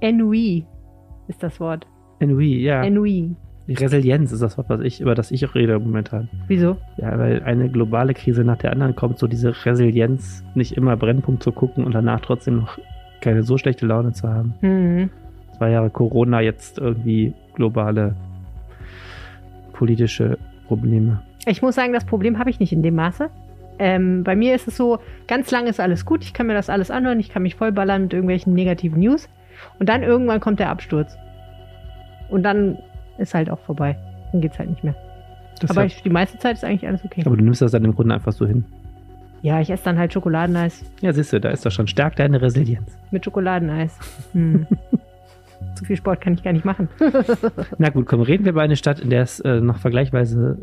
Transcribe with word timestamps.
Ennui 0.00 0.64
ist 1.28 1.42
das 1.42 1.60
Wort. 1.60 1.86
Ennui, 2.20 2.62
ja. 2.62 2.82
Ennui. 2.82 3.34
Resilienz 3.68 4.32
ist 4.32 4.40
das 4.40 4.56
Wort, 4.56 4.70
was 4.70 4.80
ich, 4.80 5.00
über 5.00 5.14
das 5.14 5.30
ich 5.30 5.44
auch 5.46 5.54
rede 5.54 5.78
momentan. 5.78 6.28
Wieso? 6.46 6.78
Ja, 6.96 7.18
weil 7.18 7.42
eine 7.42 7.68
globale 7.68 8.14
Krise 8.14 8.42
nach 8.42 8.56
der 8.56 8.72
anderen 8.72 8.96
kommt, 8.96 9.18
so 9.18 9.26
diese 9.26 9.52
Resilienz, 9.66 10.42
nicht 10.54 10.72
immer 10.72 10.96
Brennpunkt 10.96 11.42
zu 11.42 11.52
gucken 11.52 11.84
und 11.84 11.94
danach 11.94 12.20
trotzdem 12.20 12.60
noch 12.60 12.78
keine 13.20 13.42
so 13.42 13.58
schlechte 13.58 13.84
Laune 13.84 14.12
zu 14.12 14.26
haben. 14.26 14.54
Mhm. 14.62 15.10
Zwei 15.58 15.70
Jahre 15.70 15.90
Corona, 15.90 16.40
jetzt 16.40 16.78
irgendwie 16.78 17.34
globale 17.54 18.14
politische 19.74 20.38
Probleme. 20.66 21.22
Ich 21.46 21.60
muss 21.60 21.74
sagen, 21.74 21.92
das 21.92 22.06
Problem 22.06 22.38
habe 22.38 22.50
ich 22.50 22.60
nicht 22.60 22.72
in 22.72 22.82
dem 22.82 22.94
Maße. 22.94 23.28
Ähm, 23.78 24.24
bei 24.24 24.34
mir 24.34 24.54
ist 24.54 24.66
es 24.66 24.76
so, 24.76 24.98
ganz 25.26 25.50
lange 25.50 25.68
ist 25.68 25.78
alles 25.78 26.04
gut, 26.04 26.24
ich 26.24 26.32
kann 26.32 26.46
mir 26.46 26.54
das 26.54 26.70
alles 26.70 26.90
anhören, 26.90 27.20
ich 27.20 27.28
kann 27.28 27.42
mich 27.42 27.54
vollballern 27.54 28.02
mit 28.02 28.12
irgendwelchen 28.12 28.54
negativen 28.54 29.00
News 29.00 29.28
und 29.78 29.88
dann 29.88 30.02
irgendwann 30.02 30.40
kommt 30.40 30.60
der 30.60 30.70
Absturz. 30.70 31.16
Und 32.28 32.42
dann 32.42 32.78
ist 33.18 33.34
halt 33.34 33.50
auch 33.50 33.58
vorbei. 33.60 33.96
Dann 34.32 34.40
geht's 34.40 34.58
halt 34.58 34.70
nicht 34.70 34.84
mehr. 34.84 34.94
Das 35.60 35.70
Aber 35.70 35.84
ich, 35.84 36.02
die 36.02 36.10
meiste 36.10 36.38
Zeit 36.38 36.56
ist 36.56 36.64
eigentlich 36.64 36.86
alles 36.86 37.04
okay. 37.04 37.22
aber 37.26 37.36
du 37.36 37.42
nimmst 37.42 37.62
das 37.62 37.72
dann 37.72 37.84
im 37.84 37.94
Grunde 37.94 38.14
einfach 38.14 38.32
so 38.32 38.46
hin. 38.46 38.64
Ja, 39.42 39.60
ich 39.60 39.70
esse 39.70 39.84
dann 39.84 39.98
halt 39.98 40.12
Schokoladeneis 40.12 40.84
Ja, 41.00 41.12
siehst 41.12 41.32
du, 41.32 41.40
da 41.40 41.50
ist 41.50 41.64
doch 41.64 41.70
schon 41.70 41.86
stark 41.86 42.16
deine 42.16 42.42
Resilienz. 42.42 42.96
mit 43.10 43.24
Schokoladeneis. 43.24 43.96
Hm. 44.32 44.66
Zu 45.78 45.84
viel 45.84 45.96
Sport 45.96 46.20
kann 46.20 46.34
ich 46.34 46.42
gar 46.42 46.52
nicht 46.52 46.64
machen. 46.64 46.88
Na 47.78 47.88
gut, 47.90 48.06
komm, 48.06 48.20
reden 48.22 48.44
wir 48.44 48.52
über 48.52 48.62
eine 48.62 48.76
Stadt, 48.76 49.00
in 49.00 49.10
der 49.10 49.22
es 49.22 49.40
äh, 49.40 49.60
noch 49.60 49.78
vergleichsweise 49.78 50.58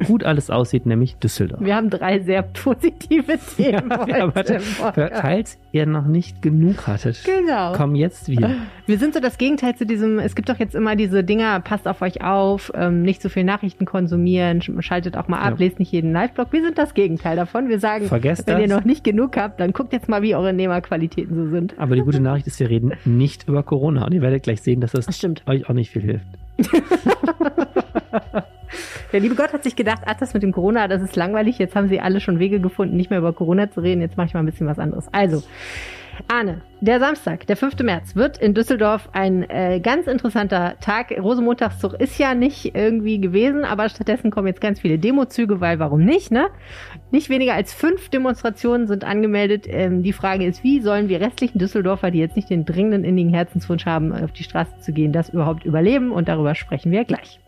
äh, 0.00 0.04
gut 0.04 0.24
alles 0.24 0.50
aussieht, 0.50 0.86
nämlich 0.86 1.16
Düsseldorf. 1.16 1.60
Wir 1.62 1.74
haben 1.76 1.90
drei 1.90 2.20
sehr 2.20 2.42
positive 2.42 3.38
Themen 3.56 3.90
Ja, 4.06 4.32
heute 4.34 4.60
aber 4.82 5.10
falls 5.14 5.58
ihr 5.72 5.86
noch 5.86 6.06
nicht 6.06 6.42
genug 6.42 6.86
hattet, 6.86 7.22
Genau. 7.24 7.72
komm 7.76 7.94
jetzt 7.94 8.28
wieder. 8.28 8.50
Wir 8.86 8.98
sind 8.98 9.14
so 9.14 9.20
das 9.20 9.38
Gegenteil 9.38 9.76
zu 9.76 9.86
diesem, 9.86 10.18
es 10.18 10.34
gibt 10.34 10.48
doch 10.48 10.58
jetzt 10.58 10.74
immer 10.74 10.96
diese 10.96 11.22
Dinger, 11.22 11.60
passt 11.60 11.86
auf 11.86 12.02
euch 12.02 12.22
auf, 12.22 12.72
ähm, 12.74 13.02
nicht 13.02 13.22
so 13.22 13.28
viel 13.28 13.44
Nachrichten 13.44 13.84
konsumieren, 13.84 14.60
sch- 14.60 14.82
schaltet 14.82 15.16
auch 15.16 15.28
mal 15.28 15.38
ab, 15.38 15.54
Ja. 15.58 15.64
lest 15.66 15.78
nicht 15.78 15.92
jeden 15.92 16.12
Live-Blog. 16.12 16.48
Wir 16.52 16.62
sind 16.62 16.76
das 16.78 16.92
Gegenteil 16.94 17.36
davon. 17.36 17.68
Wir 17.68 17.78
sagen, 17.78 18.06
Vergesst 18.06 18.46
wenn 18.48 18.58
ihr 18.60 18.66
das. 18.68 18.78
noch 18.78 18.84
nicht 18.84 19.04
genug 19.04 19.36
habt, 19.36 19.60
dann 19.60 19.72
guckt 19.72 19.92
jetzt 19.92 20.08
mal, 20.08 20.22
wie 20.22 20.34
eure 20.34 20.52
Nehmerqualitäten 20.52 21.34
so 21.34 21.48
sind. 21.48 21.74
Aber 21.78 21.94
die 21.94 22.02
gute 22.02 22.20
Nachricht 22.20 22.46
ist, 22.48 22.58
wir 22.60 22.68
reden 22.68 22.92
nicht 23.04 23.48
über 23.48 23.62
Corona 23.62 24.04
und 24.04 24.12
ihr 24.12 24.20
werdet 24.20 24.42
gleich 24.42 24.51
sehen, 24.60 24.80
dass 24.82 24.92
das 24.92 25.06
Das 25.06 25.16
stimmt. 25.16 25.42
euch 25.46 25.68
auch 25.68 25.74
nicht 25.74 25.90
viel 25.90 26.02
hilft. 26.02 26.26
Der 29.12 29.20
liebe 29.20 29.34
Gott 29.34 29.52
hat 29.52 29.62
sich 29.62 29.76
gedacht, 29.76 30.02
ach, 30.06 30.14
das 30.14 30.32
mit 30.32 30.42
dem 30.42 30.52
Corona, 30.52 30.88
das 30.88 31.02
ist 31.02 31.16
langweilig. 31.16 31.58
Jetzt 31.58 31.76
haben 31.76 31.88
sie 31.88 32.00
alle 32.00 32.20
schon 32.20 32.38
Wege 32.38 32.60
gefunden, 32.60 32.96
nicht 32.96 33.10
mehr 33.10 33.18
über 33.18 33.34
Corona 33.34 33.70
zu 33.70 33.80
reden. 33.80 34.00
Jetzt 34.00 34.16
mache 34.16 34.28
ich 34.28 34.34
mal 34.34 34.40
ein 34.40 34.46
bisschen 34.46 34.66
was 34.66 34.78
anderes. 34.78 35.06
Also, 35.12 35.42
Arne, 36.28 36.62
der 36.80 36.98
Samstag, 36.98 37.46
der 37.46 37.56
5. 37.56 37.78
März, 37.80 38.16
wird 38.16 38.38
in 38.38 38.54
Düsseldorf 38.54 39.08
ein 39.12 39.48
äh, 39.48 39.80
ganz 39.80 40.06
interessanter 40.06 40.74
Tag. 40.80 41.10
Rosenmontagszug 41.10 41.94
ist 41.94 42.18
ja 42.18 42.34
nicht 42.34 42.74
irgendwie 42.74 43.20
gewesen, 43.20 43.64
aber 43.64 43.88
stattdessen 43.88 44.30
kommen 44.30 44.48
jetzt 44.48 44.60
ganz 44.60 44.80
viele 44.80 44.98
Demozüge, 44.98 45.60
weil 45.60 45.78
warum 45.78 46.04
nicht, 46.04 46.30
ne? 46.30 46.48
Nicht 47.10 47.30
weniger 47.30 47.54
als 47.54 47.72
fünf 47.72 48.08
Demonstrationen 48.08 48.86
sind 48.86 49.04
angemeldet. 49.04 49.66
Ähm, 49.68 50.02
die 50.02 50.12
Frage 50.12 50.44
ist, 50.44 50.64
wie 50.64 50.80
sollen 50.80 51.08
wir 51.08 51.20
restlichen 51.20 51.58
Düsseldorfer, 51.58 52.10
die 52.10 52.18
jetzt 52.18 52.36
nicht 52.36 52.50
den 52.50 52.64
dringenden 52.64 53.04
innigen 53.04 53.32
Herzenswunsch 53.32 53.86
haben, 53.86 54.12
auf 54.12 54.32
die 54.32 54.44
Straße 54.44 54.78
zu 54.80 54.92
gehen, 54.92 55.12
das 55.12 55.28
überhaupt 55.28 55.64
überleben? 55.64 56.10
Und 56.10 56.28
darüber 56.28 56.54
sprechen 56.54 56.90
wir 56.90 57.04
gleich. 57.04 57.38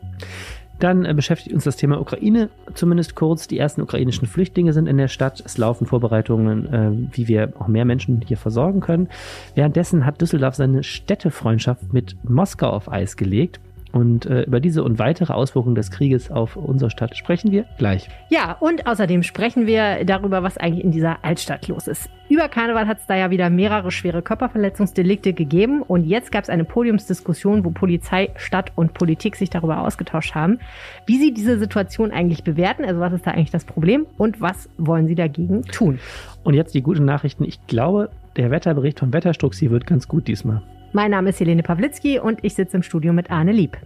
Dann 0.79 1.05
äh, 1.05 1.13
beschäftigt 1.13 1.53
uns 1.53 1.63
das 1.63 1.77
Thema 1.77 1.99
Ukraine, 1.99 2.49
zumindest 2.73 3.15
kurz. 3.15 3.47
Die 3.47 3.57
ersten 3.57 3.81
ukrainischen 3.81 4.27
Flüchtlinge 4.27 4.73
sind 4.73 4.87
in 4.87 4.97
der 4.97 5.07
Stadt. 5.07 5.41
Es 5.45 5.57
laufen 5.57 5.87
Vorbereitungen, 5.87 6.73
äh, 6.73 7.15
wie 7.15 7.27
wir 7.27 7.53
auch 7.59 7.67
mehr 7.67 7.85
Menschen 7.85 8.21
hier 8.25 8.37
versorgen 8.37 8.81
können. 8.81 9.09
Währenddessen 9.55 10.05
hat 10.05 10.21
Düsseldorf 10.21 10.55
seine 10.55 10.83
Städtefreundschaft 10.83 11.93
mit 11.93 12.17
Moskau 12.23 12.69
auf 12.69 12.91
Eis 12.91 13.17
gelegt. 13.17 13.59
Und 13.95 14.25
äh, 14.25 14.41
über 14.41 14.59
diese 14.59 14.83
und 14.83 14.99
weitere 14.99 15.31
Auswirkungen 15.31 15.75
des 15.75 15.89
Krieges 15.89 16.29
auf 16.29 16.57
unsere 16.57 16.91
Stadt 16.91 17.15
sprechen 17.15 17.53
wir 17.53 17.63
gleich. 17.77 18.09
Ja, 18.27 18.57
und 18.59 18.87
außerdem 18.87 19.23
sprechen 19.23 19.67
wir 19.67 20.03
darüber, 20.03 20.43
was 20.43 20.57
eigentlich 20.57 20.83
in 20.83 20.91
dieser 20.91 21.23
Altstadt 21.23 21.69
los 21.69 21.87
ist. 21.87 22.09
Über 22.27 22.49
Karneval 22.49 22.87
hat 22.87 22.99
es 22.99 23.05
da 23.05 23.15
ja 23.15 23.31
wieder 23.31 23.49
mehrere 23.49 23.91
schwere 23.91 24.21
Körperverletzungsdelikte 24.21 25.31
gegeben 25.31 25.81
und 25.81 26.03
jetzt 26.03 26.33
gab 26.33 26.43
es 26.43 26.49
eine 26.49 26.65
Podiumsdiskussion, 26.65 27.63
wo 27.63 27.71
Polizei, 27.71 28.31
Stadt 28.35 28.73
und 28.75 28.93
Politik 28.93 29.37
sich 29.37 29.49
darüber 29.49 29.79
ausgetauscht 29.79 30.35
haben, 30.35 30.59
wie 31.05 31.17
sie 31.17 31.33
diese 31.33 31.57
Situation 31.57 32.11
eigentlich 32.11 32.43
bewerten, 32.43 32.83
also 32.83 32.99
was 32.99 33.13
ist 33.13 33.25
da 33.25 33.31
eigentlich 33.31 33.51
das 33.51 33.63
Problem 33.63 34.07
und 34.17 34.41
was 34.41 34.67
wollen 34.77 35.07
sie 35.07 35.15
dagegen 35.15 35.61
tun. 35.61 35.99
Und 36.43 36.53
jetzt 36.53 36.73
die 36.73 36.81
guten 36.81 37.05
Nachrichten. 37.05 37.45
Ich 37.45 37.65
glaube, 37.65 38.09
der 38.35 38.51
Wetterbericht 38.51 38.99
vom 38.99 39.13
Wetterstruxi 39.13 39.71
wird 39.71 39.85
ganz 39.85 40.09
gut 40.09 40.27
diesmal. 40.27 40.63
Mein 40.95 41.11
Name 41.11 41.31
ist 41.31 41.41
Helene 41.41 41.61
Pawlitzki 41.61 42.19
und 42.19 42.41
ich 42.41 42.53
sitze 42.53 42.77
im 42.77 42.81
Studio 42.81 43.11
mit 43.11 43.29
Arne 43.29 43.51
Lieb. 43.51 43.77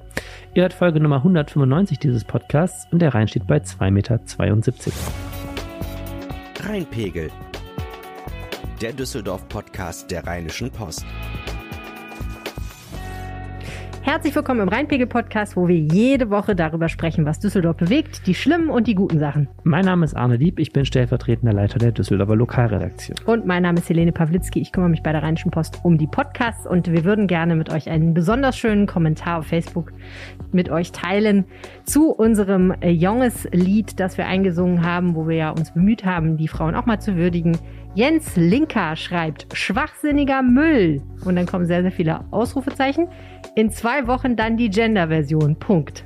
Ihr 0.54 0.62
hört 0.62 0.74
Folge 0.74 1.00
Nummer 1.00 1.16
195 1.16 1.98
dieses 1.98 2.24
Podcasts 2.24 2.86
und 2.92 3.02
der 3.02 3.16
Rhein 3.16 3.28
steht 3.28 3.48
bei 3.48 3.58
2,72 3.58 3.90
Meter. 3.90 4.20
Rheinpegel. 6.60 7.32
Der 8.80 8.94
Düsseldorf-Podcast 8.94 10.12
der 10.12 10.28
Rheinischen 10.28 10.70
Post. 10.70 11.04
Herzlich 14.10 14.34
willkommen 14.34 14.62
im 14.62 14.70
Rheinpegel-Podcast, 14.70 15.56
wo 15.56 15.68
wir 15.68 15.78
jede 15.78 16.32
Woche 16.32 16.56
darüber 16.56 16.90
sprechen, 16.90 17.28
was 17.28 17.38
Düsseldorf 17.38 17.78
bewegt, 17.78 18.26
die 18.26 18.34
schlimmen 18.34 18.70
und 18.70 18.88
die 18.88 18.96
guten 18.96 19.20
Sachen. 19.20 19.48
Mein 19.64 19.86
Name 19.86 20.04
ist 20.04 20.16
Arne 20.16 20.38
Lieb, 20.38 20.58
ich 20.58 20.74
bin 20.74 20.84
stellvertretender 20.84 21.54
Leiter 21.54 21.78
der 21.78 21.92
Düsseldorfer 21.92 22.36
Lokalredaktion. 22.36 23.16
Und 23.28 23.46
mein 23.46 23.62
Name 23.62 23.78
ist 23.78 23.88
Helene 23.88 24.12
Pawlitzki. 24.12 24.62
Ich 24.62 24.72
kümmere 24.72 24.90
mich 24.90 25.04
bei 25.04 25.12
der 25.12 25.22
Rheinischen 25.22 25.52
Post 25.52 25.82
um 25.84 26.00
die 26.00 26.08
Podcasts 26.08 26.66
und 26.66 26.92
wir 26.92 27.04
würden 27.04 27.28
gerne 27.28 27.56
mit 27.56 27.72
euch 27.72 27.88
einen 27.88 28.16
besonders 28.16 28.58
schönen 28.58 28.88
Kommentar 28.88 29.38
auf 29.38 29.46
Facebook 29.46 29.94
mit 30.52 30.72
euch 30.72 30.92
teilen 30.92 31.46
zu 31.84 32.10
unserem 32.10 32.74
äh, 32.82 32.90
junges 32.90 33.48
Lied, 33.52 34.00
das 34.00 34.18
wir 34.18 34.26
eingesungen 34.26 34.84
haben, 34.84 35.14
wo 35.14 35.28
wir 35.28 35.36
ja 35.36 35.50
uns 35.52 35.76
bemüht 35.76 36.04
haben, 36.04 36.36
die 36.36 36.48
Frauen 36.48 36.74
auch 36.74 36.88
mal 36.88 37.00
zu 37.00 37.16
würdigen. 37.16 37.60
Jens 37.96 38.36
Linker 38.36 38.96
schreibt 38.96 39.48
schwachsinniger 39.54 40.44
Müll 40.44 41.02
und 41.26 41.36
dann 41.36 41.48
kommen 41.48 41.66
sehr, 41.66 41.82
sehr 41.82 41.92
viele 41.92 42.24
Ausrufezeichen. 42.32 43.08
In 43.56 43.72
zwei 43.72 44.06
Wochen 44.08 44.36
dann 44.36 44.58
die 44.58 44.70
Gender-Version. 44.70 45.58
Punkt. 45.58 46.06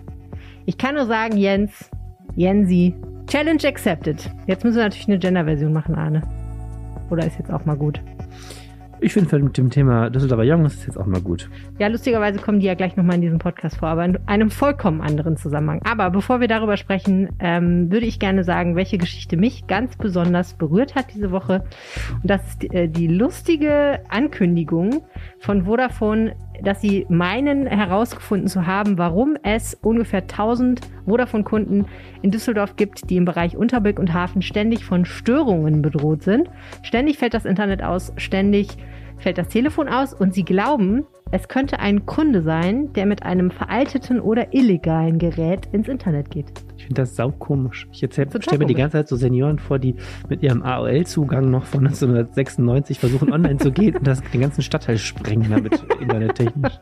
Ich 0.66 0.78
kann 0.78 0.96
nur 0.96 1.06
sagen, 1.06 1.38
Jens, 1.38 1.90
Jensi, 2.36 2.96
Challenge 3.28 3.64
accepted. 3.66 4.30
Jetzt 4.48 4.64
müssen 4.64 4.78
wir 4.78 4.84
natürlich 4.84 5.08
eine 5.08 5.20
Gender-Version 5.20 5.74
machen, 5.74 5.96
Arne. 5.96 6.22
Oder 7.10 7.28
ist 7.28 7.38
jetzt 7.38 7.52
auch 7.52 7.66
mal 7.66 7.76
gut? 7.76 8.02
Ich 9.04 9.12
finde 9.12 9.38
mit 9.40 9.58
dem 9.58 9.70
Thema 9.70 10.10
Düsseldorfer 10.10 10.46
Jung 10.46 10.66
ist 10.66 10.80
es 10.80 10.86
jetzt 10.86 10.98
auch 10.98 11.06
mal 11.06 11.20
gut. 11.20 11.50
Ja, 11.78 11.88
lustigerweise 11.88 12.40
kommen 12.40 12.62
die 12.62 12.68
ja 12.68 12.74
gleich 12.74 12.96
nochmal 12.96 13.16
in 13.16 13.22
diesem 13.22 13.38
Podcast 13.38 13.76
vor, 13.76 13.90
aber 13.90 14.06
in 14.06 14.18
einem 14.28 14.50
vollkommen 14.50 15.02
anderen 15.02 15.36
Zusammenhang. 15.36 15.82
Aber 15.84 16.10
bevor 16.10 16.40
wir 16.40 16.48
darüber 16.48 16.78
sprechen, 16.78 17.28
ähm, 17.40 17.92
würde 17.92 18.06
ich 18.06 18.18
gerne 18.18 18.46
sagen, 18.46 18.78
welche 18.78 18.98
Geschichte 18.98 19.36
mich 19.36 19.68
ganz 19.68 19.98
besonders 19.98 20.54
berührt 20.54 20.96
hat 20.96 21.08
diese 21.14 21.32
Woche. 21.32 21.66
Und 22.22 22.30
das 22.30 22.48
ist 22.48 22.62
die, 22.62 22.68
äh, 22.68 22.88
die 22.88 23.08
lustige 23.08 24.00
Ankündigung 24.08 25.04
von 25.40 25.66
Vodafone, 25.66 26.38
dass 26.64 26.80
sie 26.80 27.06
meinen 27.10 27.68
herausgefunden 27.68 28.48
zu 28.48 28.68
haben, 28.68 28.98
warum 28.98 29.36
es 29.44 29.74
ungefähr 29.82 30.28
1000 30.28 30.80
Vodafone-Kunden 31.06 31.88
in 32.22 32.32
Düsseldorf 32.32 32.78
gibt, 32.78 33.10
die 33.10 33.18
im 33.18 33.26
Bereich 33.26 33.58
Unterblick 33.58 34.00
und 34.00 34.14
Hafen 34.14 34.42
ständig 34.42 34.86
von 34.86 35.04
Störungen 35.04 35.82
bedroht 35.82 36.24
sind. 36.24 36.50
Ständig 36.84 37.18
fällt 37.18 37.34
das 37.34 37.44
Internet 37.44 37.84
aus, 37.84 38.14
ständig 38.16 38.78
fällt 39.24 39.38
das 39.38 39.48
Telefon 39.48 39.88
aus 39.88 40.14
und 40.14 40.34
sie 40.34 40.44
glauben, 40.44 41.06
es 41.32 41.48
könnte 41.48 41.80
ein 41.80 42.06
Kunde 42.06 42.44
sein, 42.44 42.94
der 42.94 43.08
mit 43.08 43.24
einem 43.24 43.50
veralteten 43.50 44.20
oder 44.20 44.54
illegalen 44.54 45.18
Gerät 45.18 45.68
ins 45.72 45.88
Internet 45.88 46.30
geht. 46.30 46.52
Ich 46.84 46.88
finde 46.88 47.04
das 47.04 47.16
saukomisch. 47.16 47.88
Ich 47.94 48.00
stelle 48.00 48.58
mir 48.58 48.66
die 48.66 48.74
ganze 48.74 48.98
Zeit 48.98 49.08
so 49.08 49.16
Senioren 49.16 49.58
vor, 49.58 49.80
die 49.80 49.96
mit 50.28 50.44
ihrem 50.44 50.64
AOL-Zugang 50.64 51.50
noch 51.50 51.64
von 51.64 51.88
1996 51.88 53.00
versuchen 53.00 53.32
online 53.32 53.56
zu 53.56 53.72
gehen 53.72 53.96
und 53.96 54.06
das, 54.06 54.22
den 54.34 54.42
ganzen 54.42 54.64
Stadtteil 54.64 54.98
sprengen 54.98 55.50
damit 55.50 55.82
internettechnisch. 56.02 56.74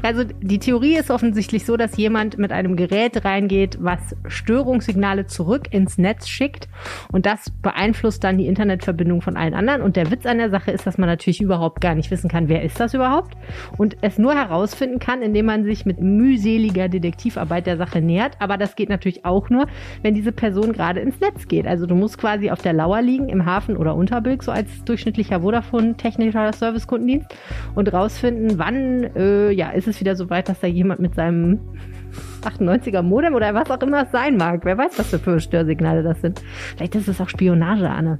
Also 0.00 0.22
die 0.24 0.60
Theorie 0.60 0.94
ist 0.94 1.10
offensichtlich 1.10 1.66
so, 1.66 1.76
dass 1.76 1.96
jemand 1.96 2.38
mit 2.38 2.52
einem 2.52 2.76
Gerät 2.76 3.24
reingeht, 3.24 3.78
was 3.80 4.14
Störungssignale 4.28 5.26
zurück 5.26 5.72
ins 5.72 5.98
Netz 5.98 6.28
schickt 6.28 6.68
und 7.10 7.26
das 7.26 7.50
beeinflusst 7.50 8.22
dann 8.22 8.38
die 8.38 8.46
Internetverbindung 8.46 9.22
von 9.22 9.36
allen 9.36 9.54
anderen. 9.54 9.82
Und 9.82 9.96
der 9.96 10.12
Witz 10.12 10.24
an 10.24 10.38
der 10.38 10.50
Sache 10.50 10.70
ist, 10.70 10.86
dass 10.86 10.98
man 10.98 11.08
natürlich 11.08 11.40
überhaupt 11.40 11.80
gar 11.80 11.96
nicht 11.96 12.12
wissen 12.12 12.30
kann, 12.30 12.48
wer 12.48 12.62
ist 12.62 12.78
das 12.78 12.94
überhaupt 12.94 13.36
und 13.76 13.96
es 14.02 14.18
nur 14.18 14.34
herausfinden 14.34 15.00
kann, 15.00 15.20
indem 15.20 15.46
man 15.46 15.64
sich 15.64 15.84
mit 15.84 16.00
mühseliger 16.00 16.88
Detektivarbeit 16.88 17.66
der 17.66 17.76
Sache 17.76 18.00
nähert. 18.00 18.36
Aber 18.38 18.56
das 18.56 18.76
geht 18.76 18.88
natürlich 18.88 19.24
auch 19.24 19.31
nur, 19.50 19.66
wenn 20.02 20.14
diese 20.14 20.32
Person 20.32 20.72
gerade 20.72 21.00
ins 21.00 21.20
Netz 21.20 21.48
geht. 21.48 21.66
Also 21.66 21.86
du 21.86 21.94
musst 21.94 22.18
quasi 22.18 22.50
auf 22.50 22.62
der 22.62 22.72
Lauer 22.72 23.02
liegen 23.02 23.28
im 23.28 23.46
Hafen 23.46 23.76
oder 23.76 23.94
Unterbilk, 23.94 24.42
so 24.42 24.52
als 24.52 24.84
durchschnittlicher 24.84 25.40
Vodafone-technischer 25.40 26.52
Servicekundendienst 26.52 27.34
und 27.74 27.92
rausfinden, 27.92 28.58
wann 28.58 29.04
äh, 29.16 29.50
ja, 29.50 29.70
ist 29.70 29.88
es 29.88 30.00
wieder 30.00 30.16
so 30.16 30.30
weit, 30.30 30.48
dass 30.48 30.60
da 30.60 30.66
jemand 30.66 31.00
mit 31.00 31.14
seinem 31.14 31.60
98er 32.42 33.02
Modem 33.02 33.34
oder 33.34 33.54
was 33.54 33.70
auch 33.70 33.80
immer 33.80 34.04
es 34.04 34.10
sein 34.10 34.36
mag. 34.36 34.64
Wer 34.64 34.76
weiß, 34.76 34.98
was 34.98 35.20
für 35.20 35.40
Störsignale 35.40 36.02
das 36.02 36.20
sind. 36.20 36.42
Vielleicht 36.76 36.94
ist 36.94 37.08
es 37.08 37.20
auch 37.20 37.28
Spionage, 37.28 37.88
Anne. 37.88 38.18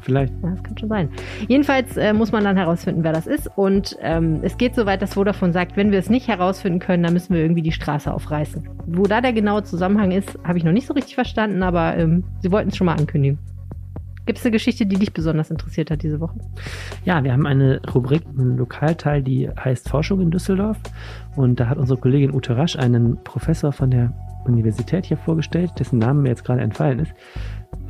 Vielleicht. 0.00 0.32
Ja, 0.42 0.50
das 0.50 0.62
kann 0.62 0.78
schon 0.78 0.88
sein. 0.88 1.08
Jedenfalls 1.48 1.96
äh, 1.96 2.12
muss 2.12 2.32
man 2.32 2.44
dann 2.44 2.56
herausfinden, 2.56 3.04
wer 3.04 3.12
das 3.12 3.26
ist. 3.26 3.50
Und 3.56 3.96
ähm, 4.00 4.40
es 4.42 4.56
geht 4.56 4.74
so 4.74 4.86
weit, 4.86 5.02
dass 5.02 5.14
Vodafone 5.14 5.52
sagt, 5.52 5.76
wenn 5.76 5.92
wir 5.92 5.98
es 5.98 6.10
nicht 6.10 6.28
herausfinden 6.28 6.78
können, 6.78 7.02
dann 7.02 7.12
müssen 7.12 7.34
wir 7.34 7.42
irgendwie 7.42 7.62
die 7.62 7.72
Straße 7.72 8.12
aufreißen. 8.12 8.68
Wo 8.86 9.04
da 9.04 9.20
der 9.20 9.32
genaue 9.32 9.62
Zusammenhang 9.62 10.12
ist, 10.12 10.38
habe 10.44 10.58
ich 10.58 10.64
noch 10.64 10.72
nicht 10.72 10.86
so 10.86 10.94
richtig 10.94 11.14
verstanden, 11.14 11.62
aber 11.62 11.96
ähm, 11.96 12.24
sie 12.40 12.50
wollten 12.50 12.70
es 12.70 12.76
schon 12.76 12.86
mal 12.86 12.96
ankündigen. 12.96 13.38
Gibt 14.26 14.38
es 14.38 14.44
eine 14.44 14.52
Geschichte, 14.52 14.86
die 14.86 14.96
dich 14.96 15.12
besonders 15.12 15.50
interessiert 15.50 15.90
hat 15.90 16.02
diese 16.02 16.20
Woche? 16.20 16.38
Ja, 17.04 17.24
wir 17.24 17.32
haben 17.32 17.46
eine 17.46 17.80
Rubrik, 17.92 18.22
einen 18.26 18.56
Lokalteil, 18.58 19.22
die 19.22 19.48
heißt 19.48 19.88
Forschung 19.88 20.20
in 20.20 20.30
Düsseldorf. 20.30 20.78
Und 21.36 21.58
da 21.58 21.68
hat 21.68 21.78
unsere 21.78 21.98
Kollegin 21.98 22.32
Ute 22.32 22.56
Rasch 22.56 22.76
einen 22.76 23.22
Professor 23.24 23.72
von 23.72 23.90
der 23.90 24.12
Universität 24.44 25.06
hier 25.06 25.16
vorgestellt, 25.16 25.72
dessen 25.78 25.98
Name 25.98 26.22
mir 26.22 26.28
jetzt 26.28 26.44
gerade 26.44 26.60
entfallen 26.60 27.00
ist. 27.00 27.12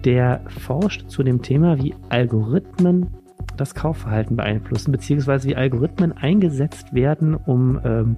Der 0.04 0.42
forscht 0.48 1.08
zu 1.08 1.22
dem 1.22 1.42
Thema, 1.42 1.78
wie 1.78 1.94
Algorithmen 2.08 3.08
das 3.56 3.74
Kaufverhalten 3.74 4.36
beeinflussen, 4.36 4.90
beziehungsweise 4.92 5.48
wie 5.48 5.56
Algorithmen 5.56 6.12
eingesetzt 6.12 6.94
werden, 6.94 7.34
um 7.34 7.80
ähm, 7.84 8.16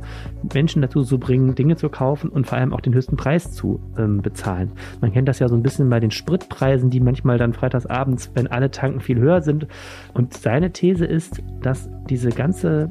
Menschen 0.55 0.83
dazu 0.83 1.03
zu 1.03 1.19
bringen, 1.19 1.55
Dinge 1.55 1.77
zu 1.77 1.89
kaufen 1.89 2.31
und 2.31 2.47
vor 2.47 2.59
allem 2.59 2.73
auch 2.73 2.81
den 2.81 2.95
höchsten 2.95 3.17
Preis 3.17 3.53
zu 3.53 3.81
ähm, 3.99 4.23
bezahlen. 4.23 4.73
Man 5.01 5.13
kennt 5.13 5.29
das 5.29 5.41
ja 5.41 5.49
so 5.49 5.57
ein 5.57 5.63
bisschen 5.63 5.91
bei 5.91 6.01
den 6.01 6.11
Spritpreisen, 6.11 6.91
die 6.91 7.01
manchmal 7.01 7.39
dann 7.39 7.53
freitagsabends, 7.53 8.31
wenn 8.35 8.47
alle 8.47 8.71
Tanken 8.71 9.01
viel 9.01 9.19
höher 9.19 9.43
sind. 9.43 9.67
Und 10.15 10.35
seine 10.35 10.73
These 10.73 11.07
ist, 11.07 11.43
dass 11.61 11.91
diese 12.09 12.31
ganze 12.31 12.91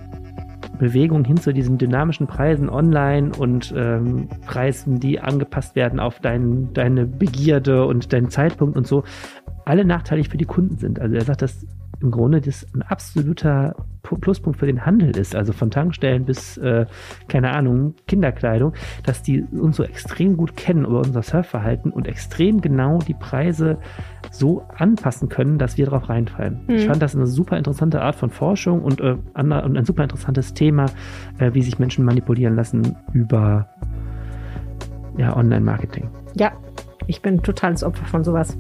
Bewegung 0.79 1.23
hin 1.25 1.37
zu 1.37 1.53
diesen 1.53 1.77
dynamischen 1.77 2.27
Preisen 2.27 2.69
online 2.69 3.31
und 3.37 3.73
ähm, 3.75 4.27
Preisen, 4.45 4.99
die 4.99 5.19
angepasst 5.19 5.75
werden 5.75 5.99
auf 5.99 6.19
dein, 6.19 6.73
deine 6.73 7.05
Begierde 7.05 7.85
und 7.85 8.13
deinen 8.13 8.29
Zeitpunkt 8.29 8.77
und 8.77 8.87
so, 8.87 9.03
alle 9.65 9.85
nachteilig 9.85 10.29
für 10.29 10.37
die 10.37 10.45
Kunden 10.45 10.77
sind. 10.77 10.99
Also 10.99 11.15
er 11.15 11.23
sagt, 11.23 11.41
dass 11.41 11.65
im 12.01 12.11
Grunde 12.11 12.41
das 12.41 12.65
ein 12.73 12.81
absoluter 12.81 13.75
Pluspunkt 14.17 14.59
für 14.59 14.65
den 14.65 14.85
Handel 14.85 15.15
ist, 15.15 15.35
also 15.35 15.53
von 15.53 15.71
Tankstellen 15.71 16.25
bis, 16.25 16.57
äh, 16.57 16.85
keine 17.27 17.51
Ahnung, 17.51 17.95
Kinderkleidung, 18.07 18.73
dass 19.03 19.21
die 19.21 19.41
uns 19.41 19.77
so 19.77 19.83
extrem 19.83 20.37
gut 20.37 20.55
kennen 20.55 20.85
über 20.85 20.99
unser 20.99 21.21
Surfverhalten 21.21 21.91
und 21.91 22.07
extrem 22.07 22.61
genau 22.61 22.99
die 22.99 23.13
Preise 23.13 23.77
so 24.31 24.63
anpassen 24.75 25.29
können, 25.29 25.57
dass 25.57 25.77
wir 25.77 25.85
darauf 25.85 26.09
reinfallen. 26.09 26.61
Mhm. 26.67 26.75
Ich 26.75 26.85
fand 26.85 27.01
das 27.01 27.15
eine 27.15 27.27
super 27.27 27.57
interessante 27.57 28.01
Art 28.01 28.15
von 28.15 28.29
Forschung 28.29 28.81
und, 28.81 29.01
äh, 29.01 29.15
und 29.35 29.77
ein 29.77 29.85
super 29.85 30.03
interessantes 30.03 30.53
Thema, 30.53 30.85
äh, 31.39 31.53
wie 31.53 31.61
sich 31.61 31.79
Menschen 31.79 32.05
manipulieren 32.05 32.55
lassen 32.55 32.95
über 33.13 33.69
ja, 35.17 35.35
Online-Marketing. 35.35 36.09
Ja, 36.35 36.51
ich 37.07 37.21
bin 37.21 37.41
totales 37.41 37.83
Opfer 37.83 38.05
von 38.05 38.23
sowas. 38.23 38.57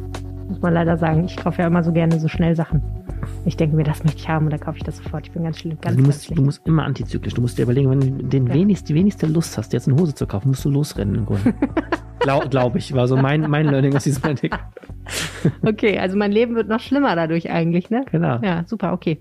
Muss 0.51 0.61
man 0.61 0.73
leider 0.73 0.97
sagen. 0.97 1.23
Ich 1.23 1.37
kaufe 1.37 1.61
ja 1.61 1.67
immer 1.67 1.81
so 1.81 1.93
gerne 1.93 2.19
so 2.19 2.27
schnell 2.27 2.57
Sachen. 2.57 2.81
Ich 3.45 3.55
denke 3.55 3.77
mir, 3.77 3.85
das 3.85 4.03
möchte 4.03 4.19
ich 4.19 4.27
haben 4.27 4.45
und 4.45 4.51
dann 4.51 4.59
kaufe 4.59 4.77
ich 4.79 4.83
das 4.83 4.97
sofort. 4.97 5.25
Ich 5.25 5.31
bin 5.31 5.43
ganz 5.43 5.59
schlimm. 5.59 5.77
Ganz, 5.79 5.95
also 5.95 5.97
du, 5.97 6.05
musst, 6.05 6.37
du 6.37 6.41
musst 6.41 6.67
immer 6.67 6.83
antizyklisch. 6.83 7.33
Du 7.33 7.41
musst 7.41 7.57
dir 7.57 7.63
überlegen, 7.63 7.89
wenn 7.89 7.99
du 8.01 8.23
den 8.25 8.47
ja. 8.47 8.53
wenigst, 8.53 8.89
die 8.89 8.93
wenigste 8.93 9.27
Lust 9.27 9.57
hast, 9.57 9.71
jetzt 9.71 9.87
eine 9.87 9.97
Hose 9.97 10.13
zu 10.13 10.27
kaufen, 10.27 10.49
musst 10.49 10.65
du 10.65 10.69
losrennen 10.69 11.15
im 11.15 11.25
Grunde. 11.25 11.53
Glaube 12.21 12.49
glaub 12.49 12.75
ich, 12.75 12.93
war 12.93 13.07
so 13.07 13.17
mein, 13.17 13.49
mein 13.49 13.65
Learning 13.65 13.95
aus 13.95 14.03
diesem 14.03 14.23
Artikel. 14.23 14.59
Okay, 15.65 15.97
also 15.97 16.15
mein 16.17 16.31
Leben 16.31 16.55
wird 16.55 16.67
noch 16.67 16.79
schlimmer 16.79 17.15
dadurch 17.15 17.49
eigentlich, 17.49 17.89
ne? 17.89 18.05
Genau. 18.11 18.39
Ja, 18.43 18.63
super, 18.67 18.93
okay. 18.93 19.19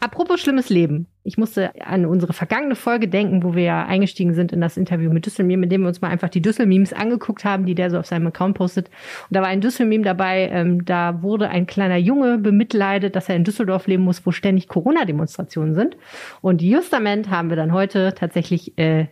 Apropos 0.00 0.40
schlimmes 0.40 0.68
Leben. 0.68 1.06
Ich 1.24 1.38
musste 1.38 1.72
an 1.84 2.06
unsere 2.06 2.32
vergangene 2.32 2.76
Folge 2.76 3.08
denken, 3.08 3.42
wo 3.42 3.54
wir 3.56 3.64
ja 3.64 3.84
eingestiegen 3.84 4.34
sind 4.34 4.52
in 4.52 4.60
das 4.60 4.76
Interview 4.76 5.12
mit 5.12 5.26
Düsselmeme, 5.26 5.62
mit 5.62 5.72
dem 5.72 5.82
wir 5.82 5.88
uns 5.88 6.00
mal 6.00 6.08
einfach 6.08 6.28
die 6.28 6.40
Düsselmemes 6.40 6.92
angeguckt 6.92 7.44
haben, 7.44 7.66
die 7.66 7.74
der 7.74 7.90
so 7.90 7.98
auf 7.98 8.06
seinem 8.06 8.28
Account 8.28 8.56
postet. 8.56 8.88
Und 8.88 9.34
da 9.34 9.40
war 9.40 9.48
ein 9.48 9.60
Düsselmeme 9.60 10.04
dabei, 10.04 10.48
ähm, 10.52 10.84
da 10.84 11.22
wurde 11.22 11.48
ein 11.48 11.66
kleiner 11.66 11.96
Junge 11.96 12.38
bemitleidet, 12.38 13.16
dass 13.16 13.28
er 13.28 13.34
in 13.34 13.44
Düsseldorf 13.44 13.88
leben 13.88 14.04
muss, 14.04 14.24
wo 14.24 14.30
ständig 14.30 14.68
Corona-Demonstrationen 14.68 15.74
sind. 15.74 15.96
Und 16.42 16.62
justament 16.62 17.28
haben 17.28 17.48
wir 17.48 17.56
dann 17.56 17.72
heute 17.72 18.14
tatsächlich 18.14 18.78
äh, 18.78 19.06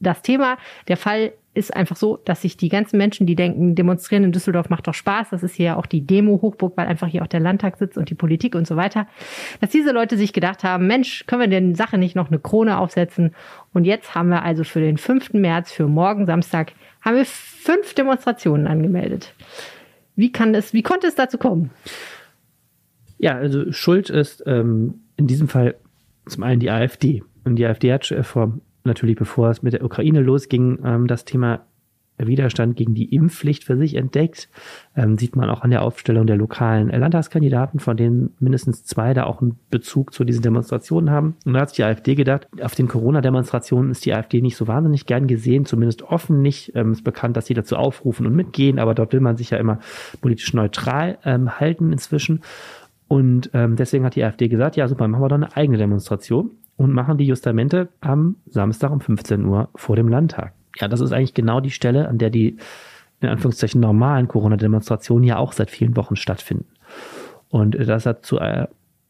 das 0.00 0.22
Thema. 0.22 0.56
Der 0.88 0.96
Fall 0.96 1.32
ist 1.60 1.76
einfach 1.76 1.94
so, 1.94 2.16
dass 2.16 2.42
sich 2.42 2.56
die 2.56 2.68
ganzen 2.68 2.96
Menschen, 2.96 3.26
die 3.26 3.36
denken, 3.36 3.76
demonstrieren 3.76 4.24
in 4.24 4.32
Düsseldorf 4.32 4.70
macht 4.70 4.88
doch 4.88 4.94
Spaß, 4.94 5.28
das 5.30 5.42
ist 5.44 5.54
hier 5.54 5.66
ja 5.66 5.76
auch 5.76 5.86
die 5.86 6.04
Demo-Hochburg, 6.04 6.76
weil 6.76 6.88
einfach 6.88 7.06
hier 7.06 7.22
auch 7.22 7.28
der 7.28 7.40
Landtag 7.40 7.76
sitzt 7.76 7.96
und 7.96 8.10
die 8.10 8.14
Politik 8.14 8.54
und 8.54 8.66
so 8.66 8.76
weiter, 8.76 9.06
dass 9.60 9.70
diese 9.70 9.92
Leute 9.92 10.16
sich 10.16 10.32
gedacht 10.32 10.64
haben, 10.64 10.86
Mensch, 10.86 11.26
können 11.26 11.42
wir 11.42 11.48
denn 11.48 11.74
Sache 11.76 11.98
nicht 11.98 12.16
noch 12.16 12.28
eine 12.28 12.40
Krone 12.40 12.78
aufsetzen? 12.78 13.34
Und 13.72 13.84
jetzt 13.84 14.14
haben 14.14 14.30
wir 14.30 14.42
also 14.42 14.64
für 14.64 14.80
den 14.80 14.98
5. 14.98 15.34
März, 15.34 15.70
für 15.70 15.86
morgen 15.86 16.26
Samstag, 16.26 16.72
haben 17.02 17.16
wir 17.16 17.26
fünf 17.26 17.94
Demonstrationen 17.94 18.66
angemeldet. 18.66 19.34
Wie 20.16 20.32
kann 20.32 20.54
es, 20.54 20.72
wie 20.72 20.82
konnte 20.82 21.06
es 21.06 21.14
dazu 21.14 21.38
kommen? 21.38 21.70
Ja, 23.18 23.36
also 23.36 23.70
Schuld 23.70 24.10
ist 24.10 24.42
ähm, 24.46 25.02
in 25.16 25.26
diesem 25.26 25.48
Fall 25.48 25.76
zum 26.26 26.42
einen 26.42 26.60
die 26.60 26.70
AfD. 26.70 27.22
Und 27.44 27.56
die 27.56 27.66
AfD 27.66 27.92
hat 27.92 28.06
vor 28.22 28.58
natürlich, 28.84 29.16
bevor 29.16 29.50
es 29.50 29.62
mit 29.62 29.72
der 29.72 29.84
Ukraine 29.84 30.20
losging, 30.20 30.78
ähm, 30.84 31.06
das 31.06 31.24
Thema 31.24 31.60
Widerstand 32.26 32.76
gegen 32.76 32.94
die 32.94 33.14
Impfpflicht 33.14 33.64
für 33.64 33.76
sich 33.76 33.94
entdeckt. 33.94 34.48
Ähm, 34.96 35.18
sieht 35.18 35.36
man 35.36 35.50
auch 35.50 35.62
an 35.62 35.70
der 35.70 35.82
Aufstellung 35.82 36.26
der 36.26 36.36
lokalen 36.36 36.88
Landtagskandidaten, 36.88 37.80
von 37.80 37.96
denen 37.96 38.34
mindestens 38.38 38.84
zwei 38.84 39.14
da 39.14 39.24
auch 39.24 39.40
einen 39.40 39.58
Bezug 39.70 40.12
zu 40.12 40.24
diesen 40.24 40.42
Demonstrationen 40.42 41.10
haben. 41.10 41.36
Und 41.44 41.54
da 41.54 41.60
hat 41.60 41.70
sich 41.70 41.76
die 41.76 41.84
AfD 41.84 42.14
gedacht, 42.14 42.48
auf 42.60 42.74
den 42.74 42.88
Corona-Demonstrationen 42.88 43.90
ist 43.90 44.04
die 44.04 44.14
AfD 44.14 44.40
nicht 44.40 44.56
so 44.56 44.68
wahnsinnig 44.68 45.06
gern 45.06 45.26
gesehen, 45.26 45.64
zumindest 45.64 46.02
offen 46.02 46.42
nicht. 46.42 46.72
Ähm, 46.74 46.92
ist 46.92 47.04
bekannt, 47.04 47.36
dass 47.36 47.46
sie 47.46 47.54
dazu 47.54 47.76
aufrufen 47.76 48.26
und 48.26 48.34
mitgehen, 48.34 48.78
aber 48.78 48.94
dort 48.94 49.12
will 49.12 49.20
man 49.20 49.36
sich 49.36 49.50
ja 49.50 49.58
immer 49.58 49.78
politisch 50.20 50.52
neutral 50.54 51.18
ähm, 51.24 51.60
halten 51.60 51.92
inzwischen. 51.92 52.42
Und 53.08 53.50
ähm, 53.54 53.74
deswegen 53.74 54.04
hat 54.04 54.14
die 54.14 54.22
AfD 54.22 54.48
gesagt, 54.48 54.76
ja 54.76 54.86
super, 54.86 55.08
machen 55.08 55.22
wir 55.22 55.28
doch 55.28 55.36
eine 55.36 55.56
eigene 55.56 55.78
Demonstration 55.78 56.50
und 56.76 56.92
machen 56.92 57.18
die 57.18 57.26
Justamente 57.26 57.88
am 58.00 58.36
Samstag 58.46 58.90
um 58.90 59.00
15 59.00 59.44
Uhr 59.44 59.68
vor 59.74 59.96
dem 59.96 60.08
Landtag. 60.08 60.54
Ja, 60.78 60.88
das 60.88 61.00
ist 61.00 61.12
eigentlich 61.12 61.34
genau 61.34 61.60
die 61.60 61.70
Stelle, 61.70 62.08
an 62.08 62.18
der 62.18 62.30
die 62.30 62.56
in 63.20 63.28
Anführungszeichen 63.28 63.80
normalen 63.80 64.28
Corona-Demonstrationen 64.28 65.24
ja 65.24 65.36
auch 65.36 65.52
seit 65.52 65.70
vielen 65.70 65.96
Wochen 65.96 66.16
stattfinden. 66.16 66.66
Und 67.48 67.74
das 67.74 68.06
hat 68.06 68.24
zu 68.24 68.38
äh, 68.38 68.66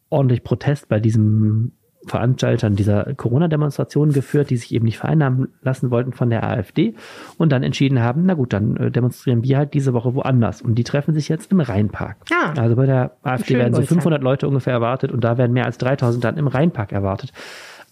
ordentlich 0.09 0.43
Protest 0.43 0.89
bei 0.89 0.99
diesem 0.99 1.73
Veranstaltern 2.07 2.77
dieser 2.77 3.15
Corona-Demonstrationen 3.15 4.15
geführt, 4.15 4.49
die 4.51 4.57
sich 4.57 4.73
eben 4.73 4.87
nicht 4.87 4.99
vereinnahmen 4.99 5.49
lassen 5.61 5.91
wollten 5.91 6.13
von 6.13 6.31
der 6.31 6.45
AfD 6.45 6.95
und 7.37 7.53
dann 7.53 7.63
entschieden 7.63 8.01
haben, 8.01 8.25
na 8.25 8.35
gut, 8.35 8.53
dann 8.55 8.77
äh, 8.77 8.91
demonstrieren 8.91 9.45
wir 9.45 9.59
halt 9.59 9.75
diese 9.75 9.93
Woche 9.93 10.15
woanders. 10.15 10.63
Und 10.63 10.77
die 10.77 10.85
treffen 10.85 11.15
sich 11.15 11.29
jetzt 11.29 11.53
im 11.53 11.61
Rheinpark. 11.61 12.17
Ja. 12.31 12.55
Also 12.57 12.77
bei 12.77 12.87
der 12.87 13.17
AfD 13.23 13.59
werden 13.59 13.75
so 13.75 13.83
500 13.83 14.23
Leute 14.23 14.49
ungefähr 14.49 14.73
erwartet 14.73 15.13
und 15.13 15.23
da 15.23 15.37
werden 15.37 15.53
mehr 15.53 15.67
als 15.67 15.77
3000 15.79 16.25
dann 16.25 16.39
im 16.39 16.47
Rheinpark 16.47 16.93
erwartet. 16.93 17.33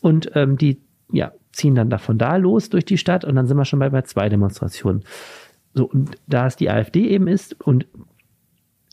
Und 0.01 0.31
ähm, 0.35 0.57
die 0.57 0.81
ja, 1.13 1.33
ziehen 1.53 1.75
dann 1.75 1.91
davon 1.91 2.17
da 2.19 2.37
los 2.37 2.71
durch 2.71 2.85
die 2.85 2.99
Stadt 2.99 3.25
und 3.25 3.35
dann 3.35 3.47
sind 3.47 3.57
wir 3.57 3.65
schon 3.65 3.79
bei, 3.79 3.91
bei 3.91 4.03
zwei 4.03 4.29
Demonstrationen. 4.29 5.05
So, 5.75 5.85
und 5.85 6.17
da 6.27 6.47
es 6.47 6.57
die 6.57 6.71
AfD 6.71 7.09
eben 7.09 7.27
ist 7.27 7.61
und 7.61 7.87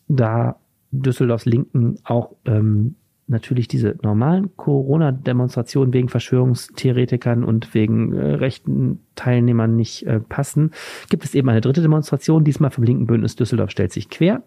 da 0.08 0.58
Düsseldorfs 0.92 1.46
Linken 1.46 1.98
auch 2.04 2.36
ähm, 2.46 2.96
natürlich 3.28 3.68
diese 3.68 3.98
normalen 4.04 4.56
Corona-Demonstrationen 4.56 5.94
wegen 5.94 6.10
Verschwörungstheoretikern 6.10 7.44
und 7.44 7.74
wegen 7.74 8.14
äh, 8.14 8.36
rechten 8.36 9.00
Teilnehmern 9.16 9.76
nicht 9.76 10.06
äh, 10.06 10.20
passen, 10.20 10.72
gibt 11.10 11.24
es 11.24 11.34
eben 11.34 11.50
eine 11.50 11.62
dritte 11.62 11.82
Demonstration, 11.82 12.44
diesmal 12.44 12.72
vom 12.72 12.84
linken 12.84 13.08
Bündnis 13.08 13.36
Düsseldorf 13.36 13.72
stellt 13.72 13.92
sich 13.92 14.10
quer. 14.10 14.44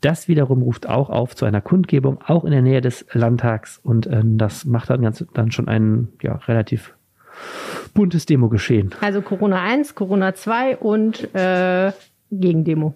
Das 0.00 0.28
wiederum 0.28 0.62
ruft 0.62 0.88
auch 0.88 1.10
auf 1.10 1.36
zu 1.36 1.44
einer 1.44 1.60
Kundgebung, 1.60 2.20
auch 2.26 2.44
in 2.44 2.50
der 2.50 2.62
Nähe 2.62 2.80
des 2.80 3.06
Landtags 3.12 3.78
und 3.82 4.06
äh, 4.06 4.22
das 4.24 4.64
macht 4.64 4.90
dann, 4.90 5.02
ganz, 5.02 5.24
dann 5.34 5.52
schon 5.52 5.68
ein 5.68 6.08
ja, 6.22 6.36
relativ 6.36 6.94
buntes 7.94 8.26
Demo-Geschehen. 8.26 8.90
Also 9.00 9.22
Corona 9.22 9.62
1, 9.62 9.94
Corona 9.94 10.34
2 10.34 10.78
und 10.78 11.34
äh, 11.34 11.92
Gegendemo. 12.30 12.94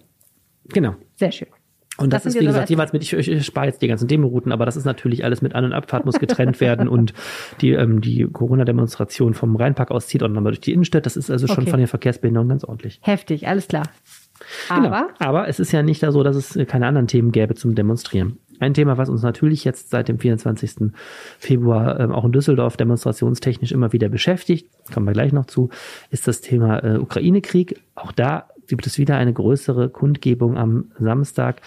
Genau. 0.69 0.95
Sehr 1.15 1.31
schön. 1.31 1.47
Und 1.97 2.11
das, 2.11 2.23
das 2.23 2.35
ist, 2.35 2.41
wie 2.41 2.45
gesagt, 2.45 2.69
jeweils 2.69 2.91
mit, 2.91 3.03
ich, 3.03 3.13
ich 3.13 3.45
spare 3.45 3.67
jetzt 3.67 3.81
die 3.81 3.87
ganzen 3.87 4.07
Demo-Routen, 4.07 4.51
aber 4.51 4.65
das 4.65 4.75
ist 4.75 4.85
natürlich 4.85 5.23
alles 5.23 5.41
mit 5.41 5.55
An- 5.55 5.65
und 5.65 5.73
Abfahrt 5.73 6.05
muss 6.05 6.19
getrennt 6.19 6.59
werden 6.59 6.87
und 6.87 7.13
die, 7.61 7.71
ähm, 7.71 8.01
die 8.01 8.25
Corona-Demonstration 8.25 9.33
vom 9.33 9.55
Rheinpark 9.55 9.91
aus 9.91 10.07
zieht 10.07 10.21
auch 10.21 10.27
nochmal 10.27 10.51
durch 10.51 10.61
die 10.61 10.73
Innenstadt. 10.73 11.05
Das 11.05 11.15
ist 11.15 11.31
also 11.31 11.47
schon 11.47 11.63
okay. 11.63 11.71
von 11.71 11.79
den 11.79 11.87
Verkehrsbehinderungen 11.87 12.49
ganz 12.49 12.63
ordentlich. 12.63 12.99
Heftig, 13.01 13.47
alles 13.47 13.67
klar. 13.67 13.85
Genau. 14.67 14.87
Aber? 14.87 15.07
Aber 15.19 15.47
es 15.47 15.59
ist 15.59 15.71
ja 15.71 15.83
nicht 15.83 16.01
so, 16.01 16.23
dass 16.23 16.35
es 16.35 16.67
keine 16.67 16.87
anderen 16.87 17.07
Themen 17.07 17.31
gäbe 17.31 17.55
zum 17.55 17.75
Demonstrieren. 17.75 18.39
Ein 18.59 18.73
Thema, 18.73 18.97
was 18.97 19.09
uns 19.09 19.21
natürlich 19.21 19.65
jetzt 19.65 19.89
seit 19.89 20.07
dem 20.07 20.19
24. 20.19 20.91
Februar 21.39 21.99
ähm, 21.99 22.11
auch 22.11 22.25
in 22.25 22.31
Düsseldorf 22.31 22.77
demonstrationstechnisch 22.77 23.71
immer 23.71 23.91
wieder 23.91 24.07
beschäftigt, 24.07 24.69
kommen 24.93 25.05
wir 25.05 25.13
gleich 25.13 25.33
noch 25.33 25.45
zu, 25.45 25.69
ist 26.09 26.27
das 26.27 26.41
Thema 26.41 26.83
äh, 26.83 26.97
Ukraine-Krieg. 26.97 27.81
Auch 27.95 28.11
da 28.11 28.47
gibt 28.67 28.87
es 28.87 28.97
wieder 28.97 29.17
eine 29.17 29.33
größere 29.33 29.89
Kundgebung 29.89 30.57
am 30.57 30.91
Samstag. 30.99 31.61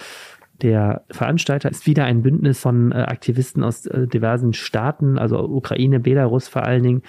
Der 0.63 1.05
Veranstalter 1.11 1.71
ist 1.71 1.87
wieder 1.87 2.05
ein 2.05 2.23
Bündnis 2.23 2.59
von 2.59 2.91
äh, 2.91 2.97
Aktivisten 2.97 3.63
aus 3.63 3.87
äh, 3.87 4.09
diversen 4.09 4.55
Staaten, 4.55 5.19
also 5.19 5.39
Ukraine, 5.39 6.01
Belarus 6.01 6.49
vor 6.49 6.65
allen 6.65 6.83
Dingen, 6.83 7.03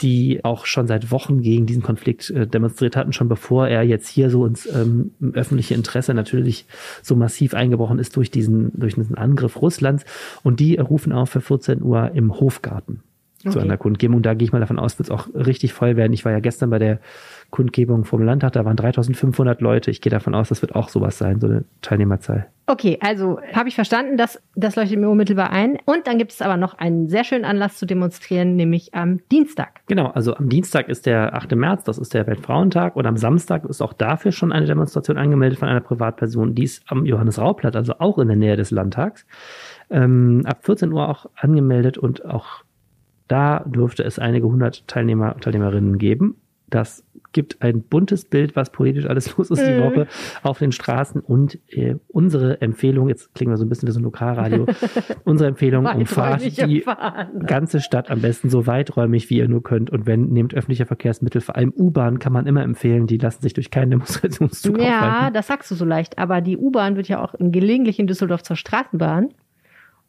die 0.00 0.44
auch 0.44 0.66
schon 0.66 0.86
seit 0.86 1.10
Wochen 1.10 1.40
gegen 1.40 1.66
diesen 1.66 1.82
Konflikt 1.82 2.30
äh, 2.30 2.46
demonstriert 2.46 2.96
hatten, 2.96 3.12
schon 3.12 3.28
bevor 3.28 3.68
er 3.68 3.82
jetzt 3.82 4.08
hier 4.08 4.30
so 4.30 4.46
ins 4.46 4.66
ähm, 4.66 5.12
öffentliche 5.32 5.74
Interesse 5.74 6.14
natürlich 6.14 6.66
so 7.02 7.16
massiv 7.16 7.54
eingebrochen 7.54 7.98
ist 7.98 8.16
durch 8.16 8.30
diesen, 8.30 8.72
durch 8.78 8.94
diesen 8.94 9.16
Angriff 9.16 9.60
Russlands. 9.60 10.04
Und 10.42 10.60
die 10.60 10.76
rufen 10.76 11.12
auf 11.12 11.30
für 11.30 11.40
14 11.40 11.82
Uhr 11.82 12.12
im 12.14 12.38
Hofgarten 12.38 13.02
okay. 13.40 13.50
zu 13.52 13.58
einer 13.58 13.78
Kundgebung. 13.78 14.22
Da 14.22 14.34
gehe 14.34 14.46
ich 14.46 14.52
mal 14.52 14.60
davon 14.60 14.78
aus, 14.78 14.98
wird 14.98 15.08
es 15.08 15.10
auch 15.10 15.28
richtig 15.34 15.72
voll 15.72 15.96
werden. 15.96 16.12
Ich 16.12 16.24
war 16.24 16.32
ja 16.32 16.40
gestern 16.40 16.70
bei 16.70 16.78
der 16.78 17.00
Kundgebung 17.50 18.04
vom 18.04 18.22
Landtag, 18.22 18.52
da 18.52 18.64
waren 18.64 18.76
3500 18.76 19.60
Leute. 19.60 19.90
Ich 19.90 20.00
gehe 20.00 20.10
davon 20.10 20.34
aus, 20.34 20.48
das 20.48 20.62
wird 20.62 20.74
auch 20.74 20.88
sowas 20.88 21.18
sein, 21.18 21.40
so 21.40 21.46
eine 21.46 21.64
Teilnehmerzahl. 21.82 22.46
Okay, 22.68 22.98
also 23.00 23.38
habe 23.52 23.68
ich 23.68 23.76
verstanden, 23.76 24.16
dass 24.16 24.42
das 24.56 24.74
leuchtet 24.74 24.98
mir 24.98 25.08
unmittelbar 25.08 25.50
ein. 25.50 25.78
Und 25.84 26.08
dann 26.08 26.18
gibt 26.18 26.32
es 26.32 26.42
aber 26.42 26.56
noch 26.56 26.74
einen 26.74 27.08
sehr 27.08 27.22
schönen 27.22 27.44
Anlass 27.44 27.78
zu 27.78 27.86
demonstrieren, 27.86 28.56
nämlich 28.56 28.92
am 28.92 29.20
Dienstag. 29.30 29.80
Genau, 29.86 30.08
also 30.08 30.34
am 30.34 30.48
Dienstag 30.48 30.88
ist 30.88 31.06
der 31.06 31.34
8. 31.34 31.54
März, 31.54 31.84
das 31.84 31.98
ist 31.98 32.12
der 32.12 32.26
Weltfrauentag. 32.26 32.96
Und 32.96 33.06
am 33.06 33.16
Samstag 33.16 33.64
ist 33.64 33.80
auch 33.80 33.92
dafür 33.92 34.32
schon 34.32 34.52
eine 34.52 34.66
Demonstration 34.66 35.16
angemeldet 35.16 35.60
von 35.60 35.68
einer 35.68 35.80
Privatperson. 35.80 36.56
Die 36.56 36.64
ist 36.64 36.82
am 36.88 37.06
Johannes-Rau-Platz, 37.06 37.76
also 37.76 37.94
auch 38.00 38.18
in 38.18 38.26
der 38.26 38.36
Nähe 38.36 38.56
des 38.56 38.72
Landtags. 38.72 39.24
Ähm, 39.88 40.42
ab 40.44 40.64
14 40.64 40.92
Uhr 40.92 41.08
auch 41.08 41.26
angemeldet 41.36 41.98
und 41.98 42.24
auch 42.24 42.64
da 43.28 43.64
dürfte 43.66 44.04
es 44.04 44.18
einige 44.18 44.46
hundert 44.46 44.86
Teilnehmer 44.88 45.34
und 45.34 45.44
Teilnehmerinnen 45.44 45.98
geben. 45.98 46.36
Das 46.68 47.04
gibt 47.36 47.60
ein 47.60 47.82
buntes 47.82 48.24
Bild, 48.24 48.56
was 48.56 48.72
politisch 48.72 49.04
alles 49.04 49.36
los 49.36 49.50
ist 49.50 49.62
die 49.62 49.74
mhm. 49.74 49.82
Woche 49.82 50.06
auf 50.42 50.58
den 50.58 50.72
Straßen. 50.72 51.20
Und 51.20 51.58
äh, 51.68 51.96
unsere 52.08 52.62
Empfehlung, 52.62 53.10
jetzt 53.10 53.34
klingen 53.34 53.52
wir 53.52 53.58
so 53.58 53.64
ein 53.66 53.68
bisschen 53.68 53.86
wie 53.88 53.92
so 53.92 54.00
ein 54.00 54.04
Lokalradio, 54.04 54.64
unsere 55.24 55.48
Empfehlung, 55.50 55.84
umfahrt 55.84 56.42
die 56.66 56.80
fahren. 56.80 57.44
ganze 57.46 57.80
Stadt 57.80 58.10
am 58.10 58.22
besten 58.22 58.48
so 58.48 58.66
weiträumig, 58.66 59.28
wie 59.28 59.36
ihr 59.36 59.48
nur 59.48 59.62
könnt. 59.62 59.90
Und 59.90 60.06
wenn, 60.06 60.30
nehmt 60.30 60.54
öffentliche 60.54 60.86
Verkehrsmittel, 60.86 61.42
vor 61.42 61.56
allem 61.56 61.74
U-Bahn 61.76 62.18
kann 62.18 62.32
man 62.32 62.46
immer 62.46 62.62
empfehlen, 62.62 63.06
die 63.06 63.18
lassen 63.18 63.42
sich 63.42 63.52
durch 63.52 63.70
keinen 63.70 63.90
Demonstrationszug 63.90 64.78
Ja, 64.78 64.98
aufhalten. 64.98 65.34
das 65.34 65.46
sagst 65.46 65.70
du 65.70 65.74
so 65.74 65.84
leicht. 65.84 66.18
Aber 66.18 66.40
die 66.40 66.56
U-Bahn 66.56 66.96
wird 66.96 67.08
ja 67.08 67.22
auch 67.22 67.34
gelegentlich 67.38 67.98
in 67.98 68.06
Düsseldorf 68.06 68.42
zur 68.44 68.56
Straßenbahn. 68.56 69.28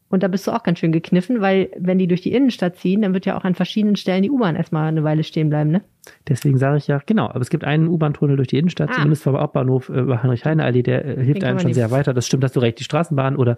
Und 0.10 0.24
da 0.24 0.30
bist 0.30 0.48
du 0.48 0.52
auch 0.52 0.64
ganz 0.64 0.80
schön 0.80 0.92
gekniffen, 0.92 1.42
weil 1.42 1.70
wenn 1.78 1.98
die 1.98 2.08
durch 2.08 2.22
die 2.22 2.32
Innenstadt 2.32 2.78
ziehen, 2.78 3.02
dann 3.02 3.14
wird 3.14 3.26
ja 3.26 3.38
auch 3.38 3.44
an 3.44 3.56
verschiedenen 3.56 3.98
Stellen 3.98 4.24
die 4.24 4.32
U-Bahn 4.32 4.56
erstmal 4.56 4.88
eine 4.88 5.04
Weile 5.04 5.24
stehen 5.24 5.50
bleiben, 5.50 5.70
ne? 5.70 5.82
Deswegen 6.28 6.58
sage 6.58 6.78
ich 6.78 6.88
ja, 6.88 7.02
genau, 7.06 7.26
aber 7.28 7.42
es 7.42 7.50
gibt 7.50 7.66
einen 7.66 7.90
U-Bahn-Tunnel 7.90 8.38
durch 8.38 8.48
die 8.48 8.58
Innenstadt, 8.58 8.90
ah. 8.90 8.94
zumindest 8.94 9.24
vom 9.24 9.38
Hauptbahnhof 9.38 9.90
äh, 9.90 10.00
über 10.00 10.24
Heinrich-Heine-Allee, 10.24 10.84
der 10.84 11.06
äh, 11.06 11.24
hilft 11.24 11.44
einem 11.44 11.60
schon 11.60 11.74
sehr 11.74 11.92
weiter. 11.92 12.14
Das 12.14 12.26
stimmt, 12.26 12.44
dass 12.44 12.54
du 12.54 12.62
recht. 12.62 12.80
Die 12.80 12.86
Straßenbahn 12.86 13.36
oder 13.36 13.58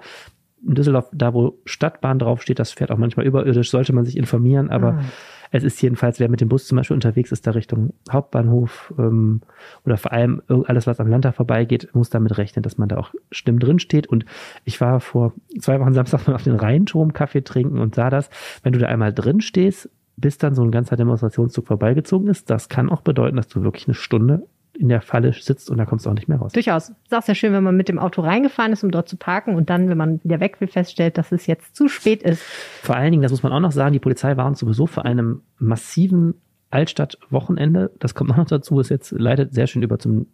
in 0.68 0.74
Düsseldorf, 0.74 1.10
da 1.14 1.34
wo 1.34 1.60
Stadtbahn 1.66 2.18
draufsteht, 2.18 2.60
das 2.60 2.72
fährt 2.72 2.92
auch 2.92 2.98
manchmal 2.98 3.26
überirdisch, 3.28 3.70
sollte 3.70 3.94
man 3.94 4.06
sich 4.06 4.18
informieren, 4.18 4.70
aber 4.70 4.94
ah. 4.94 5.04
Es 5.52 5.64
ist 5.64 5.82
jedenfalls, 5.82 6.20
wer 6.20 6.30
mit 6.30 6.42
dem 6.42 6.50
Bus 6.50 6.68
zum 6.68 6.78
Beispiel 6.78 6.96
unterwegs 6.96 7.32
ist, 7.32 7.48
da 7.48 7.52
Richtung 7.52 7.94
Hauptbahnhof 8.12 8.94
ähm, 8.98 9.42
oder 9.86 9.98
vor 9.98 10.12
allem 10.12 10.42
alles, 10.48 10.86
was 10.86 11.00
am 11.00 11.08
Landtag 11.08 11.36
vorbeigeht, 11.36 11.90
muss 11.94 12.10
damit 12.10 12.38
rechnen, 12.38 12.64
dass 12.64 12.78
man 12.78 12.90
da 12.90 12.98
auch 12.98 13.14
stimm 13.32 13.60
drin 13.60 13.80
steht. 13.80 14.08
Und 14.08 14.26
ich 14.64 14.80
war 14.80 15.00
vor 15.00 15.34
zwei 15.60 15.80
Wochen 15.80 15.94
Samstag 15.94 16.28
mal 16.28 16.36
auf 16.36 16.44
den 16.44 16.56
Rheinturm 16.56 17.14
Kaffee 17.14 17.44
trinken 17.44 17.80
und 17.80 17.96
sah 17.96 18.10
das, 18.10 18.30
wenn 18.64 18.74
du 18.74 18.80
da 18.80 18.88
einmal 18.88 19.14
drin 19.14 19.42
stehst, 19.42 19.90
bis 20.18 20.38
dann 20.38 20.54
so 20.54 20.64
ein 20.64 20.72
ganzer 20.72 20.98
Demonstrationszug 20.98 21.68
vorbeigezogen 21.68 22.28
ist, 22.28 22.50
das 22.50 22.70
kann 22.70 22.90
auch 22.90 23.02
bedeuten, 23.02 23.38
dass 23.38 23.48
du 23.48 23.64
wirklich 23.64 23.88
eine 23.88 23.96
Stunde 23.96 24.46
in 24.80 24.88
der 24.88 25.02
Falle 25.02 25.34
sitzt 25.34 25.70
und 25.70 25.78
da 25.78 25.86
kommst 25.86 26.06
du 26.06 26.10
auch 26.10 26.14
nicht 26.14 26.30
mehr 26.30 26.38
raus. 26.38 26.54
Durchaus. 26.54 26.90
Ist 26.90 27.14
auch 27.14 27.22
sehr 27.22 27.36
schön, 27.36 27.52
wenn 27.52 27.64
man 27.64 27.76
mit 27.76 27.90
dem 27.90 28.00
Auto 28.00 28.22
reingefahren 28.22 28.72
ist, 28.72 28.84
um 28.84 28.92
dort 28.92 29.10
zu 29.10 29.18
parken 29.18 29.56
und 29.56 29.70
dann, 29.70 29.90
wenn 29.90 29.98
man 29.98 30.24
wieder 30.24 30.40
weg 30.40 30.62
will, 30.62 30.70
feststellt, 30.70 31.18
dass 31.18 31.34
es 31.34 31.48
jetzt 31.48 31.76
zu 31.76 31.90
spät 31.90 32.24
ist. 32.24 32.42
Vor 32.82 32.96
allen 32.96 33.12
Dingen, 33.12 33.22
das 33.22 33.32
muss 33.32 33.44
man 33.44 33.52
auch 33.52 33.60
noch 33.60 33.74
sagen, 33.74 33.92
die 33.92 34.00
Polizei 34.00 34.38
warnt 34.38 34.58
sowieso 34.58 34.88
vor 34.88 35.06
einem 35.06 35.42
massiven 35.58 36.36
Altstadt-Wochenende. 36.72 37.92
Das 38.00 38.16
kommt 38.16 38.36
noch 38.36 38.46
dazu, 38.46 38.80
ist 38.80 38.90
jetzt 38.90 39.12
leitet 39.12 39.54
sehr 39.54 39.68
schön 39.68 39.84
über 39.84 40.00
zum 40.00 40.28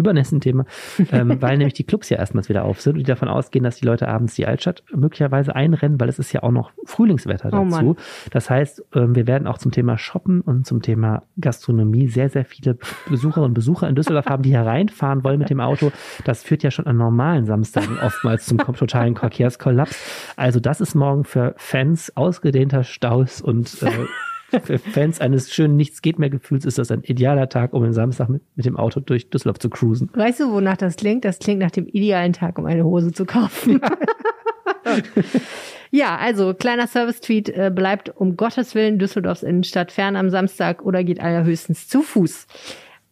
übernächsten 0.00 0.40
Thema, 0.40 0.64
ähm, 1.12 1.36
weil 1.40 1.58
nämlich 1.58 1.74
die 1.74 1.84
Clubs 1.84 2.08
ja 2.08 2.18
erstmals 2.18 2.48
wieder 2.48 2.64
auf 2.64 2.80
sind 2.80 2.94
und 2.94 2.98
die 3.00 3.04
davon 3.04 3.28
ausgehen, 3.28 3.62
dass 3.62 3.76
die 3.76 3.86
Leute 3.86 4.08
abends 4.08 4.34
die 4.34 4.46
Altstadt 4.46 4.82
möglicherweise 4.92 5.54
einrennen, 5.54 6.00
weil 6.00 6.08
es 6.08 6.18
ist 6.18 6.32
ja 6.32 6.42
auch 6.42 6.50
noch 6.50 6.72
Frühlingswetter 6.84 7.50
oh 7.52 7.64
dazu. 7.64 7.86
Oh 7.90 7.96
das 8.30 8.50
heißt, 8.50 8.84
ähm, 8.94 9.14
wir 9.14 9.26
werden 9.26 9.46
auch 9.46 9.58
zum 9.58 9.72
Thema 9.72 9.98
Shoppen 9.98 10.40
und 10.40 10.66
zum 10.66 10.82
Thema 10.82 11.22
Gastronomie 11.40 12.08
sehr, 12.08 12.28
sehr 12.28 12.44
viele 12.44 12.78
Besucherinnen 13.08 13.50
und 13.50 13.54
Besucher 13.54 13.88
in 13.88 13.94
Düsseldorf 13.94 14.26
haben, 14.26 14.42
die 14.42 14.52
hereinfahren 14.52 15.24
wollen 15.24 15.38
mit 15.38 15.50
dem 15.50 15.60
Auto. 15.60 15.92
Das 16.24 16.42
führt 16.42 16.62
ja 16.62 16.70
schon 16.70 16.86
an 16.86 16.96
normalen 16.96 17.46
Samstagen 17.46 17.98
oftmals 17.98 18.46
zum 18.46 18.58
totalen 18.58 19.16
Verkehrskollaps. 19.16 20.34
Also 20.36 20.60
das 20.60 20.80
ist 20.80 20.94
morgen 20.94 21.24
für 21.24 21.54
Fans 21.56 22.16
ausgedehnter 22.16 22.84
Staus 22.84 23.40
und 23.40 23.82
äh, 23.82 23.90
für 24.62 24.78
Fans 24.78 25.20
eines 25.20 25.52
schönen 25.52 25.76
Nichts 25.76 26.02
geht 26.02 26.18
mehr 26.18 26.30
Gefühls 26.30 26.64
ist 26.64 26.78
das 26.78 26.90
ein 26.90 27.02
idealer 27.02 27.48
Tag, 27.48 27.72
um 27.72 27.82
den 27.82 27.92
Samstag 27.92 28.28
mit, 28.28 28.42
mit 28.56 28.66
dem 28.66 28.76
Auto 28.76 29.00
durch 29.00 29.30
Düsseldorf 29.30 29.58
zu 29.58 29.70
cruisen. 29.70 30.10
Weißt 30.14 30.40
du, 30.40 30.52
wonach 30.52 30.76
das 30.76 30.96
klingt? 30.96 31.24
Das 31.24 31.38
klingt 31.38 31.60
nach 31.60 31.70
dem 31.70 31.86
idealen 31.86 32.32
Tag, 32.32 32.58
um 32.58 32.66
eine 32.66 32.84
Hose 32.84 33.12
zu 33.12 33.24
kaufen. 33.24 33.80
ja, 35.90 36.16
also 36.16 36.54
kleiner 36.54 36.86
Service-Tweet 36.86 37.48
äh, 37.50 37.70
bleibt 37.74 38.08
um 38.16 38.36
Gottes 38.36 38.74
Willen 38.74 38.98
Düsseldorfs 38.98 39.42
Innenstadt 39.42 39.92
fern 39.92 40.16
am 40.16 40.30
Samstag 40.30 40.82
oder 40.84 41.04
geht 41.04 41.20
allerhöchstens 41.20 41.88
zu 41.88 42.02
Fuß. 42.02 42.46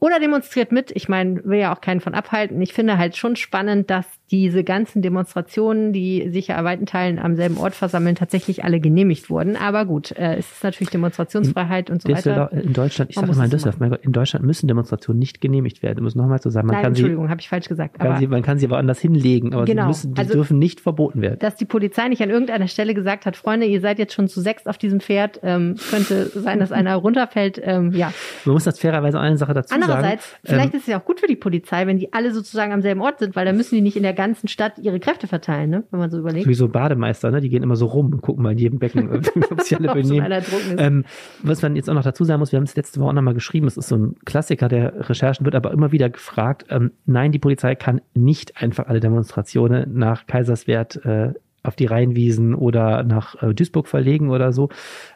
Oder 0.00 0.20
demonstriert 0.20 0.70
mit. 0.70 0.92
Ich 0.92 1.08
meine, 1.08 1.44
will 1.44 1.58
ja 1.58 1.74
auch 1.74 1.80
keinen 1.80 2.00
von 2.00 2.14
abhalten. 2.14 2.60
Ich 2.62 2.72
finde 2.72 2.98
halt 2.98 3.16
schon 3.16 3.34
spannend, 3.36 3.90
dass 3.90 4.06
diese 4.30 4.62
ganzen 4.62 5.02
Demonstrationen, 5.02 5.92
die 5.92 6.28
sich 6.30 6.48
ja 6.48 6.62
weiten 6.62 6.86
Teilen 6.86 7.18
am 7.18 7.36
selben 7.36 7.56
Ort 7.56 7.74
versammeln, 7.74 8.14
tatsächlich 8.14 8.64
alle 8.64 8.80
genehmigt 8.80 9.30
wurden. 9.30 9.56
Aber 9.56 9.86
gut, 9.86 10.12
äh, 10.12 10.36
es 10.36 10.50
ist 10.52 10.64
natürlich 10.64 10.90
Demonstrationsfreiheit 10.90 11.88
in, 11.88 11.94
und 11.94 12.02
so 12.02 12.08
weiter. 12.10 12.52
In 12.52 12.72
Deutschland, 12.72 13.10
ich 13.10 13.16
sage 13.16 13.32
immer 13.32 13.44
in 13.44 13.50
Düsseldorf, 13.50 13.80
mein 13.80 13.90
Gott, 13.90 14.00
in 14.02 14.12
Deutschland 14.12 14.44
müssen 14.44 14.68
Demonstrationen 14.68 15.18
nicht 15.18 15.40
genehmigt 15.40 15.82
werden. 15.82 16.04
Muss 16.04 16.14
nochmal 16.14 16.40
so 16.42 16.50
sagen. 16.50 16.66
Man 16.66 16.74
Nein, 16.74 16.82
kann 16.82 16.92
Entschuldigung, 16.92 17.30
habe 17.30 17.40
ich 17.40 17.48
falsch 17.48 17.68
gesagt. 17.68 17.98
Kann 17.98 18.18
sie, 18.18 18.26
man 18.26 18.42
kann 18.42 18.58
sie 18.58 18.66
aber 18.66 18.78
anders 18.78 19.00
hinlegen, 19.00 19.54
aber 19.54 19.64
genau, 19.64 19.82
sie 19.82 19.88
müssen, 19.88 20.14
die 20.14 20.20
also, 20.20 20.34
dürfen 20.34 20.58
nicht 20.58 20.80
verboten 20.80 21.22
werden. 21.22 21.38
Dass 21.38 21.56
die 21.56 21.64
Polizei 21.64 22.08
nicht 22.08 22.22
an 22.22 22.30
irgendeiner 22.30 22.68
Stelle 22.68 22.94
gesagt 22.94 23.24
hat, 23.24 23.36
Freunde, 23.36 23.66
ihr 23.66 23.80
seid 23.80 23.98
jetzt 23.98 24.12
schon 24.12 24.28
zu 24.28 24.40
sechs 24.40 24.66
auf 24.66 24.76
diesem 24.76 25.00
Pferd, 25.00 25.40
ähm, 25.42 25.76
könnte 25.90 26.26
sein, 26.26 26.60
dass 26.60 26.72
einer 26.72 26.96
runterfällt. 26.96 27.60
Ähm, 27.62 27.92
ja. 27.92 28.12
Man 28.44 28.54
muss 28.54 28.64
das 28.64 28.78
fairerweise 28.78 29.18
eine 29.18 29.38
Sache 29.38 29.54
dazu 29.54 29.74
Andererseits, 29.74 30.02
sagen. 30.02 30.04
Andererseits, 30.04 30.38
vielleicht 30.44 30.74
ähm, 30.74 30.78
ist 30.78 30.82
es 30.82 30.92
ja 30.92 31.00
auch 31.00 31.04
gut 31.04 31.20
für 31.20 31.26
die 31.26 31.36
Polizei, 31.36 31.86
wenn 31.86 31.98
die 31.98 32.12
alle 32.12 32.32
sozusagen 32.34 32.72
am 32.72 32.82
selben 32.82 33.00
Ort 33.00 33.20
sind, 33.20 33.36
weil 33.36 33.46
dann 33.46 33.56
müssen 33.56 33.74
die 33.74 33.80
nicht 33.80 33.96
in 33.96 34.02
der 34.02 34.17
ganzen 34.18 34.48
Stadt 34.48 34.80
ihre 34.80 34.98
Kräfte 34.98 35.28
verteilen, 35.28 35.70
ne? 35.70 35.84
wenn 35.92 36.00
man 36.00 36.10
so 36.10 36.18
überlegt. 36.18 36.48
Wie 36.48 36.54
so 36.54 36.66
Bademeister, 36.68 37.30
ne? 37.30 37.40
die 37.40 37.48
gehen 37.48 37.62
immer 37.62 37.76
so 37.76 37.86
rum 37.86 38.12
und 38.12 38.20
gucken 38.20 38.42
mal 38.42 38.50
in 38.50 38.58
jedem 38.58 38.80
Becken, 38.80 39.08
ob 39.50 39.62
sie 39.62 39.76
alle 39.76 39.94
benehmen. 39.94 40.42
Ähm, 40.76 41.04
was 41.44 41.62
man 41.62 41.76
jetzt 41.76 41.88
auch 41.88 41.94
noch 41.94 42.02
dazu 42.02 42.24
sagen 42.24 42.40
muss, 42.40 42.50
wir 42.50 42.56
haben 42.56 42.64
es 42.64 42.74
letzte 42.74 42.98
Woche 42.98 43.10
auch 43.10 43.14
nochmal 43.14 43.34
geschrieben, 43.34 43.68
es 43.68 43.76
ist 43.76 43.86
so 43.86 43.96
ein 43.96 44.16
Klassiker 44.24 44.68
der 44.68 45.08
Recherchen, 45.08 45.44
wird 45.44 45.54
aber 45.54 45.70
immer 45.70 45.92
wieder 45.92 46.10
gefragt, 46.10 46.66
ähm, 46.68 46.90
nein, 47.06 47.30
die 47.30 47.38
Polizei 47.38 47.76
kann 47.76 48.00
nicht 48.12 48.60
einfach 48.60 48.88
alle 48.88 48.98
Demonstrationen 48.98 49.96
nach 49.96 50.26
Kaiserswerth 50.26 50.96
äh, 51.04 51.34
auf 51.68 51.76
die 51.76 51.86
Rheinwiesen 51.86 52.54
oder 52.54 53.04
nach 53.04 53.40
äh, 53.42 53.54
Duisburg 53.54 53.86
verlegen 53.86 54.30
oder 54.30 54.52
so. 54.52 54.70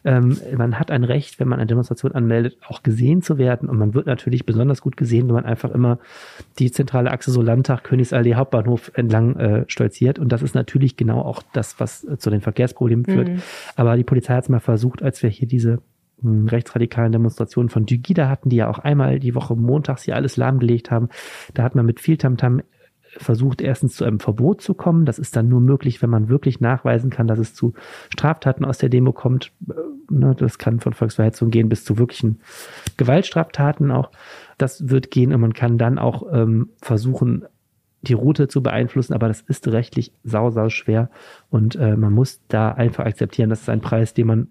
Ähm, 0.04 0.38
man 0.56 0.78
hat 0.78 0.90
ein 0.90 1.04
Recht, 1.04 1.40
wenn 1.40 1.48
man 1.48 1.58
eine 1.58 1.66
Demonstration 1.66 2.12
anmeldet, 2.12 2.58
auch 2.68 2.82
gesehen 2.82 3.22
zu 3.22 3.38
werden. 3.38 3.68
Und 3.68 3.78
man 3.78 3.94
wird 3.94 4.06
natürlich 4.06 4.46
besonders 4.46 4.80
gut 4.80 4.96
gesehen, 4.96 5.26
wenn 5.28 5.34
man 5.34 5.44
einfach 5.46 5.70
immer 5.70 5.98
die 6.58 6.70
zentrale 6.70 7.10
Achse 7.10 7.30
so 7.30 7.42
Landtag, 7.42 7.84
Königsallee, 7.84 8.34
Hauptbahnhof 8.34 8.92
entlang 8.94 9.36
äh, 9.36 9.64
stolziert. 9.66 10.18
Und 10.18 10.30
das 10.30 10.42
ist 10.42 10.54
natürlich 10.54 10.96
genau 10.96 11.22
auch 11.22 11.42
das, 11.52 11.80
was 11.80 12.04
äh, 12.04 12.18
zu 12.18 12.30
den 12.30 12.40
Verkehrsproblemen 12.40 13.04
führt. 13.04 13.28
Mhm. 13.28 13.42
Aber 13.74 13.96
die 13.96 14.04
Polizei 14.04 14.34
hat 14.34 14.44
es 14.44 14.48
mal 14.48 14.60
versucht, 14.60 15.02
als 15.02 15.22
wir 15.22 15.30
hier 15.30 15.48
diese 15.48 15.80
hm, 16.20 16.48
rechtsradikalen 16.48 17.12
Demonstrationen 17.12 17.70
von 17.70 17.86
Dugida 17.86 18.28
hatten, 18.28 18.50
die 18.50 18.56
ja 18.56 18.68
auch 18.68 18.78
einmal 18.78 19.18
die 19.18 19.34
Woche 19.34 19.56
montags 19.56 20.04
hier 20.04 20.16
alles 20.16 20.36
lahmgelegt 20.36 20.90
haben. 20.90 21.08
Da 21.54 21.62
hat 21.62 21.74
man 21.74 21.86
mit 21.86 21.98
viel 21.98 22.16
Tamtam 22.16 22.58
-Tam 22.58 22.62
versucht 23.18 23.60
erstens 23.60 23.96
zu 23.96 24.04
einem 24.04 24.20
Verbot 24.20 24.60
zu 24.60 24.74
kommen. 24.74 25.04
Das 25.04 25.18
ist 25.18 25.36
dann 25.36 25.48
nur 25.48 25.60
möglich, 25.60 26.02
wenn 26.02 26.10
man 26.10 26.28
wirklich 26.28 26.60
nachweisen 26.60 27.10
kann, 27.10 27.26
dass 27.26 27.38
es 27.38 27.54
zu 27.54 27.74
Straftaten 28.10 28.64
aus 28.64 28.78
der 28.78 28.88
Demo 28.88 29.12
kommt. 29.12 29.52
Äh, 29.68 29.74
ne, 30.12 30.34
das 30.36 30.58
kann 30.58 30.80
von 30.80 30.92
Volksverhetzung 30.92 31.50
gehen 31.50 31.68
bis 31.68 31.84
zu 31.84 31.98
wirklichen 31.98 32.40
Gewaltstraftaten 32.96 33.90
auch. 33.90 34.10
Das 34.58 34.88
wird 34.88 35.10
gehen 35.10 35.32
und 35.32 35.40
man 35.40 35.54
kann 35.54 35.78
dann 35.78 35.98
auch 35.98 36.26
ähm, 36.32 36.70
versuchen, 36.80 37.44
die 38.02 38.14
Route 38.14 38.48
zu 38.48 38.62
beeinflussen, 38.62 39.14
aber 39.14 39.28
das 39.28 39.40
ist 39.42 39.68
rechtlich 39.68 40.12
sau, 40.24 40.50
sau 40.50 40.68
schwer 40.68 41.08
und 41.50 41.76
äh, 41.76 41.96
man 41.96 42.12
muss 42.12 42.40
da 42.48 42.72
einfach 42.72 43.04
akzeptieren, 43.04 43.48
das 43.48 43.62
ist 43.62 43.68
ein 43.68 43.80
Preis, 43.80 44.12
den 44.12 44.26
man 44.26 44.48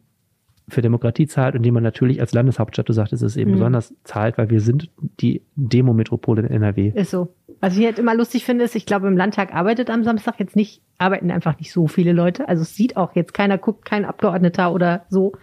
für 0.68 0.82
Demokratie 0.82 1.28
zahlt 1.28 1.56
und 1.56 1.64
den 1.64 1.74
man 1.74 1.84
natürlich 1.84 2.22
als 2.22 2.34
Landeshauptstadt, 2.34 2.88
du 2.88 2.94
sagtest 2.94 3.24
es 3.24 3.38
eben 3.38 3.52
mhm. 3.52 3.56
besonders 3.56 3.94
zahlt, 4.04 4.38
weil 4.38 4.50
wir 4.50 4.62
sind 4.62 4.90
die 5.20 5.42
Demo-Metropole 5.56 6.44
in 6.44 6.50
NRW. 6.50 6.92
Ist 6.96 7.12
so. 7.12 7.34
Was 7.60 7.78
ich 7.78 7.86
halt 7.86 8.00
immer 8.00 8.16
lustig 8.16 8.46
finde, 8.46 8.64
ist, 8.64 8.76
ich 8.76 8.86
glaube, 8.86 9.08
im 9.08 9.18
Landtag 9.18 9.54
arbeitet 9.54 9.90
am 9.90 10.04
Samstag 10.04 10.40
jetzt 10.40 10.56
nicht, 10.56 10.82
arbeiten 10.98 11.30
einfach 11.30 11.60
nicht 11.60 11.72
so 11.72 11.88
viele 11.88 12.12
Leute. 12.12 12.48
Also 12.48 12.64
es 12.64 12.76
sieht 12.76 12.98
auch 12.98 13.16
jetzt 13.16 13.34
keiner, 13.34 13.58
guckt 13.58 13.86
kein 13.86 14.06
Abgeordneter 14.06 14.74
oder 14.74 15.06
so. 15.10 15.34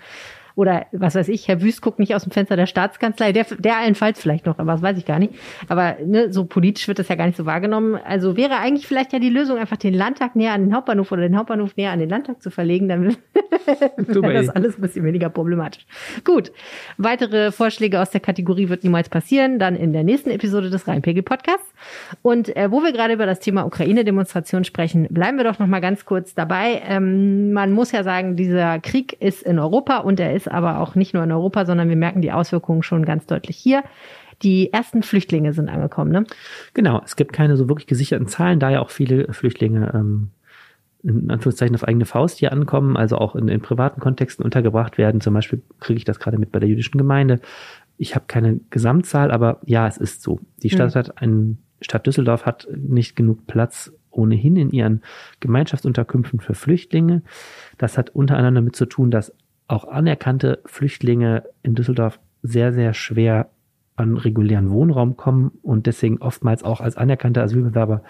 Oder 0.58 0.86
was 0.90 1.14
weiß 1.14 1.28
ich, 1.28 1.46
Herr 1.46 1.62
Wüst 1.62 1.82
guckt 1.82 2.00
nicht 2.00 2.16
aus 2.16 2.24
dem 2.24 2.32
Fenster 2.32 2.56
der 2.56 2.66
Staatskanzlei, 2.66 3.30
der, 3.30 3.46
der 3.60 3.76
allenfalls 3.76 4.20
vielleicht 4.20 4.44
noch, 4.44 4.58
aber 4.58 4.72
das 4.72 4.82
weiß 4.82 4.98
ich 4.98 5.04
gar 5.04 5.20
nicht. 5.20 5.34
Aber 5.68 5.98
ne, 6.04 6.32
so 6.32 6.46
politisch 6.46 6.88
wird 6.88 6.98
das 6.98 7.06
ja 7.06 7.14
gar 7.14 7.26
nicht 7.26 7.36
so 7.36 7.46
wahrgenommen. 7.46 7.94
Also 7.94 8.36
wäre 8.36 8.56
eigentlich 8.56 8.84
vielleicht 8.84 9.12
ja 9.12 9.20
die 9.20 9.28
Lösung, 9.28 9.56
einfach 9.56 9.76
den 9.76 9.94
Landtag 9.94 10.34
näher 10.34 10.54
an 10.54 10.62
den 10.62 10.74
Hauptbahnhof 10.74 11.12
oder 11.12 11.22
den 11.22 11.38
Hauptbahnhof 11.38 11.76
näher 11.76 11.92
an 11.92 12.00
den 12.00 12.08
Landtag 12.08 12.42
zu 12.42 12.50
verlegen, 12.50 12.88
dann 12.88 13.06
wäre 13.96 14.34
das 14.34 14.48
alles 14.48 14.76
ein 14.76 14.80
bisschen 14.80 15.04
weniger 15.04 15.28
problematisch. 15.28 15.86
Gut, 16.24 16.50
weitere 16.96 17.52
Vorschläge 17.52 18.00
aus 18.00 18.10
der 18.10 18.20
Kategorie 18.20 18.68
wird 18.68 18.82
niemals 18.82 19.10
passieren, 19.10 19.60
dann 19.60 19.76
in 19.76 19.92
der 19.92 20.02
nächsten 20.02 20.30
Episode 20.30 20.70
des 20.70 20.88
Rheinpegel-Podcasts. 20.88 21.72
Und 22.22 22.56
äh, 22.56 22.72
wo 22.72 22.82
wir 22.82 22.90
gerade 22.90 23.14
über 23.14 23.26
das 23.26 23.38
Thema 23.38 23.64
Ukraine-Demonstration 23.64 24.64
sprechen, 24.64 25.06
bleiben 25.08 25.36
wir 25.36 25.44
doch 25.44 25.60
noch 25.60 25.68
mal 25.68 25.78
ganz 25.78 26.04
kurz 26.04 26.34
dabei. 26.34 26.82
Ähm, 26.84 27.52
man 27.52 27.70
muss 27.70 27.92
ja 27.92 28.02
sagen, 28.02 28.34
dieser 28.34 28.80
Krieg 28.80 29.16
ist 29.22 29.44
in 29.44 29.60
Europa 29.60 29.98
und 29.98 30.18
er 30.18 30.34
ist 30.34 30.47
aber 30.48 30.80
auch 30.80 30.94
nicht 30.94 31.14
nur 31.14 31.22
in 31.24 31.32
Europa, 31.32 31.64
sondern 31.66 31.88
wir 31.88 31.96
merken 31.96 32.22
die 32.22 32.32
Auswirkungen 32.32 32.82
schon 32.82 33.04
ganz 33.04 33.26
deutlich 33.26 33.56
hier. 33.56 33.82
Die 34.42 34.72
ersten 34.72 35.02
Flüchtlinge 35.02 35.52
sind 35.52 35.68
angekommen, 35.68 36.12
ne? 36.12 36.24
Genau, 36.74 37.02
es 37.04 37.16
gibt 37.16 37.32
keine 37.32 37.56
so 37.56 37.68
wirklich 37.68 37.86
gesicherten 37.86 38.28
Zahlen, 38.28 38.60
da 38.60 38.70
ja 38.70 38.80
auch 38.80 38.90
viele 38.90 39.32
Flüchtlinge 39.32 39.90
ähm, 39.94 40.30
in 41.02 41.30
Anführungszeichen 41.30 41.74
auf 41.74 41.84
eigene 41.84 42.04
Faust 42.04 42.38
hier 42.38 42.52
ankommen, 42.52 42.96
also 42.96 43.16
auch 43.18 43.36
in, 43.36 43.48
in 43.48 43.60
privaten 43.60 44.00
Kontexten 44.00 44.44
untergebracht 44.44 44.98
werden. 44.98 45.20
Zum 45.20 45.34
Beispiel 45.34 45.62
kriege 45.80 45.98
ich 45.98 46.04
das 46.04 46.18
gerade 46.18 46.38
mit 46.38 46.52
bei 46.52 46.58
der 46.58 46.68
jüdischen 46.68 46.98
Gemeinde. 46.98 47.40
Ich 47.96 48.14
habe 48.14 48.24
keine 48.28 48.60
Gesamtzahl, 48.70 49.30
aber 49.30 49.60
ja, 49.64 49.86
es 49.86 49.96
ist 49.96 50.22
so. 50.22 50.40
Die 50.62 50.70
Stadt 50.70 50.94
mhm. 50.94 50.98
hat 50.98 51.22
einen, 51.22 51.58
Stadt 51.80 52.06
Düsseldorf 52.06 52.46
hat 52.46 52.68
nicht 52.76 53.14
genug 53.14 53.46
Platz 53.46 53.92
ohnehin 54.10 54.56
in 54.56 54.70
ihren 54.70 55.02
Gemeinschaftsunterkünften 55.40 56.40
für 56.40 56.54
Flüchtlinge. 56.54 57.22
Das 57.76 57.96
hat 57.96 58.10
unter 58.10 58.36
anderem 58.36 58.56
damit 58.56 58.76
zu 58.76 58.86
tun, 58.86 59.10
dass 59.10 59.32
auch 59.68 59.86
anerkannte 59.86 60.60
Flüchtlinge 60.66 61.44
in 61.62 61.74
Düsseldorf 61.74 62.18
sehr, 62.42 62.72
sehr 62.72 62.94
schwer 62.94 63.50
an 63.96 64.16
regulären 64.16 64.70
Wohnraum 64.70 65.16
kommen 65.16 65.52
und 65.62 65.86
deswegen 65.86 66.18
oftmals 66.18 66.62
auch 66.62 66.80
als 66.80 66.96
anerkannte 66.96 67.42
Asylbewerber 67.42 68.02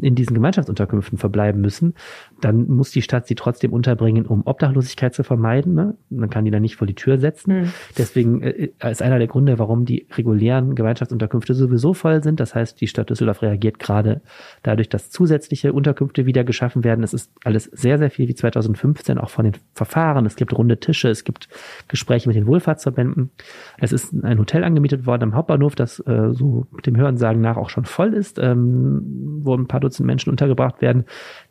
in 0.00 0.14
diesen 0.14 0.34
Gemeinschaftsunterkünften 0.34 1.18
verbleiben 1.18 1.60
müssen, 1.60 1.94
dann 2.40 2.66
muss 2.68 2.90
die 2.90 3.02
Stadt 3.02 3.26
sie 3.26 3.34
trotzdem 3.34 3.72
unterbringen, 3.72 4.26
um 4.26 4.46
Obdachlosigkeit 4.46 5.14
zu 5.14 5.24
vermeiden. 5.24 5.74
Ne? 5.74 5.94
Man 6.10 6.30
kann 6.30 6.44
die 6.44 6.50
dann 6.50 6.62
nicht 6.62 6.76
vor 6.76 6.86
die 6.86 6.94
Tür 6.94 7.18
setzen. 7.18 7.60
Mhm. 7.60 7.72
Deswegen 7.96 8.42
äh, 8.42 8.70
ist 8.90 9.02
einer 9.02 9.18
der 9.18 9.28
Gründe, 9.28 9.58
warum 9.58 9.84
die 9.84 10.06
regulären 10.12 10.74
Gemeinschaftsunterkünfte 10.74 11.54
sowieso 11.54 11.94
voll 11.94 12.22
sind. 12.22 12.40
Das 12.40 12.54
heißt, 12.54 12.80
die 12.80 12.86
Stadt 12.86 13.10
Düsseldorf 13.10 13.42
reagiert 13.42 13.78
gerade 13.78 14.20
dadurch, 14.62 14.88
dass 14.88 15.10
zusätzliche 15.10 15.72
Unterkünfte 15.72 16.26
wieder 16.26 16.44
geschaffen 16.44 16.84
werden. 16.84 17.02
Es 17.02 17.14
ist 17.14 17.32
alles 17.44 17.64
sehr, 17.64 17.98
sehr 17.98 18.10
viel 18.10 18.28
wie 18.28 18.34
2015, 18.34 19.18
auch 19.18 19.30
von 19.30 19.44
den 19.44 19.54
Verfahren. 19.74 20.26
Es 20.26 20.36
gibt 20.36 20.56
runde 20.56 20.78
Tische, 20.78 21.08
es 21.08 21.24
gibt 21.24 21.48
Gespräche 21.88 22.28
mit 22.28 22.36
den 22.36 22.46
Wohlfahrtsverbänden. 22.46 23.30
Es 23.78 23.92
ist 23.92 24.12
ein 24.12 24.38
Hotel 24.38 24.64
angemietet 24.64 25.06
worden 25.06 25.24
am 25.24 25.34
Hauptbahnhof, 25.34 25.74
das 25.74 26.00
äh, 26.00 26.32
so 26.32 26.66
mit 26.70 26.86
dem 26.86 26.96
Hörensagen 26.96 27.40
nach 27.40 27.56
auch 27.56 27.70
schon 27.70 27.84
voll 27.84 28.14
ist, 28.14 28.38
ähm, 28.38 29.40
wo 29.42 29.54
ein 29.54 29.66
paar 29.66 29.80
Dutzend 29.86 30.06
Menschen 30.06 30.30
untergebracht 30.30 30.82
werden. 30.82 31.04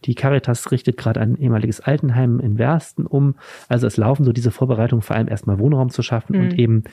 Die 0.05 0.15
Caritas 0.15 0.71
richtet 0.71 0.97
gerade 0.97 1.21
ein 1.21 1.37
ehemaliges 1.37 1.79
Altenheim 1.79 2.39
in 2.39 2.57
Wersten 2.57 3.05
um. 3.05 3.35
Also 3.67 3.87
es 3.87 3.97
laufen 3.97 4.23
so 4.23 4.31
diese 4.31 4.51
Vorbereitungen 4.51 5.01
vor 5.01 5.15
allem 5.15 5.27
erstmal 5.27 5.59
Wohnraum 5.59 5.89
zu 5.89 6.01
schaffen 6.01 6.37
mhm. 6.37 6.43
und 6.43 6.59
eben 6.59 6.83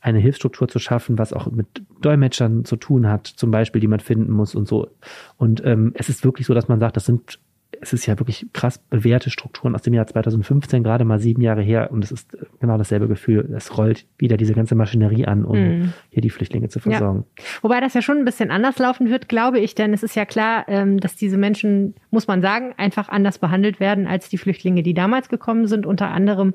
eine 0.00 0.18
Hilfsstruktur 0.18 0.68
zu 0.68 0.78
schaffen, 0.78 1.18
was 1.18 1.32
auch 1.32 1.50
mit 1.50 1.66
Dolmetschern 2.00 2.64
zu 2.64 2.76
tun 2.76 3.08
hat, 3.08 3.26
zum 3.26 3.50
Beispiel, 3.50 3.80
die 3.80 3.88
man 3.88 4.00
finden 4.00 4.32
muss 4.32 4.54
und 4.54 4.68
so. 4.68 4.88
Und 5.36 5.64
ähm, 5.64 5.92
es 5.94 6.08
ist 6.08 6.24
wirklich 6.24 6.46
so, 6.46 6.54
dass 6.54 6.68
man 6.68 6.80
sagt, 6.80 6.96
das 6.96 7.06
sind 7.06 7.40
es 7.80 7.92
ist 7.92 8.06
ja 8.06 8.18
wirklich 8.18 8.46
krass 8.52 8.78
bewährte 8.78 9.30
Strukturen 9.30 9.74
aus 9.74 9.82
dem 9.82 9.94
Jahr 9.94 10.06
2015, 10.06 10.82
gerade 10.82 11.04
mal 11.04 11.18
sieben 11.18 11.42
Jahre 11.42 11.62
her. 11.62 11.90
Und 11.90 12.04
es 12.04 12.12
ist 12.12 12.34
äh, 12.34 12.38
genau 12.60 12.78
dasselbe 12.78 13.08
Gefühl. 13.08 13.52
Es 13.56 13.76
rollt 13.76 14.06
wieder 14.18 14.36
diese 14.36 14.54
ganze 14.54 14.74
Maschinerie 14.74 15.26
an, 15.26 15.44
um 15.44 15.58
mm. 15.58 15.92
hier 16.10 16.22
die 16.22 16.30
Flüchtlinge 16.30 16.68
zu 16.68 16.80
versorgen. 16.80 17.24
Ja. 17.38 17.44
Wobei 17.62 17.80
das 17.80 17.94
ja 17.94 18.02
schon 18.02 18.18
ein 18.18 18.24
bisschen 18.24 18.50
anders 18.50 18.78
laufen 18.78 19.10
wird, 19.10 19.28
glaube 19.28 19.60
ich. 19.60 19.74
Denn 19.74 19.92
es 19.92 20.02
ist 20.02 20.16
ja 20.16 20.24
klar, 20.24 20.64
ähm, 20.68 21.00
dass 21.00 21.16
diese 21.16 21.36
Menschen, 21.36 21.94
muss 22.16 22.26
man 22.26 22.40
sagen, 22.40 22.72
einfach 22.78 23.10
anders 23.10 23.36
behandelt 23.36 23.78
werden 23.78 24.06
als 24.06 24.30
die 24.30 24.38
Flüchtlinge, 24.38 24.82
die 24.82 24.94
damals 24.94 25.28
gekommen 25.28 25.66
sind. 25.66 25.84
Unter 25.84 26.08
anderem 26.08 26.54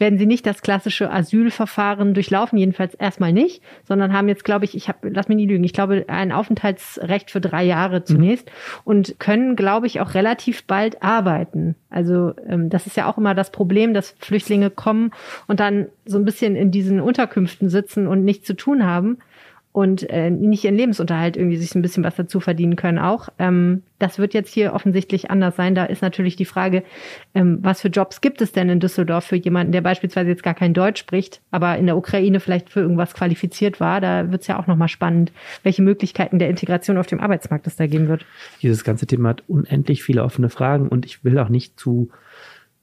werden 0.00 0.18
sie 0.18 0.26
nicht 0.26 0.44
das 0.46 0.62
klassische 0.62 1.12
Asylverfahren 1.12 2.12
durchlaufen, 2.12 2.58
jedenfalls 2.58 2.94
erstmal 2.94 3.32
nicht, 3.32 3.62
sondern 3.84 4.12
haben 4.12 4.26
jetzt, 4.26 4.44
glaube 4.44 4.64
ich, 4.64 4.74
ich 4.74 4.88
habe, 4.88 5.08
lass 5.08 5.28
mich 5.28 5.36
nie 5.36 5.46
lügen, 5.46 5.62
ich 5.62 5.72
glaube, 5.72 6.06
ein 6.08 6.32
Aufenthaltsrecht 6.32 7.30
für 7.30 7.40
drei 7.40 7.62
Jahre 7.62 8.02
zunächst 8.02 8.46
mhm. 8.46 8.80
und 8.82 9.20
können, 9.20 9.54
glaube 9.54 9.86
ich, 9.86 10.00
auch 10.00 10.14
relativ 10.14 10.64
bald 10.64 11.04
arbeiten. 11.04 11.76
Also 11.88 12.32
ähm, 12.48 12.68
das 12.68 12.88
ist 12.88 12.96
ja 12.96 13.08
auch 13.08 13.16
immer 13.16 13.36
das 13.36 13.52
Problem, 13.52 13.94
dass 13.94 14.16
Flüchtlinge 14.18 14.70
kommen 14.70 15.12
und 15.46 15.60
dann 15.60 15.86
so 16.04 16.18
ein 16.18 16.24
bisschen 16.24 16.56
in 16.56 16.72
diesen 16.72 17.00
Unterkünften 17.00 17.68
sitzen 17.68 18.08
und 18.08 18.24
nichts 18.24 18.44
zu 18.44 18.54
tun 18.54 18.84
haben 18.84 19.18
und 19.76 20.08
äh, 20.08 20.30
nicht 20.30 20.64
ihren 20.64 20.74
Lebensunterhalt 20.74 21.36
irgendwie 21.36 21.58
sich 21.58 21.74
ein 21.74 21.82
bisschen 21.82 22.02
was 22.02 22.16
dazu 22.16 22.40
verdienen 22.40 22.76
können 22.76 22.98
auch. 22.98 23.28
Ähm, 23.38 23.82
das 23.98 24.18
wird 24.18 24.32
jetzt 24.32 24.54
hier 24.54 24.72
offensichtlich 24.72 25.30
anders 25.30 25.54
sein. 25.54 25.74
Da 25.74 25.84
ist 25.84 26.00
natürlich 26.00 26.34
die 26.34 26.46
Frage, 26.46 26.82
ähm, 27.34 27.58
was 27.60 27.82
für 27.82 27.88
Jobs 27.88 28.22
gibt 28.22 28.40
es 28.40 28.52
denn 28.52 28.70
in 28.70 28.80
Düsseldorf 28.80 29.24
für 29.24 29.36
jemanden, 29.36 29.72
der 29.72 29.82
beispielsweise 29.82 30.30
jetzt 30.30 30.42
gar 30.42 30.54
kein 30.54 30.72
Deutsch 30.72 31.00
spricht, 31.00 31.42
aber 31.50 31.76
in 31.76 31.84
der 31.84 31.98
Ukraine 31.98 32.40
vielleicht 32.40 32.70
für 32.70 32.80
irgendwas 32.80 33.12
qualifiziert 33.12 33.78
war. 33.78 34.00
Da 34.00 34.30
wird 34.30 34.40
es 34.40 34.46
ja 34.46 34.58
auch 34.58 34.66
nochmal 34.66 34.88
spannend, 34.88 35.30
welche 35.62 35.82
Möglichkeiten 35.82 36.38
der 36.38 36.48
Integration 36.48 36.96
auf 36.96 37.06
dem 37.06 37.20
Arbeitsmarkt 37.20 37.66
es 37.66 37.76
da 37.76 37.86
geben 37.86 38.08
wird. 38.08 38.24
Dieses 38.62 38.82
ganze 38.82 39.06
Thema 39.06 39.28
hat 39.28 39.42
unendlich 39.46 40.02
viele 40.02 40.24
offene 40.24 40.48
Fragen 40.48 40.88
und 40.88 41.04
ich 41.04 41.22
will 41.22 41.38
auch 41.38 41.50
nicht 41.50 41.78
zu 41.78 42.08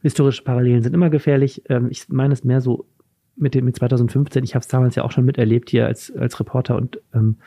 historische 0.03 0.43
Parallelen 0.43 0.83
sind 0.83 0.93
immer 0.93 1.09
gefährlich. 1.09 1.63
Ähm, 1.69 1.87
ich 1.89 2.07
meine 2.09 2.33
es 2.33 2.43
mehr 2.43 2.61
so 2.61 2.85
mit 3.35 3.55
dem 3.55 3.65
mit 3.65 3.75
2015, 3.75 4.43
ich 4.43 4.55
habe 4.55 4.61
es 4.61 4.67
damals 4.67 4.95
ja 4.95 5.03
auch 5.03 5.11
schon 5.11 5.25
miterlebt 5.25 5.69
hier 5.69 5.85
als, 5.85 6.11
als 6.15 6.39
Reporter 6.39 6.75
und 6.75 6.99
ähm, 7.13 7.37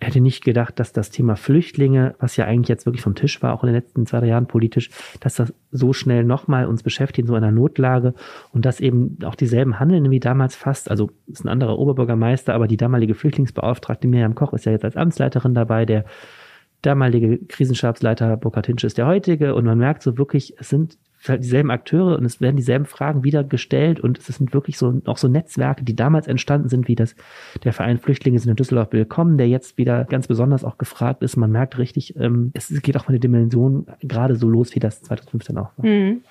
hätte 0.00 0.20
nicht 0.20 0.44
gedacht, 0.44 0.78
dass 0.78 0.92
das 0.92 1.10
Thema 1.10 1.34
Flüchtlinge, 1.34 2.14
was 2.20 2.36
ja 2.36 2.44
eigentlich 2.44 2.68
jetzt 2.68 2.86
wirklich 2.86 3.02
vom 3.02 3.16
Tisch 3.16 3.42
war, 3.42 3.52
auch 3.52 3.64
in 3.64 3.68
den 3.68 3.74
letzten 3.74 4.06
zwei, 4.06 4.20
drei 4.20 4.28
Jahren 4.28 4.46
politisch, 4.46 4.90
dass 5.18 5.34
das 5.34 5.52
so 5.72 5.92
schnell 5.92 6.22
nochmal 6.22 6.66
uns 6.66 6.84
beschäftigt 6.84 7.18
in 7.18 7.26
so 7.26 7.34
einer 7.34 7.50
Notlage 7.50 8.14
und 8.52 8.64
dass 8.64 8.80
eben 8.80 9.18
auch 9.24 9.34
dieselben 9.34 9.80
Handeln 9.80 10.10
wie 10.10 10.20
damals 10.20 10.54
fast, 10.54 10.88
also 10.88 11.10
ist 11.26 11.44
ein 11.44 11.48
anderer 11.48 11.78
Oberbürgermeister, 11.78 12.54
aber 12.54 12.68
die 12.68 12.76
damalige 12.76 13.14
Flüchtlingsbeauftragte 13.14 14.06
Miriam 14.06 14.36
Koch 14.36 14.52
ist 14.52 14.66
ja 14.66 14.72
jetzt 14.72 14.84
als 14.84 14.96
Amtsleiterin 14.96 15.54
dabei, 15.54 15.84
der 15.84 16.04
damalige 16.82 17.38
Krisenstabsleiter 17.38 18.36
Burkhard 18.36 18.66
Hinsch 18.66 18.84
ist 18.84 18.98
der 18.98 19.06
heutige 19.08 19.56
und 19.56 19.64
man 19.64 19.78
merkt 19.78 20.02
so 20.04 20.16
wirklich, 20.16 20.54
es 20.58 20.68
sind 20.68 20.96
halt 21.26 21.42
dieselben 21.42 21.70
Akteure 21.70 22.16
und 22.16 22.24
es 22.24 22.40
werden 22.40 22.56
dieselben 22.56 22.84
Fragen 22.84 23.24
wieder 23.24 23.42
gestellt 23.42 24.00
und 24.00 24.18
es 24.18 24.26
sind 24.26 24.54
wirklich 24.54 24.78
so 24.78 25.00
auch 25.06 25.18
so 25.18 25.28
Netzwerke, 25.28 25.84
die 25.84 25.96
damals 25.96 26.26
entstanden 26.26 26.68
sind, 26.68 26.88
wie 26.88 26.94
das 26.94 27.16
der 27.64 27.72
Verein 27.72 27.98
Flüchtlinge 27.98 28.38
sind 28.38 28.50
in 28.50 28.56
Düsseldorf 28.56 28.92
willkommen, 28.92 29.38
der 29.38 29.48
jetzt 29.48 29.78
wieder 29.78 30.04
ganz 30.04 30.28
besonders 30.28 30.64
auch 30.64 30.78
gefragt 30.78 31.22
ist. 31.22 31.36
Man 31.36 31.50
merkt 31.50 31.78
richtig, 31.78 32.16
ähm, 32.16 32.52
es 32.54 32.68
geht 32.82 32.96
auch 32.96 33.06
von 33.06 33.14
der 33.14 33.20
Dimension 33.20 33.86
gerade 34.00 34.36
so 34.36 34.48
los, 34.48 34.74
wie 34.74 34.80
das 34.80 35.02
2015 35.02 35.58
auch 35.58 35.70
war. 35.76 35.86
Mhm. 35.86 36.22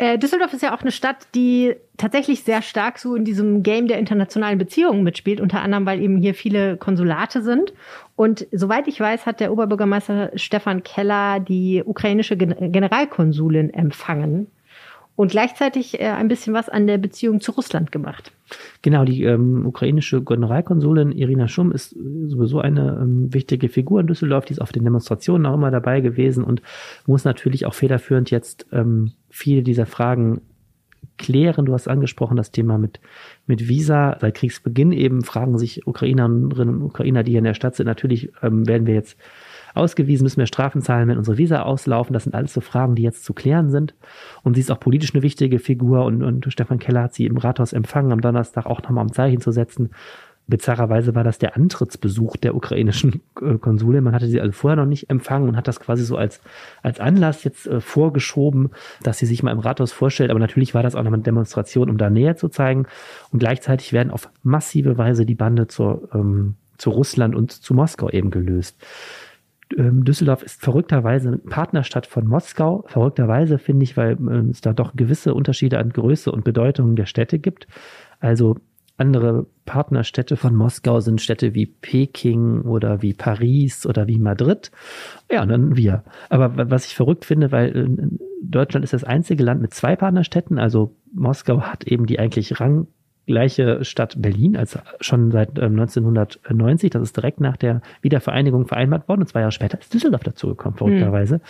Äh, 0.00 0.18
Düsseldorf 0.18 0.54
ist 0.54 0.62
ja 0.62 0.74
auch 0.74 0.80
eine 0.80 0.92
Stadt, 0.92 1.26
die 1.34 1.76
tatsächlich 1.98 2.42
sehr 2.42 2.62
stark 2.62 2.98
so 2.98 3.14
in 3.14 3.26
diesem 3.26 3.62
Game 3.62 3.86
der 3.86 3.98
internationalen 3.98 4.56
Beziehungen 4.56 5.02
mitspielt, 5.02 5.42
unter 5.42 5.60
anderem, 5.60 5.84
weil 5.84 6.00
eben 6.00 6.16
hier 6.16 6.32
viele 6.32 6.78
Konsulate 6.78 7.42
sind. 7.42 7.74
Und 8.16 8.46
soweit 8.50 8.88
ich 8.88 8.98
weiß, 8.98 9.26
hat 9.26 9.40
der 9.40 9.52
Oberbürgermeister 9.52 10.30
Stefan 10.36 10.82
Keller 10.84 11.38
die 11.38 11.82
ukrainische 11.84 12.38
Generalkonsulin 12.38 13.74
empfangen 13.74 14.46
und 15.20 15.30
gleichzeitig 15.30 16.00
äh, 16.00 16.06
ein 16.06 16.28
bisschen 16.28 16.54
was 16.54 16.70
an 16.70 16.86
der 16.86 16.96
Beziehung 16.96 17.42
zu 17.42 17.52
Russland 17.52 17.92
gemacht. 17.92 18.32
Genau, 18.80 19.04
die 19.04 19.22
ähm, 19.24 19.66
ukrainische 19.66 20.22
Generalkonsulin 20.24 21.12
Irina 21.12 21.46
Schum 21.46 21.72
ist 21.72 21.90
sowieso 21.90 22.60
eine 22.60 22.98
ähm, 23.02 23.28
wichtige 23.30 23.68
Figur 23.68 24.00
in 24.00 24.06
Düsseldorf, 24.06 24.46
die 24.46 24.54
ist 24.54 24.62
auf 24.62 24.72
den 24.72 24.82
Demonstrationen 24.82 25.44
auch 25.44 25.56
immer 25.56 25.70
dabei 25.70 26.00
gewesen 26.00 26.42
und 26.42 26.62
muss 27.04 27.24
natürlich 27.24 27.66
auch 27.66 27.74
federführend 27.74 28.30
jetzt 28.30 28.64
ähm, 28.72 29.12
viele 29.28 29.62
dieser 29.62 29.84
Fragen 29.84 30.40
klären. 31.18 31.66
Du 31.66 31.74
hast 31.74 31.86
angesprochen 31.86 32.38
das 32.38 32.50
Thema 32.50 32.78
mit, 32.78 32.98
mit 33.46 33.68
Visa. 33.68 34.16
Seit 34.22 34.36
Kriegsbeginn 34.36 34.92
eben 34.92 35.22
fragen 35.22 35.58
sich 35.58 35.86
Ukrainerinnen 35.86 36.76
und 36.76 36.82
Ukrainer, 36.82 37.24
die 37.24 37.32
hier 37.32 37.40
in 37.40 37.44
der 37.44 37.52
Stadt 37.52 37.76
sind, 37.76 37.84
natürlich 37.84 38.32
ähm, 38.42 38.66
werden 38.66 38.86
wir 38.86 38.94
jetzt 38.94 39.18
ausgewiesen, 39.74 40.24
müssen 40.24 40.38
wir 40.38 40.46
Strafen 40.46 40.82
zahlen, 40.82 41.08
wenn 41.08 41.18
unsere 41.18 41.38
Visa 41.38 41.62
auslaufen. 41.62 42.12
Das 42.12 42.24
sind 42.24 42.34
alles 42.34 42.52
so 42.52 42.60
Fragen, 42.60 42.94
die 42.94 43.02
jetzt 43.02 43.24
zu 43.24 43.34
klären 43.34 43.70
sind. 43.70 43.94
Und 44.42 44.54
sie 44.54 44.60
ist 44.60 44.70
auch 44.70 44.80
politisch 44.80 45.14
eine 45.14 45.22
wichtige 45.22 45.58
Figur 45.58 46.04
und, 46.04 46.22
und 46.22 46.52
Stefan 46.52 46.78
Keller 46.78 47.02
hat 47.02 47.14
sie 47.14 47.26
im 47.26 47.36
Rathaus 47.36 47.72
empfangen, 47.72 48.12
am 48.12 48.20
Donnerstag 48.20 48.66
auch 48.66 48.82
nochmal 48.82 49.04
um 49.04 49.12
Zeichen 49.12 49.40
zu 49.40 49.52
setzen. 49.52 49.90
Bizarrerweise 50.50 51.14
war 51.14 51.22
das 51.22 51.38
der 51.38 51.56
Antrittsbesuch 51.56 52.36
der 52.36 52.56
ukrainischen 52.56 53.22
äh, 53.40 53.56
Konsulin. 53.58 54.02
Man 54.02 54.14
hatte 54.14 54.26
sie 54.26 54.40
also 54.40 54.52
vorher 54.52 54.76
noch 54.76 54.86
nicht 54.86 55.08
empfangen 55.08 55.48
und 55.48 55.56
hat 55.56 55.68
das 55.68 55.78
quasi 55.78 56.04
so 56.04 56.16
als, 56.16 56.40
als 56.82 56.98
Anlass 56.98 57.44
jetzt 57.44 57.68
äh, 57.68 57.80
vorgeschoben, 57.80 58.70
dass 59.02 59.18
sie 59.18 59.26
sich 59.26 59.44
mal 59.44 59.52
im 59.52 59.60
Rathaus 59.60 59.92
vorstellt. 59.92 60.30
Aber 60.30 60.40
natürlich 60.40 60.74
war 60.74 60.82
das 60.82 60.96
auch 60.96 61.04
noch 61.04 61.12
eine 61.12 61.22
Demonstration, 61.22 61.88
um 61.88 61.98
da 61.98 62.10
näher 62.10 62.36
zu 62.36 62.48
zeigen. 62.48 62.86
Und 63.30 63.38
gleichzeitig 63.38 63.92
werden 63.92 64.10
auf 64.10 64.28
massive 64.42 64.98
Weise 64.98 65.24
die 65.24 65.36
Bande 65.36 65.68
zur, 65.68 66.08
ähm, 66.12 66.56
zu 66.78 66.90
Russland 66.90 67.36
und 67.36 67.52
zu 67.52 67.72
Moskau 67.72 68.10
eben 68.10 68.30
gelöst 68.30 68.76
Düsseldorf 69.76 70.42
ist 70.42 70.60
verrückterweise 70.60 71.38
Partnerstadt 71.38 72.06
von 72.06 72.26
Moskau. 72.26 72.84
Verrückterweise 72.88 73.58
finde 73.58 73.84
ich, 73.84 73.96
weil 73.96 74.12
ähm, 74.12 74.50
es 74.50 74.60
da 74.60 74.72
doch 74.72 74.94
gewisse 74.94 75.34
Unterschiede 75.34 75.78
an 75.78 75.90
Größe 75.90 76.32
und 76.32 76.44
Bedeutung 76.44 76.96
der 76.96 77.06
Städte 77.06 77.38
gibt. 77.38 77.66
Also 78.18 78.56
andere 78.96 79.46
Partnerstädte 79.64 80.36
von 80.36 80.54
Moskau 80.54 81.00
sind 81.00 81.22
Städte 81.22 81.54
wie 81.54 81.66
Peking 81.66 82.62
oder 82.62 83.00
wie 83.00 83.14
Paris 83.14 83.86
oder 83.86 84.06
wie 84.06 84.18
Madrid. 84.18 84.70
Ja, 85.30 85.42
und 85.42 85.48
dann 85.48 85.76
wir. 85.76 86.04
Aber 86.28 86.70
was 86.70 86.86
ich 86.86 86.94
verrückt 86.94 87.24
finde, 87.24 87.50
weil 87.50 87.76
äh, 87.76 87.88
Deutschland 88.42 88.84
ist 88.84 88.92
das 88.92 89.04
einzige 89.04 89.44
Land 89.44 89.62
mit 89.62 89.72
zwei 89.72 89.96
Partnerstädten. 89.96 90.58
Also 90.58 90.96
Moskau 91.14 91.62
hat 91.62 91.84
eben 91.84 92.06
die 92.06 92.18
eigentlich 92.18 92.60
Rang 92.60 92.88
gleiche 93.30 93.84
Stadt 93.84 94.20
Berlin 94.20 94.56
als 94.56 94.78
schon 95.00 95.30
seit 95.30 95.58
1990. 95.58 96.86
Ähm, 96.86 96.90
das 96.90 97.02
ist 97.02 97.16
direkt 97.16 97.40
nach 97.40 97.56
der 97.56 97.80
Wiedervereinigung 98.02 98.66
vereinbart 98.66 99.08
worden. 99.08 99.22
Und 99.22 99.28
zwei 99.28 99.40
Jahre 99.40 99.52
später 99.52 99.78
ist 99.78 99.94
Düsseldorf 99.94 100.22
dazugekommen, 100.22 100.76
verrückterweise. 100.76 101.36
Mhm. 101.36 101.40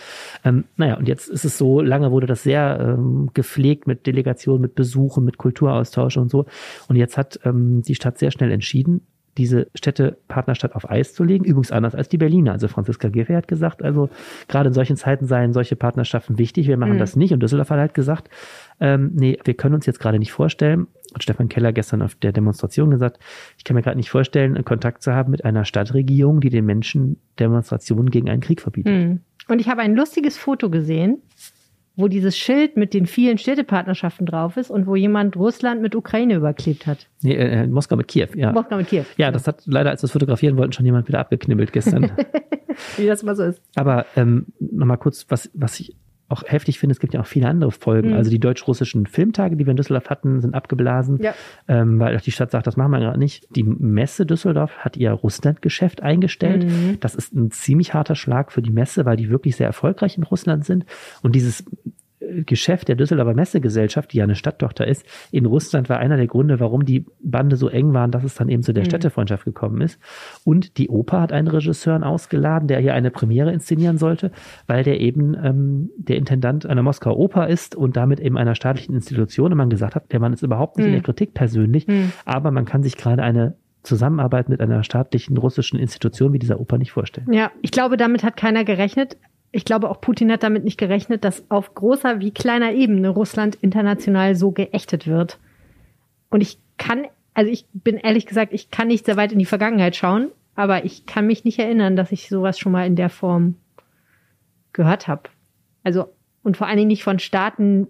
Ähm, 0.43 0.63
naja, 0.77 0.97
und 0.97 1.07
jetzt 1.07 1.27
ist 1.27 1.45
es 1.45 1.57
so, 1.57 1.81
lange 1.81 2.11
wurde 2.11 2.27
das 2.27 2.43
sehr 2.43 2.79
ähm, 2.79 3.29
gepflegt 3.33 3.87
mit 3.87 4.07
Delegationen, 4.07 4.61
mit 4.61 4.75
Besuchen, 4.75 5.25
mit 5.25 5.37
Kulturaustausch 5.37 6.17
und 6.17 6.29
so. 6.29 6.45
Und 6.87 6.95
jetzt 6.95 7.17
hat 7.17 7.39
ähm, 7.43 7.81
die 7.81 7.95
Stadt 7.95 8.17
sehr 8.17 8.31
schnell 8.31 8.51
entschieden, 8.51 9.01
diese 9.37 9.67
Städtepartnerstadt 9.75 10.75
auf 10.75 10.89
Eis 10.89 11.13
zu 11.13 11.23
legen. 11.23 11.45
Übrigens 11.45 11.71
anders 11.71 11.95
als 11.95 12.09
die 12.09 12.17
Berliner. 12.17 12.51
Also 12.51 12.67
Franziska 12.67 13.09
Giffey 13.09 13.33
hat 13.33 13.47
gesagt, 13.47 13.81
also 13.83 14.09
gerade 14.47 14.67
in 14.67 14.73
solchen 14.73 14.97
Zeiten 14.97 15.25
seien 15.25 15.53
solche 15.53 15.75
Partnerschaften 15.75 16.37
wichtig. 16.37 16.67
Wir 16.67 16.77
machen 16.77 16.95
mhm. 16.95 16.99
das 16.99 17.15
nicht. 17.15 17.33
Und 17.33 17.41
Düsseldorf 17.41 17.69
hat 17.69 17.79
halt 17.79 17.93
gesagt, 17.93 18.29
ähm, 18.79 19.11
nee, 19.13 19.37
wir 19.43 19.53
können 19.53 19.75
uns 19.75 19.85
jetzt 19.85 19.99
gerade 19.99 20.19
nicht 20.19 20.31
vorstellen, 20.31 20.87
hat 21.13 21.23
Stefan 21.23 21.49
Keller 21.49 21.71
gestern 21.71 22.01
auf 22.01 22.15
der 22.15 22.31
Demonstration 22.31 22.89
gesagt, 22.89 23.19
ich 23.57 23.63
kann 23.63 23.75
mir 23.75 23.81
gerade 23.81 23.97
nicht 23.97 24.09
vorstellen, 24.09 24.63
Kontakt 24.65 25.01
zu 25.01 25.13
haben 25.13 25.31
mit 25.31 25.45
einer 25.45 25.65
Stadtregierung, 25.65 26.41
die 26.41 26.49
den 26.49 26.65
Menschen 26.65 27.17
Demonstrationen 27.39 28.09
gegen 28.09 28.29
einen 28.29 28.41
Krieg 28.41 28.61
verbietet. 28.61 28.93
Mhm. 28.93 29.19
Und 29.47 29.59
ich 29.59 29.67
habe 29.67 29.81
ein 29.81 29.95
lustiges 29.95 30.37
Foto 30.37 30.69
gesehen, 30.69 31.21
wo 31.95 32.07
dieses 32.07 32.37
Schild 32.37 32.77
mit 32.77 32.93
den 32.93 33.05
vielen 33.05 33.37
Städtepartnerschaften 33.37 34.25
drauf 34.25 34.57
ist 34.57 34.71
und 34.71 34.87
wo 34.87 34.95
jemand 34.95 35.35
Russland 35.35 35.81
mit 35.81 35.95
Ukraine 35.95 36.35
überklebt 36.35 36.87
hat. 36.87 37.07
Nee, 37.21 37.35
äh, 37.35 37.67
Moskau 37.67 37.95
mit 37.95 38.07
Kiew, 38.07 38.29
ja. 38.35 38.51
Moskau 38.51 38.77
mit 38.77 38.87
Kiew. 38.87 39.03
Ja, 39.17 39.31
das 39.31 39.47
hat 39.47 39.63
leider, 39.65 39.89
als 39.89 40.01
wir 40.01 40.05
es 40.05 40.11
fotografieren 40.11 40.57
wollten, 40.57 40.73
schon 40.73 40.85
jemand 40.85 41.07
wieder 41.07 41.19
abgeknibbelt 41.19 41.73
gestern. 41.73 42.11
Wie 42.97 43.05
das 43.05 43.23
mal 43.23 43.35
so 43.35 43.43
ist. 43.43 43.61
Aber 43.75 44.05
ähm, 44.15 44.47
nochmal 44.59 44.97
kurz, 44.97 45.25
was, 45.29 45.51
was 45.53 45.79
ich 45.79 45.95
auch 46.31 46.43
heftig 46.45 46.79
finde, 46.79 46.93
es 46.93 46.99
gibt 46.99 47.13
ja 47.13 47.21
auch 47.21 47.25
viele 47.25 47.47
andere 47.47 47.71
Folgen. 47.71 48.09
Mhm. 48.09 48.15
Also 48.15 48.29
die 48.29 48.39
deutsch-russischen 48.39 49.05
Filmtage, 49.05 49.55
die 49.55 49.65
wir 49.65 49.71
in 49.71 49.77
Düsseldorf 49.77 50.09
hatten, 50.09 50.41
sind 50.41 50.53
abgeblasen, 50.53 51.19
ja. 51.21 51.33
ähm, 51.67 51.99
weil 51.99 52.15
auch 52.15 52.21
die 52.21 52.31
Stadt 52.31 52.51
sagt, 52.51 52.67
das 52.67 52.77
machen 52.77 52.91
wir 52.91 52.99
gerade 52.99 53.19
nicht. 53.19 53.47
Die 53.55 53.63
Messe 53.63 54.25
Düsseldorf 54.25 54.77
hat 54.77 54.97
ihr 54.97 55.11
Russlandgeschäft 55.11 56.01
eingestellt. 56.01 56.65
Mhm. 56.65 56.99
Das 56.99 57.15
ist 57.15 57.33
ein 57.33 57.51
ziemlich 57.51 57.93
harter 57.93 58.15
Schlag 58.15 58.51
für 58.51 58.61
die 58.61 58.71
Messe, 58.71 59.05
weil 59.05 59.17
die 59.17 59.29
wirklich 59.29 59.55
sehr 59.55 59.67
erfolgreich 59.67 60.17
in 60.17 60.23
Russland 60.23 60.65
sind. 60.65 60.85
Und 61.21 61.35
dieses 61.35 61.65
Geschäft 62.45 62.87
der 62.87 62.95
Düsseldorfer 62.95 63.33
Messegesellschaft, 63.33 64.13
die 64.13 64.17
ja 64.17 64.23
eine 64.23 64.35
Stadttochter 64.35 64.87
ist, 64.87 65.05
in 65.31 65.45
Russland 65.45 65.89
war 65.89 65.97
einer 65.97 66.17
der 66.17 66.27
Gründe, 66.27 66.59
warum 66.59 66.85
die 66.85 67.05
Bande 67.21 67.55
so 67.55 67.67
eng 67.67 67.93
waren, 67.93 68.11
dass 68.11 68.23
es 68.23 68.35
dann 68.35 68.49
eben 68.49 68.63
zu 68.63 68.73
der 68.73 68.83
mhm. 68.83 68.89
Städtefreundschaft 68.89 69.45
gekommen 69.45 69.81
ist. 69.81 69.99
Und 70.43 70.77
die 70.77 70.89
Oper 70.89 71.21
hat 71.21 71.31
einen 71.31 71.47
Regisseur 71.47 71.91
ausgeladen, 72.05 72.67
der 72.67 72.79
hier 72.79 72.93
eine 72.93 73.11
Premiere 73.11 73.51
inszenieren 73.51 73.97
sollte, 73.97 74.31
weil 74.67 74.83
der 74.83 74.99
eben 74.99 75.35
ähm, 75.43 75.89
der 75.97 76.17
Intendant 76.17 76.65
einer 76.65 76.83
Moskauer 76.83 77.17
Oper 77.17 77.47
ist 77.47 77.75
und 77.75 77.97
damit 77.97 78.19
eben 78.19 78.37
einer 78.37 78.55
staatlichen 78.55 78.95
Institution. 78.95 79.51
Und 79.51 79.57
man 79.57 79.69
gesagt 79.69 79.95
hat, 79.95 80.11
der 80.11 80.19
Mann 80.19 80.33
ist 80.33 80.43
überhaupt 80.43 80.77
nicht 80.77 80.85
mhm. 80.85 80.93
in 80.93 80.99
der 80.99 81.03
Kritik 81.03 81.33
persönlich, 81.33 81.87
mhm. 81.87 82.11
aber 82.25 82.51
man 82.51 82.65
kann 82.65 82.83
sich 82.83 82.97
gerade 82.97 83.23
eine 83.23 83.55
Zusammenarbeit 83.83 84.47
mit 84.47 84.61
einer 84.61 84.83
staatlichen 84.83 85.37
russischen 85.37 85.79
Institution 85.79 86.33
wie 86.33 86.39
dieser 86.39 86.59
Oper 86.59 86.77
nicht 86.77 86.91
vorstellen. 86.91 87.31
Ja, 87.33 87.51
ich 87.61 87.71
glaube, 87.71 87.97
damit 87.97 88.23
hat 88.23 88.37
keiner 88.37 88.63
gerechnet 88.63 89.17
ich 89.51 89.65
glaube, 89.65 89.89
auch 89.89 89.99
Putin 89.99 90.31
hat 90.31 90.43
damit 90.43 90.63
nicht 90.63 90.77
gerechnet, 90.77 91.23
dass 91.25 91.49
auf 91.49 91.75
großer 91.75 92.19
wie 92.19 92.31
kleiner 92.31 92.71
Ebene 92.71 93.09
Russland 93.09 93.55
international 93.55 94.35
so 94.35 94.51
geächtet 94.51 95.07
wird. 95.07 95.39
Und 96.29 96.41
ich 96.41 96.57
kann, 96.77 97.05
also 97.33 97.51
ich 97.51 97.65
bin 97.73 97.97
ehrlich 97.97 98.25
gesagt, 98.25 98.53
ich 98.53 98.71
kann 98.71 98.87
nicht 98.87 99.05
sehr 99.05 99.17
weit 99.17 99.33
in 99.33 99.39
die 99.39 99.45
Vergangenheit 99.45 99.95
schauen, 99.95 100.29
aber 100.55 100.85
ich 100.85 101.05
kann 101.05 101.27
mich 101.27 101.43
nicht 101.43 101.59
erinnern, 101.59 101.95
dass 101.95 102.11
ich 102.11 102.29
sowas 102.29 102.59
schon 102.59 102.71
mal 102.71 102.87
in 102.87 102.95
der 102.95 103.09
Form 103.09 103.55
gehört 104.71 105.07
habe. 105.07 105.23
Also, 105.83 106.05
und 106.43 106.55
vor 106.55 106.67
allen 106.67 106.77
Dingen 106.77 106.87
nicht 106.87 107.03
von 107.03 107.19
Staaten, 107.19 107.87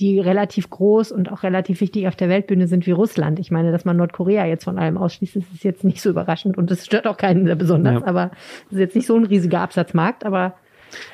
die 0.00 0.18
relativ 0.18 0.70
groß 0.70 1.12
und 1.12 1.30
auch 1.30 1.44
relativ 1.44 1.80
wichtig 1.80 2.08
auf 2.08 2.16
der 2.16 2.28
Weltbühne 2.28 2.66
sind 2.66 2.86
wie 2.86 2.90
Russland. 2.90 3.38
Ich 3.38 3.52
meine, 3.52 3.70
dass 3.70 3.84
man 3.84 3.96
Nordkorea 3.96 4.44
jetzt 4.46 4.64
von 4.64 4.78
allem 4.78 4.98
ausschließt, 4.98 5.36
ist 5.36 5.62
jetzt 5.62 5.84
nicht 5.84 6.00
so 6.00 6.10
überraschend 6.10 6.58
und 6.58 6.68
es 6.72 6.84
stört 6.84 7.06
auch 7.06 7.16
keinen 7.16 7.46
sehr 7.46 7.54
besonders, 7.54 8.00
ja. 8.00 8.06
aber 8.06 8.32
es 8.66 8.72
ist 8.72 8.78
jetzt 8.80 8.96
nicht 8.96 9.06
so 9.06 9.16
ein 9.16 9.24
riesiger 9.24 9.60
Absatzmarkt, 9.60 10.26
aber 10.26 10.54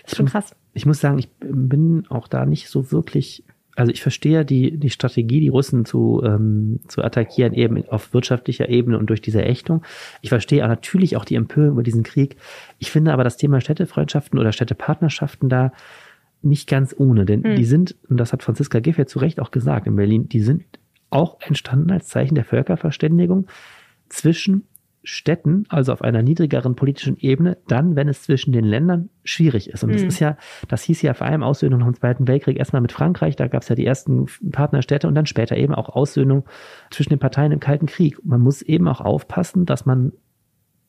ist 0.05 0.16
schon 0.16 0.27
krass. 0.27 0.55
Ich 0.73 0.87
muss 0.87 1.01
sagen, 1.01 1.19
ich 1.19 1.29
bin 1.40 2.07
auch 2.09 2.29
da 2.29 2.47
nicht 2.47 2.69
so 2.69 2.93
wirklich 2.93 3.45
also 3.77 3.93
ich 3.93 4.03
verstehe 4.03 4.45
die, 4.45 4.77
die 4.77 4.90
Strategie, 4.90 5.40
die 5.40 5.49
Russen 5.49 5.85
zu, 5.85 6.23
ähm, 6.25 6.81
zu 6.88 7.03
attackieren, 7.03 7.55
eben 7.55 7.83
auf 7.88 8.12
wirtschaftlicher 8.12 8.69
Ebene 8.69 8.99
und 8.99 9.09
durch 9.09 9.23
diese 9.23 9.43
Ächtung. 9.43 9.83
Ich 10.21 10.29
verstehe 10.29 10.66
natürlich 10.66 11.16
auch 11.16 11.25
die 11.25 11.37
Empörung 11.37 11.73
über 11.73 11.83
diesen 11.83 12.03
Krieg. 12.03 12.37
Ich 12.79 12.90
finde 12.90 13.12
aber 13.12 13.25
das 13.25 13.38
Thema 13.38 13.61
Städtefreundschaften 13.61 14.38
oder 14.38 14.53
Städtepartnerschaften 14.53 15.49
da 15.49 15.73
nicht 16.43 16.69
ganz 16.69 16.95
ohne, 16.97 17.25
denn 17.25 17.40
mhm. 17.40 17.57
die 17.57 17.64
sind, 17.64 17.97
und 18.09 18.19
das 18.19 18.33
hat 18.33 18.43
Franziska 18.43 18.81
Giffey 18.81 19.07
zu 19.07 19.19
Recht 19.19 19.40
auch 19.40 19.51
gesagt 19.51 19.87
in 19.87 19.97
Berlin, 19.97 20.29
die 20.29 20.40
sind 20.40 20.64
auch 21.11 21.38
entstanden 21.40 21.90
als 21.90 22.09
Zeichen 22.09 22.35
der 22.35 22.45
Völkerverständigung 22.45 23.47
zwischen 24.09 24.66
Städten, 25.03 25.65
also 25.69 25.93
auf 25.93 26.03
einer 26.03 26.23
niedrigeren 26.23 26.77
politischen 26.77 27.17
Ebene, 27.17 27.57
dann, 27.67 27.97
wenn 27.97 28.09
es 28.09 28.23
zwischen 28.23 28.53
den 28.53 28.65
Ländern 28.65 29.09
schwierig 29.25 29.71
ist. 29.71 29.83
Und 29.83 29.91
mhm. 29.91 29.95
das 29.95 30.03
ist 30.03 30.21
ja, 30.21 30.37
das 30.69 30.83
hieß 30.83 31.01
ja 31.03 31.15
vor 31.15 31.27
allem 31.27 31.43
Aussöhnung 31.43 31.81
nach 31.81 31.87
dem 31.87 31.95
Zweiten 31.95 32.29
Weltkrieg 32.29 32.59
erstmal 32.59 32.83
mit 32.83 32.93
Frankreich, 32.93 33.37
da 33.37 33.49
gab 33.49 33.63
es 33.63 33.69
ja 33.69 33.75
die 33.75 33.87
ersten 33.87 34.27
Partnerstädte 34.53 35.09
und 35.09 35.15
dann 35.15 35.27
später 35.27 35.57
eben 35.57 35.75
auch 35.75 35.89
Aussöhnung 35.89 36.45
zwischen 36.91 37.11
den 37.11 37.19
Parteien 37.19 37.53
im 37.53 37.61
Kalten 37.61 37.87
Krieg. 37.87 38.19
Man 38.25 38.41
muss 38.41 38.61
eben 38.61 38.89
auch 38.89 39.01
aufpassen, 39.01 39.65
dass 39.65 39.87
man 39.87 40.13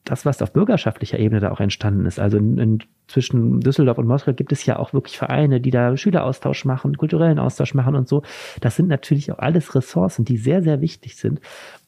das, 0.04 0.26
was 0.26 0.42
auf 0.42 0.52
bürgerschaftlicher 0.52 1.20
Ebene 1.20 1.40
da 1.40 1.52
auch 1.52 1.60
entstanden 1.60 2.06
ist, 2.06 2.20
also 2.20 2.38
in, 2.38 2.58
in, 2.58 2.80
zwischen 3.08 3.60
Düsseldorf 3.60 4.00
und 4.00 4.08
Moskau 4.08 4.34
gibt 4.34 4.52
es 4.52 4.66
ja 4.66 4.80
auch 4.80 4.94
wirklich 4.94 5.18
Vereine, 5.18 5.62
die 5.62 5.70
da 5.70 5.96
Schüleraustausch 5.96 6.66
machen, 6.66 6.98
kulturellen 6.98 7.38
Austausch 7.38 7.76
machen 7.76 7.96
und 7.96 8.08
so. 8.08 8.24
Das 8.62 8.76
sind 8.76 8.88
natürlich 8.88 9.32
auch 9.32 9.38
alles 9.38 9.76
Ressourcen, 9.76 10.26
die 10.26 10.38
sehr, 10.38 10.64
sehr 10.64 10.82
wichtig 10.82 11.18
sind 11.18 11.40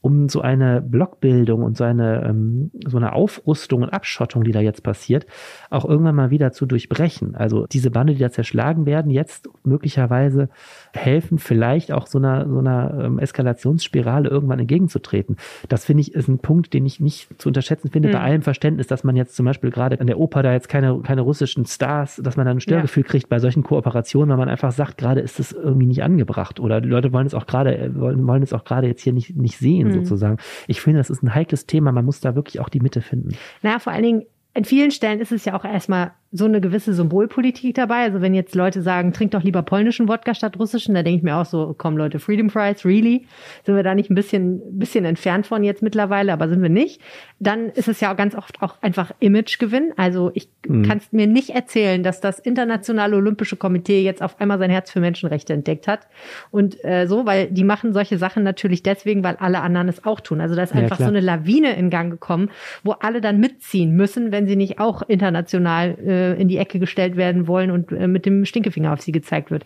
um 0.03 0.27
so 0.27 0.41
eine 0.41 0.81
Blockbildung 0.81 1.63
und 1.63 1.77
so 1.77 1.85
eine, 1.85 2.25
ähm, 2.25 2.71
so 2.85 2.97
eine 2.97 3.13
Aufrüstung 3.13 3.83
und 3.83 3.89
Abschottung, 3.89 4.43
die 4.43 4.51
da 4.51 4.59
jetzt 4.59 4.83
passiert, 4.83 5.25
auch 5.69 5.85
irgendwann 5.85 6.15
mal 6.15 6.29
wieder 6.29 6.51
zu 6.51 6.65
durchbrechen. 6.65 7.35
Also 7.35 7.67
diese 7.67 7.89
Bande, 7.89 8.13
die 8.13 8.19
da 8.19 8.29
zerschlagen 8.29 8.85
werden, 8.85 9.09
jetzt 9.09 9.47
möglicherweise 9.63 10.49
helfen, 10.93 11.37
vielleicht 11.37 11.93
auch 11.93 12.05
so 12.07 12.17
einer, 12.17 12.49
so 12.49 12.59
einer 12.59 12.99
ähm, 13.01 13.17
Eskalationsspirale 13.17 14.27
irgendwann 14.27 14.59
entgegenzutreten. 14.59 15.37
Das 15.69 15.85
finde 15.85 16.01
ich 16.01 16.13
ist 16.13 16.27
ein 16.27 16.39
Punkt, 16.39 16.73
den 16.73 16.85
ich 16.85 16.99
nicht 16.99 17.41
zu 17.41 17.47
unterschätzen 17.47 17.89
finde, 17.89 18.09
mhm. 18.09 18.11
bei 18.11 18.19
allem 18.19 18.41
Verständnis, 18.41 18.87
dass 18.87 19.05
man 19.05 19.15
jetzt 19.15 19.37
zum 19.37 19.45
Beispiel 19.45 19.71
gerade 19.71 20.01
an 20.01 20.07
der 20.07 20.19
Oper 20.19 20.43
da 20.43 20.51
jetzt 20.51 20.67
keine, 20.67 20.99
keine 20.99 21.21
russischen 21.21 21.65
Stars, 21.65 22.19
dass 22.21 22.35
man 22.35 22.45
dann 22.45 22.57
ein 22.57 22.59
Störgefühl 22.59 23.03
ja. 23.03 23.09
kriegt 23.09 23.29
bei 23.29 23.39
solchen 23.39 23.63
Kooperationen, 23.63 24.31
weil 24.31 24.37
man 24.37 24.49
einfach 24.49 24.73
sagt, 24.73 24.97
gerade 24.97 25.21
ist 25.21 25.39
es 25.39 25.53
irgendwie 25.53 25.87
nicht 25.87 26.03
angebracht 26.03 26.59
oder 26.59 26.81
die 26.81 26.89
Leute 26.89 27.13
wollen 27.13 27.25
es 27.25 27.33
auch 27.33 27.45
gerade, 27.45 27.91
wollen, 27.95 28.27
wollen 28.27 28.43
es 28.43 28.51
auch 28.51 28.65
gerade 28.65 28.87
jetzt 28.87 29.01
hier 29.01 29.13
nicht, 29.13 29.37
nicht 29.37 29.57
sehen 29.57 29.87
mhm. 29.87 29.92
Sozusagen. 29.93 30.37
Ich 30.67 30.81
finde, 30.81 30.99
das 30.99 31.09
ist 31.09 31.23
ein 31.23 31.33
heikles 31.33 31.65
Thema. 31.65 31.91
Man 31.91 32.05
muss 32.05 32.19
da 32.19 32.35
wirklich 32.35 32.59
auch 32.59 32.69
die 32.69 32.79
Mitte 32.79 33.01
finden. 33.01 33.35
Na, 33.61 33.79
vor 33.79 33.93
allen 33.93 34.03
Dingen, 34.03 34.25
in 34.53 34.65
vielen 34.65 34.91
Stellen 34.91 35.19
ist 35.19 35.31
es 35.31 35.45
ja 35.45 35.55
auch 35.55 35.65
erstmal 35.65 36.11
so 36.35 36.45
eine 36.45 36.61
gewisse 36.61 36.95
Symbolpolitik 36.95 37.75
dabei. 37.75 38.01
Also 38.01 38.19
wenn 38.19 38.33
jetzt 38.33 38.55
Leute 38.55 38.81
sagen, 38.81 39.13
trink 39.13 39.31
doch 39.31 39.43
lieber 39.43 39.61
polnischen 39.61 40.07
Wodka 40.07 40.33
statt 40.33 40.57
russischen, 40.57 40.95
da 40.95 41.03
denke 41.03 41.17
ich 41.17 41.23
mir 41.23 41.37
auch 41.37 41.45
so, 41.45 41.75
komm 41.77 41.95
Leute, 41.95 42.17
Freedom 42.17 42.49
Fries, 42.49 42.83
really? 42.83 43.27
Sind 43.63 43.75
wir 43.75 43.83
da 43.83 43.93
nicht 43.93 44.09
ein 44.09 44.15
bisschen, 44.15 44.59
bisschen 44.79 45.05
entfernt 45.05 45.45
von 45.45 45.63
jetzt 45.63 45.83
mittlerweile, 45.83 46.33
aber 46.33 46.49
sind 46.49 46.63
wir 46.63 46.69
nicht. 46.69 46.99
Dann 47.39 47.69
ist 47.69 47.87
es 47.87 47.99
ja 47.99 48.11
auch 48.11 48.17
ganz 48.17 48.33
oft 48.33 48.63
auch 48.63 48.81
einfach 48.81 49.11
Imagegewinn. 49.19 49.93
Also 49.95 50.31
ich 50.33 50.49
mhm. 50.67 50.81
kann 50.81 50.97
es 50.97 51.11
mir 51.11 51.27
nicht 51.27 51.51
erzählen, 51.51 52.01
dass 52.01 52.19
das 52.19 52.39
Internationale 52.39 53.15
Olympische 53.15 53.55
Komitee 53.55 54.01
jetzt 54.01 54.23
auf 54.23 54.41
einmal 54.41 54.57
sein 54.57 54.71
Herz 54.71 54.89
für 54.89 55.01
Menschenrechte 55.01 55.53
entdeckt 55.53 55.87
hat. 55.87 56.07
Und 56.49 56.83
äh, 56.83 57.05
so, 57.05 57.27
weil 57.27 57.51
die 57.51 57.63
machen 57.63 57.93
solche 57.93 58.17
Sachen 58.17 58.41
natürlich 58.41 58.81
deswegen, 58.81 59.23
weil 59.23 59.35
alle 59.35 59.61
anderen 59.61 59.87
es 59.87 60.03
auch 60.03 60.19
tun. 60.19 60.41
Also 60.41 60.55
da 60.55 60.63
ist 60.63 60.73
einfach 60.73 60.99
ja, 60.99 61.05
so 61.05 61.11
eine 61.11 61.19
Lawine 61.19 61.75
in 61.75 61.91
Gang 61.91 62.09
gekommen, 62.09 62.49
wo 62.83 62.93
alle 62.93 63.21
dann 63.21 63.39
mitziehen 63.39 63.95
müssen, 63.95 64.31
wenn 64.31 64.47
sie 64.47 64.55
nicht 64.55 64.79
auch 64.79 65.03
international 65.03 65.99
äh, 65.99 66.22
äh, 66.23 66.41
in 66.41 66.47
die 66.47 66.57
Ecke 66.57 66.79
gestellt 66.79 67.15
werden 67.15 67.47
wollen 67.47 67.71
und 67.71 67.91
äh, 67.91 68.07
mit 68.07 68.25
dem 68.25 68.45
Stinkefinger 68.45 68.93
auf 68.93 69.01
sie 69.01 69.11
gezeigt 69.11 69.51
wird. 69.51 69.65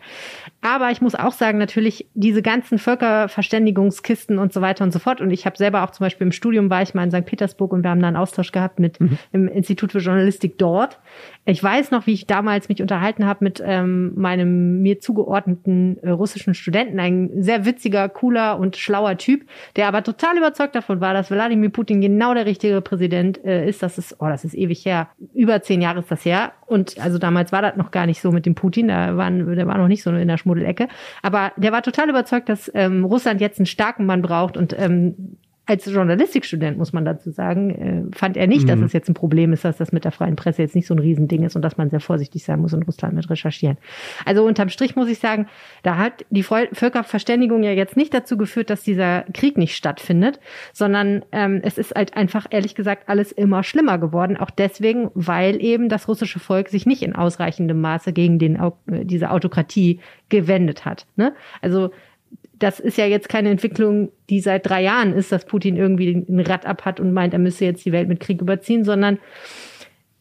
Aber 0.61 0.91
ich 0.91 1.01
muss 1.01 1.15
auch 1.15 1.31
sagen, 1.31 1.57
natürlich 1.57 2.07
diese 2.13 2.41
ganzen 2.41 2.79
Völkerverständigungskisten 2.79 4.39
und 4.39 4.53
so 4.53 4.61
weiter 4.61 4.83
und 4.83 4.91
so 4.91 4.99
fort. 4.99 5.21
Und 5.21 5.31
ich 5.31 5.45
habe 5.45 5.57
selber 5.57 5.83
auch 5.83 5.91
zum 5.91 6.05
Beispiel 6.05 6.27
im 6.27 6.31
Studium 6.31 6.69
war 6.69 6.81
ich 6.81 6.93
mal 6.93 7.03
in 7.03 7.11
St. 7.11 7.25
Petersburg 7.25 7.71
und 7.73 7.83
wir 7.83 7.89
haben 7.89 8.01
da 8.01 8.07
einen 8.07 8.17
Austausch 8.17 8.51
gehabt 8.51 8.79
mit 8.79 8.99
mhm. 8.99 9.17
im 9.31 9.47
Institut 9.47 9.91
für 9.91 9.99
Journalistik 9.99 10.57
dort. 10.57 10.99
Ich 11.49 11.63
weiß 11.63 11.91
noch, 11.91 12.07
wie 12.07 12.11
ich 12.11 12.27
damals 12.27 12.67
mich 12.67 12.81
unterhalten 12.81 13.25
habe 13.25 13.41
mit 13.41 13.63
ähm, 13.65 14.11
meinem 14.15 14.81
mir 14.81 14.99
zugeordneten 14.99 15.97
äh, 16.03 16.09
russischen 16.09 16.53
Studenten, 16.53 16.99
ein 16.99 17.41
sehr 17.41 17.63
witziger, 17.65 18.09
cooler 18.09 18.59
und 18.59 18.75
schlauer 18.75 19.15
Typ, 19.15 19.47
der 19.77 19.87
aber 19.87 20.03
total 20.03 20.37
überzeugt 20.37 20.75
davon 20.75 20.99
war, 20.99 21.13
dass 21.13 21.31
Wladimir 21.31 21.69
Putin 21.69 22.01
genau 22.01 22.33
der 22.33 22.45
richtige 22.45 22.81
Präsident 22.81 23.43
äh, 23.45 23.65
ist. 23.65 23.81
Das 23.81 23.97
ist, 23.97 24.17
oh, 24.19 24.25
das 24.25 24.43
ist 24.43 24.55
ewig 24.55 24.85
her. 24.85 25.07
Über 25.33 25.61
zehn 25.61 25.81
Jahre 25.81 25.99
ist 25.99 26.11
das 26.11 26.25
her. 26.25 26.51
Und 26.65 26.99
also 26.99 27.17
damals 27.17 27.53
war 27.53 27.61
das 27.61 27.77
noch 27.77 27.91
gar 27.91 28.07
nicht 28.07 28.21
so 28.21 28.33
mit 28.33 28.45
dem 28.45 28.53
Putin. 28.53 28.89
Da 28.89 29.15
waren, 29.15 29.55
der 29.55 29.67
war 29.67 29.77
noch 29.77 29.87
nicht 29.87 30.03
so 30.03 30.11
in 30.11 30.27
der 30.27 30.37
Schmuddelecke. 30.37 30.89
Aber 31.21 31.53
der 31.55 31.71
war 31.71 31.81
total 31.81 32.09
überzeugt, 32.09 32.49
dass 32.49 32.69
ähm, 32.73 33.05
Russland 33.05 33.39
jetzt 33.39 33.57
einen 33.57 33.67
starken 33.67 34.05
Mann 34.05 34.21
braucht 34.21 34.57
und 34.57 34.75
ähm, 34.77 35.37
als 35.67 35.85
Journalistikstudent, 35.85 36.77
muss 36.77 36.93
man 36.93 37.03
dazu 37.03 37.29
sagen, 37.29 38.09
äh, 38.11 38.15
fand 38.15 38.37
er 38.37 38.47
nicht, 38.47 38.63
mhm. 38.63 38.67
dass 38.67 38.79
es 38.79 38.93
jetzt 38.93 39.09
ein 39.09 39.13
Problem 39.13 39.51
ist, 39.51 39.65
dass 39.65 39.77
das 39.77 39.91
mit 39.91 40.05
der 40.05 40.13
freien 40.13 40.37
Presse 40.37 40.61
jetzt 40.61 40.75
nicht 40.75 40.87
so 40.87 40.95
ein 40.95 40.99
Riesending 40.99 41.43
ist 41.43 41.57
und 41.57 41.61
dass 41.61 41.75
man 41.75 41.89
sehr 41.89 41.99
vorsichtig 41.99 42.45
sein 42.45 42.61
muss 42.61 42.71
in 42.71 42.83
Russland 42.83 43.13
mit 43.13 43.29
recherchieren. 43.29 43.77
Also 44.25 44.45
unterm 44.45 44.69
Strich 44.69 44.95
muss 44.95 45.09
ich 45.09 45.19
sagen, 45.19 45.47
da 45.83 45.97
hat 45.97 46.25
die 46.29 46.43
Völkerverständigung 46.43 47.63
ja 47.63 47.71
jetzt 47.71 47.97
nicht 47.97 48.13
dazu 48.13 48.37
geführt, 48.37 48.69
dass 48.69 48.81
dieser 48.81 49.23
Krieg 49.33 49.57
nicht 49.57 49.75
stattfindet, 49.75 50.39
sondern 50.71 51.25
ähm, 51.33 51.59
es 51.63 51.77
ist 51.77 51.93
halt 51.93 52.15
einfach, 52.15 52.47
ehrlich 52.49 52.73
gesagt, 52.73 53.09
alles 53.09 53.33
immer 53.33 53.61
schlimmer 53.63 53.97
geworden. 53.97 54.37
Auch 54.37 54.51
deswegen, 54.51 55.11
weil 55.15 55.61
eben 55.61 55.89
das 55.89 56.07
russische 56.07 56.39
Volk 56.39 56.69
sich 56.69 56.85
nicht 56.85 57.03
in 57.03 57.13
ausreichendem 57.13 57.81
Maße 57.81 58.13
gegen 58.13 58.39
den, 58.39 58.55
äh, 58.55 58.71
diese 59.03 59.31
Autokratie 59.31 59.99
gewendet 60.29 60.85
hat. 60.85 61.07
Ne? 61.17 61.33
Also 61.61 61.91
das 62.59 62.79
ist 62.79 62.97
ja 62.97 63.05
jetzt 63.05 63.29
keine 63.29 63.49
Entwicklung, 63.49 64.11
die 64.29 64.39
seit 64.39 64.67
drei 64.67 64.81
Jahren 64.83 65.13
ist, 65.13 65.31
dass 65.31 65.45
Putin 65.45 65.77
irgendwie 65.77 66.25
ein 66.27 66.39
Rad 66.39 66.65
ab 66.65 66.85
hat 66.85 66.99
und 66.99 67.13
meint, 67.13 67.33
er 67.33 67.39
müsse 67.39 67.65
jetzt 67.65 67.85
die 67.85 67.91
Welt 67.91 68.07
mit 68.07 68.19
Krieg 68.19 68.41
überziehen, 68.41 68.83
sondern 68.83 69.19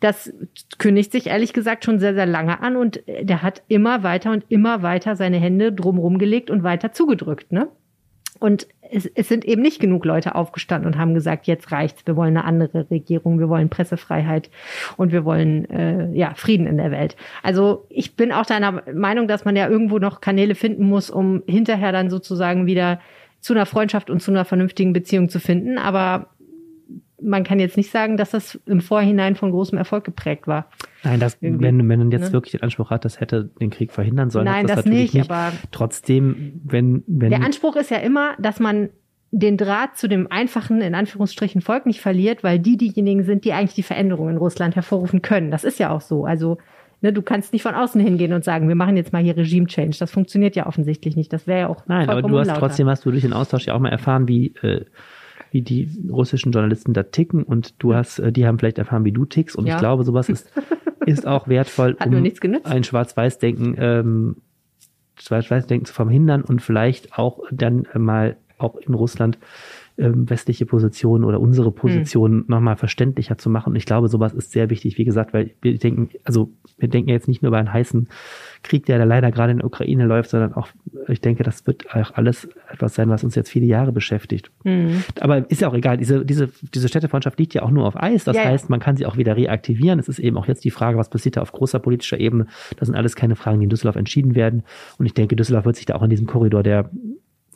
das 0.01 0.33
kündigt 0.79 1.13
sich 1.13 1.29
ehrlich 1.29 1.53
gesagt 1.53 1.85
schon 1.85 1.99
sehr, 1.99 2.15
sehr 2.15 2.27
lange 2.27 2.61
an 2.61 2.77
und 2.77 3.03
der 3.07 3.43
hat 3.43 3.63
immer 3.69 4.03
weiter 4.03 4.31
und 4.31 4.45
immer 4.49 4.83
weiter 4.83 5.17
seine 5.17 5.39
Hände 5.39 5.73
drumherum 5.73 6.19
gelegt 6.19 6.51
und 6.51 6.63
weiter 6.63 6.93
zugedrückt, 6.93 7.53
ne? 7.53 7.69
Und 8.39 8.67
es, 8.91 9.07
es 9.15 9.29
sind 9.29 9.45
eben 9.45 9.63
nicht 9.63 9.81
genug 9.81 10.05
Leute 10.05 10.35
aufgestanden 10.35 10.87
und 10.93 10.99
haben 10.99 11.15
gesagt, 11.15 11.47
jetzt 11.47 11.73
reicht's, 11.73 12.07
wir 12.07 12.17
wollen 12.17 12.37
eine 12.37 12.45
andere 12.45 12.91
Regierung, 12.91 13.39
wir 13.39 13.49
wollen 13.49 13.69
Pressefreiheit 13.69 14.51
und 14.97 15.13
wir 15.13 15.25
wollen 15.25 15.69
äh, 15.71 16.11
ja 16.13 16.35
Frieden 16.35 16.67
in 16.67 16.77
der 16.77 16.91
Welt. 16.91 17.17
Also 17.43 17.87
ich 17.89 18.17
bin 18.17 18.33
auch 18.33 18.47
deiner 18.47 18.83
Meinung, 18.93 19.29
dass 19.29 19.45
man 19.45 19.57
ja 19.57 19.69
irgendwo 19.69 19.99
noch 19.99 20.21
Kanäle 20.21 20.55
finden 20.55 20.85
muss, 20.85 21.11
um 21.11 21.43
hinterher 21.47 21.93
dann 21.93 22.11
sozusagen 22.11 22.67
wieder 22.67 23.01
zu 23.41 23.53
einer 23.53 23.67
Freundschaft 23.67 24.11
und 24.11 24.21
zu 24.21 24.31
einer 24.31 24.45
vernünftigen 24.45 24.93
Beziehung 24.93 25.29
zu 25.29 25.41
finden. 25.41 25.79
Aber 25.79 26.29
man 27.21 27.45
kann 27.45 27.59
jetzt 27.59 27.77
nicht 27.77 27.91
sagen, 27.91 28.17
dass 28.17 28.31
das 28.31 28.61
im 28.67 28.81
Vorhinein 28.81 29.37
von 29.37 29.51
großem 29.51 29.79
Erfolg 29.79 30.05
geprägt 30.05 30.47
war. 30.47 30.67
Nein, 31.03 31.21
das, 31.21 31.41
wenn, 31.41 31.61
wenn 31.61 31.87
man 31.87 32.11
jetzt 32.11 32.29
ne? 32.29 32.33
wirklich 32.33 32.53
den 32.53 32.63
Anspruch 32.63 32.91
hat, 32.91 33.05
das 33.05 33.21
hätte 33.21 33.51
den 33.61 33.71
Krieg 33.71 33.93
verhindern 33.93 34.31
sollen. 34.31 34.45
Nein, 34.45 34.67
das, 34.67 34.77
das 34.77 34.87
nicht, 34.87 35.15
nicht, 35.15 35.31
aber 35.31 35.53
trotzdem, 35.71 36.61
wenn, 36.65 37.05
wenn. 37.07 37.31
Der 37.31 37.43
Anspruch 37.43 37.77
ist 37.77 37.91
ja 37.91 37.99
immer, 37.99 38.35
dass 38.39 38.61
man 38.61 38.91
den 39.31 39.57
Draht 39.57 39.97
zu 39.97 40.09
dem 40.09 40.31
einfachen, 40.31 40.81
in 40.81 40.95
Anführungsstrichen, 40.95 41.61
Volk 41.61 41.87
nicht 41.87 42.01
verliert, 42.01 42.45
weil 42.45 42.59
die 42.59 42.77
diejenigen 42.77 43.25
sind, 43.25 43.45
die 43.45 43.53
eigentlich 43.53 43.75
die 43.75 43.83
Veränderungen 43.83 44.33
in 44.33 44.39
Russland 44.39 44.77
hervorrufen 44.77 45.23
können. 45.23 45.51
Das 45.51 45.65
ist 45.65 45.79
ja 45.79 45.91
auch 45.91 46.01
so. 46.01 46.25
Also, 46.25 46.59
ne, 47.01 47.13
du 47.13 47.23
kannst 47.23 47.53
nicht 47.53 47.63
von 47.63 47.75
außen 47.75 48.01
hingehen 48.01 48.33
und 48.33 48.45
sagen, 48.45 48.69
wir 48.69 48.77
machen 48.77 48.97
jetzt 48.97 49.13
mal 49.13 49.23
hier 49.23 49.37
Regime-Change. 49.37 49.97
Das 49.99 50.11
funktioniert 50.11 50.55
ja 50.55 50.67
offensichtlich 50.67 51.17
nicht. 51.17 51.33
Das 51.33 51.47
wäre 51.47 51.61
ja 51.61 51.69
auch. 51.69 51.83
Nein, 51.87 52.09
aber 52.09 52.23
du 52.23 52.39
hast 52.39 52.55
trotzdem 52.55 52.89
hast 52.89 53.05
du 53.05 53.11
durch 53.11 53.23
den 53.23 53.33
Austausch 53.33 53.67
ja 53.67 53.75
auch 53.75 53.81
mal 53.81 53.91
erfahren, 53.91 54.29
wie, 54.29 54.55
äh, 54.63 54.85
wie 55.51 55.63
die 55.63 55.91
russischen 56.11 56.53
Journalisten 56.53 56.93
da 56.93 57.05
ticken 57.05 57.43
und 57.43 57.75
du 57.83 57.95
hast, 57.95 58.19
äh, 58.19 58.33
die 58.33 58.47
haben 58.47 58.59
vielleicht 58.59 58.79
erfahren, 58.79 59.05
wie 59.05 59.13
du 59.13 59.25
tickst. 59.25 59.57
Und 59.57 59.67
ja. 59.67 59.75
ich 59.75 59.81
glaube, 59.81 60.05
sowas 60.05 60.29
ist, 60.29 60.51
ist 61.07 61.27
auch 61.27 61.49
wertvoll, 61.49 61.97
um 62.05 62.13
ein 62.65 62.85
Schwarz-Weiß-Denken, 62.85 63.77
ähm, 63.79 64.37
Schwarz-Weiß-Denken 65.19 65.87
zu 65.87 65.95
verhindern 65.95 66.43
und 66.43 66.61
vielleicht 66.61 67.19
auch 67.19 67.41
dann 67.51 67.87
mal 67.95 68.37
auch 68.59 68.77
in 68.77 68.95
Russland 68.95 69.39
ähm, 69.99 70.29
westliche 70.29 70.67
Positionen 70.67 71.25
oder 71.25 71.41
unsere 71.41 71.71
Position 71.71 72.31
hm. 72.33 72.45
nochmal 72.49 72.77
verständlicher 72.77 73.39
zu 73.39 73.49
machen. 73.49 73.71
Und 73.71 73.77
ich 73.77 73.87
glaube, 73.87 74.09
sowas 74.09 74.35
ist 74.35 74.53
sehr 74.53 74.69
wichtig, 74.69 74.99
wie 74.99 75.05
gesagt, 75.05 75.33
weil 75.33 75.53
wir 75.63 75.79
denken, 75.79 76.11
also 76.25 76.51
wir 76.79 76.89
denken 76.89 77.11
jetzt 77.11 77.29
nicht 77.29 77.43
nur 77.43 77.49
über 77.49 77.59
einen 77.59 77.73
heißen 77.73 78.09
Krieg, 78.63 78.85
der 78.87 78.99
da 78.99 79.05
leider 79.05 79.31
gerade 79.31 79.53
in 79.53 79.59
der 79.59 79.67
Ukraine 79.67 80.05
läuft, 80.05 80.31
sondern 80.31 80.53
auch, 80.53 80.69
ich 81.09 81.21
denke, 81.21 81.45
das 81.45 81.67
wird 81.67 81.95
auch 81.95 82.13
alles 82.15 82.49
etwas 82.71 82.95
sein, 82.95 83.09
was 83.09 83.25
uns 83.25 83.35
jetzt 83.35 83.49
viele 83.49 83.67
Jahre 83.67 83.93
beschäftigt. 83.93 84.51
Mhm. 84.65 85.03
Aber 85.21 85.51
ist 85.51 85.63
ja 85.63 85.69
auch 85.69 85.75
egal, 85.75 85.97
diese, 85.97 86.25
diese, 86.25 86.51
diese 86.75 86.89
Städtefreundschaft 86.89 87.39
liegt 87.39 87.55
ja 87.55 87.63
auch 87.63 87.71
nur 87.71 87.87
auf 87.87 87.97
Eis. 87.97 88.25
Das 88.25 88.37
ja, 88.37 88.45
heißt, 88.45 88.69
man 88.69 88.81
kann 88.81 88.97
sie 88.97 89.07
auch 89.07 89.17
wieder 89.17 89.37
reaktivieren. 89.37 89.99
Es 89.99 90.09
ist 90.09 90.19
eben 90.19 90.37
auch 90.37 90.47
jetzt 90.47 90.65
die 90.65 90.71
Frage, 90.71 90.99
was 90.99 91.09
passiert 91.09 91.37
da 91.37 91.43
auf 91.43 91.53
großer 91.53 91.79
politischer 91.79 92.21
Ebene. 92.21 92.47
Das 92.77 92.87
sind 92.87 92.97
alles 92.97 93.17
keine 93.17 93.37
Fragen, 93.37 93.61
die 93.61 93.65
in 93.65 93.71
Düsseldorf 93.71 93.97
entschieden 93.97 94.35
werden. 94.35 94.65
Und 94.99 95.07
ich 95.07 95.15
denke, 95.15 95.37
Düsseldorf 95.37 95.65
wird 95.65 95.77
sich 95.77 95.87
da 95.87 95.95
auch 95.95 96.03
in 96.03 96.11
diesem 96.11 96.27
Korridor 96.27 96.63
der 96.63 96.91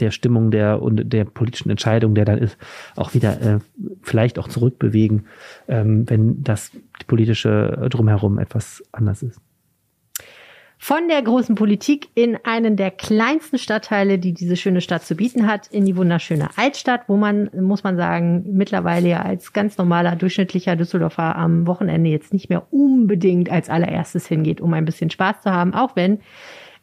der 0.00 0.10
Stimmung 0.10 0.50
der 0.50 0.82
und 0.82 1.12
der 1.12 1.24
politischen 1.24 1.70
Entscheidung, 1.70 2.14
der 2.14 2.24
dann 2.24 2.38
ist, 2.38 2.56
auch 2.96 3.14
wieder 3.14 3.40
äh, 3.40 3.58
vielleicht 4.02 4.38
auch 4.38 4.48
zurückbewegen, 4.48 5.26
ähm, 5.68 6.08
wenn 6.08 6.42
das 6.42 6.72
politische 7.06 7.88
drumherum 7.90 8.38
etwas 8.38 8.82
anders 8.92 9.22
ist. 9.22 9.40
Von 10.82 11.08
der 11.08 11.20
großen 11.20 11.56
Politik 11.56 12.08
in 12.14 12.38
einen 12.42 12.74
der 12.74 12.90
kleinsten 12.90 13.58
Stadtteile, 13.58 14.18
die 14.18 14.32
diese 14.32 14.56
schöne 14.56 14.80
Stadt 14.80 15.02
zu 15.02 15.14
bieten 15.14 15.46
hat, 15.46 15.66
in 15.66 15.84
die 15.84 15.94
wunderschöne 15.94 16.48
Altstadt, 16.56 17.02
wo 17.06 17.18
man, 17.18 17.50
muss 17.52 17.84
man 17.84 17.98
sagen, 17.98 18.44
mittlerweile 18.56 19.10
ja 19.10 19.20
als 19.20 19.52
ganz 19.52 19.76
normaler, 19.76 20.16
durchschnittlicher 20.16 20.76
Düsseldorfer 20.76 21.36
am 21.36 21.66
Wochenende 21.66 22.08
jetzt 22.08 22.32
nicht 22.32 22.48
mehr 22.48 22.72
unbedingt 22.72 23.50
als 23.52 23.68
allererstes 23.68 24.26
hingeht, 24.26 24.62
um 24.62 24.72
ein 24.72 24.86
bisschen 24.86 25.10
Spaß 25.10 25.42
zu 25.42 25.50
haben, 25.50 25.74
auch 25.74 25.96
wenn 25.96 26.20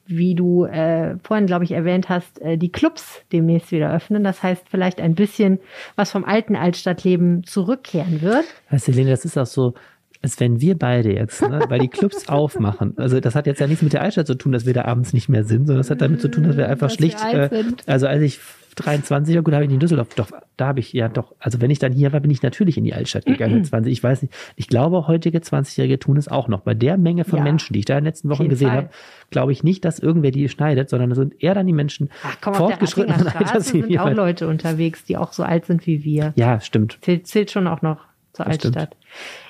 wie 0.07 0.35
du 0.35 0.65
äh, 0.65 1.17
vorhin, 1.23 1.45
glaube 1.45 1.63
ich, 1.63 1.71
erwähnt 1.71 2.09
hast, 2.09 2.41
äh, 2.41 2.57
die 2.57 2.71
Clubs 2.71 3.21
demnächst 3.31 3.71
wieder 3.71 3.93
öffnen. 3.93 4.23
Das 4.23 4.41
heißt, 4.43 4.67
vielleicht 4.69 5.01
ein 5.01 5.15
bisschen 5.15 5.59
was 5.95 6.11
vom 6.11 6.25
alten 6.25 6.55
Altstadtleben 6.55 7.43
zurückkehren 7.43 8.21
wird. 8.21 8.45
Weißt 8.69 8.87
du, 8.87 8.91
Helene, 8.91 9.11
das 9.11 9.25
ist 9.25 9.37
auch 9.37 9.45
so, 9.45 9.73
als 10.21 10.39
wenn 10.39 10.61
wir 10.61 10.77
beide 10.77 11.13
jetzt, 11.13 11.41
ne, 11.41 11.61
weil 11.67 11.79
die 11.79 11.87
Clubs 11.87 12.27
aufmachen. 12.29 12.93
Also 12.97 13.19
das 13.19 13.35
hat 13.35 13.47
jetzt 13.47 13.59
ja 13.59 13.67
nichts 13.67 13.83
mit 13.83 13.93
der 13.93 14.01
Altstadt 14.01 14.27
zu 14.27 14.35
tun, 14.35 14.51
dass 14.51 14.65
wir 14.65 14.73
da 14.73 14.85
abends 14.85 15.13
nicht 15.13 15.29
mehr 15.29 15.43
sind, 15.43 15.67
sondern 15.67 15.77
das 15.77 15.89
hat 15.89 16.01
damit 16.01 16.21
zu 16.21 16.29
tun, 16.29 16.43
dass 16.43 16.57
wir 16.57 16.67
einfach 16.67 16.87
dass 16.87 16.95
schlicht, 16.95 17.19
wir 17.23 17.51
äh, 17.51 17.63
also 17.85 18.07
als 18.07 18.21
ich 18.21 18.39
23, 18.77 19.35
ja 19.35 19.41
gut, 19.41 19.53
habe 19.53 19.65
ich 19.65 19.71
in 19.71 19.79
Düsseldorf, 19.79 20.13
doch, 20.15 20.29
da 20.55 20.67
habe 20.67 20.79
ich, 20.79 20.93
ja 20.93 21.09
doch, 21.09 21.33
also 21.39 21.59
wenn 21.61 21.71
ich 21.71 21.79
dann 21.79 21.91
hier 21.91 22.13
war, 22.13 22.19
bin 22.19 22.31
ich 22.31 22.43
natürlich 22.43 22.77
in 22.77 22.83
die 22.83 22.93
Altstadt 22.93 23.25
gegangen, 23.25 23.63
20, 23.63 23.91
ich 23.91 24.03
weiß 24.03 24.21
nicht, 24.21 24.33
ich 24.55 24.67
glaube, 24.67 25.07
heutige 25.07 25.39
20-Jährige 25.39 25.99
tun 25.99 26.17
es 26.17 26.27
auch 26.27 26.47
noch. 26.47 26.61
Bei 26.61 26.73
der 26.73 26.97
Menge 26.97 27.25
von 27.25 27.39
ja, 27.39 27.43
Menschen, 27.43 27.73
die 27.73 27.79
ich 27.79 27.85
da 27.85 27.95
in 27.95 28.03
den 28.03 28.05
letzten 28.05 28.29
Wochen 28.29 28.49
gesehen 28.49 28.71
habe, 28.71 28.89
glaube 29.31 29.51
ich 29.51 29.63
nicht, 29.63 29.83
dass 29.83 29.99
irgendwer 29.99 30.31
die 30.31 30.47
schneidet, 30.47 30.89
sondern 30.89 31.11
es 31.11 31.17
sind 31.17 31.41
eher 31.41 31.55
dann 31.55 31.67
die 31.67 31.73
Menschen 31.73 32.09
Ach, 32.23 32.37
komm, 32.39 32.53
fortgeschrittenen 32.53 33.27
Alters. 33.27 33.67
sind 33.67 33.97
auch 33.99 34.11
Leute 34.11 34.47
unterwegs, 34.47 35.03
die 35.03 35.17
auch 35.17 35.33
so 35.33 35.43
alt 35.43 35.65
sind 35.65 35.87
wie 35.87 36.03
wir. 36.03 36.33
Ja, 36.35 36.59
stimmt. 36.61 36.99
Zählt, 37.01 37.27
zählt 37.27 37.51
schon 37.51 37.67
auch 37.67 37.81
noch 37.81 38.06
zur 38.37 38.45
das 38.45 38.53
Altstadt. 38.53 38.95
Stimmt. 38.95 39.03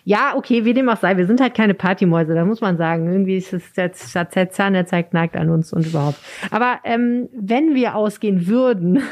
Ja, 0.04 0.36
okay, 0.36 0.65
wie 0.65 0.73
dem 0.73 0.89
auch 0.89 0.97
sei, 0.97 1.17
wir 1.17 1.28
sind 1.28 1.41
halt 1.41 1.54
keine 1.54 1.73
Partymäuse, 1.73 2.34
da 2.34 2.45
muss 2.45 2.62
man 2.62 2.78
sagen. 2.78 3.12
Irgendwie 3.12 3.38
ist 3.38 3.54
es 3.54 3.73
der 3.73 3.93
Zahn, 3.93 4.73
der 4.73 4.86
zeigt 4.86 5.13
nackt 5.13 5.36
an 5.36 5.50
uns 5.50 5.73
und 5.73 5.86
überhaupt. 5.86 6.17
Aber 6.50 6.80
ähm, 6.84 7.30
wenn 7.34 7.76
wir 7.76 7.95
ausgehen 7.95 8.47
würden, 8.47 9.04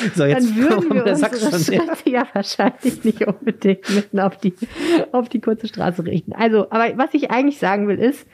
so, 0.14 0.26
dann 0.26 0.56
würden 0.56 0.94
wir 0.94 1.06
unsere 1.06 1.58
Schritte 1.60 2.10
ja 2.10 2.26
wahrscheinlich 2.32 3.04
nicht 3.04 3.26
unbedingt 3.26 3.90
mitten 3.94 4.20
auf 4.20 4.36
die, 4.36 4.54
auf 5.12 5.28
die 5.28 5.40
kurze 5.40 5.66
Straße 5.66 6.04
richten. 6.06 6.32
Also, 6.32 6.70
aber 6.70 6.96
was 6.96 7.12
ich 7.12 7.30
eigentlich 7.30 7.58
sagen 7.58 7.88
will, 7.88 7.98
ist, 7.98 8.26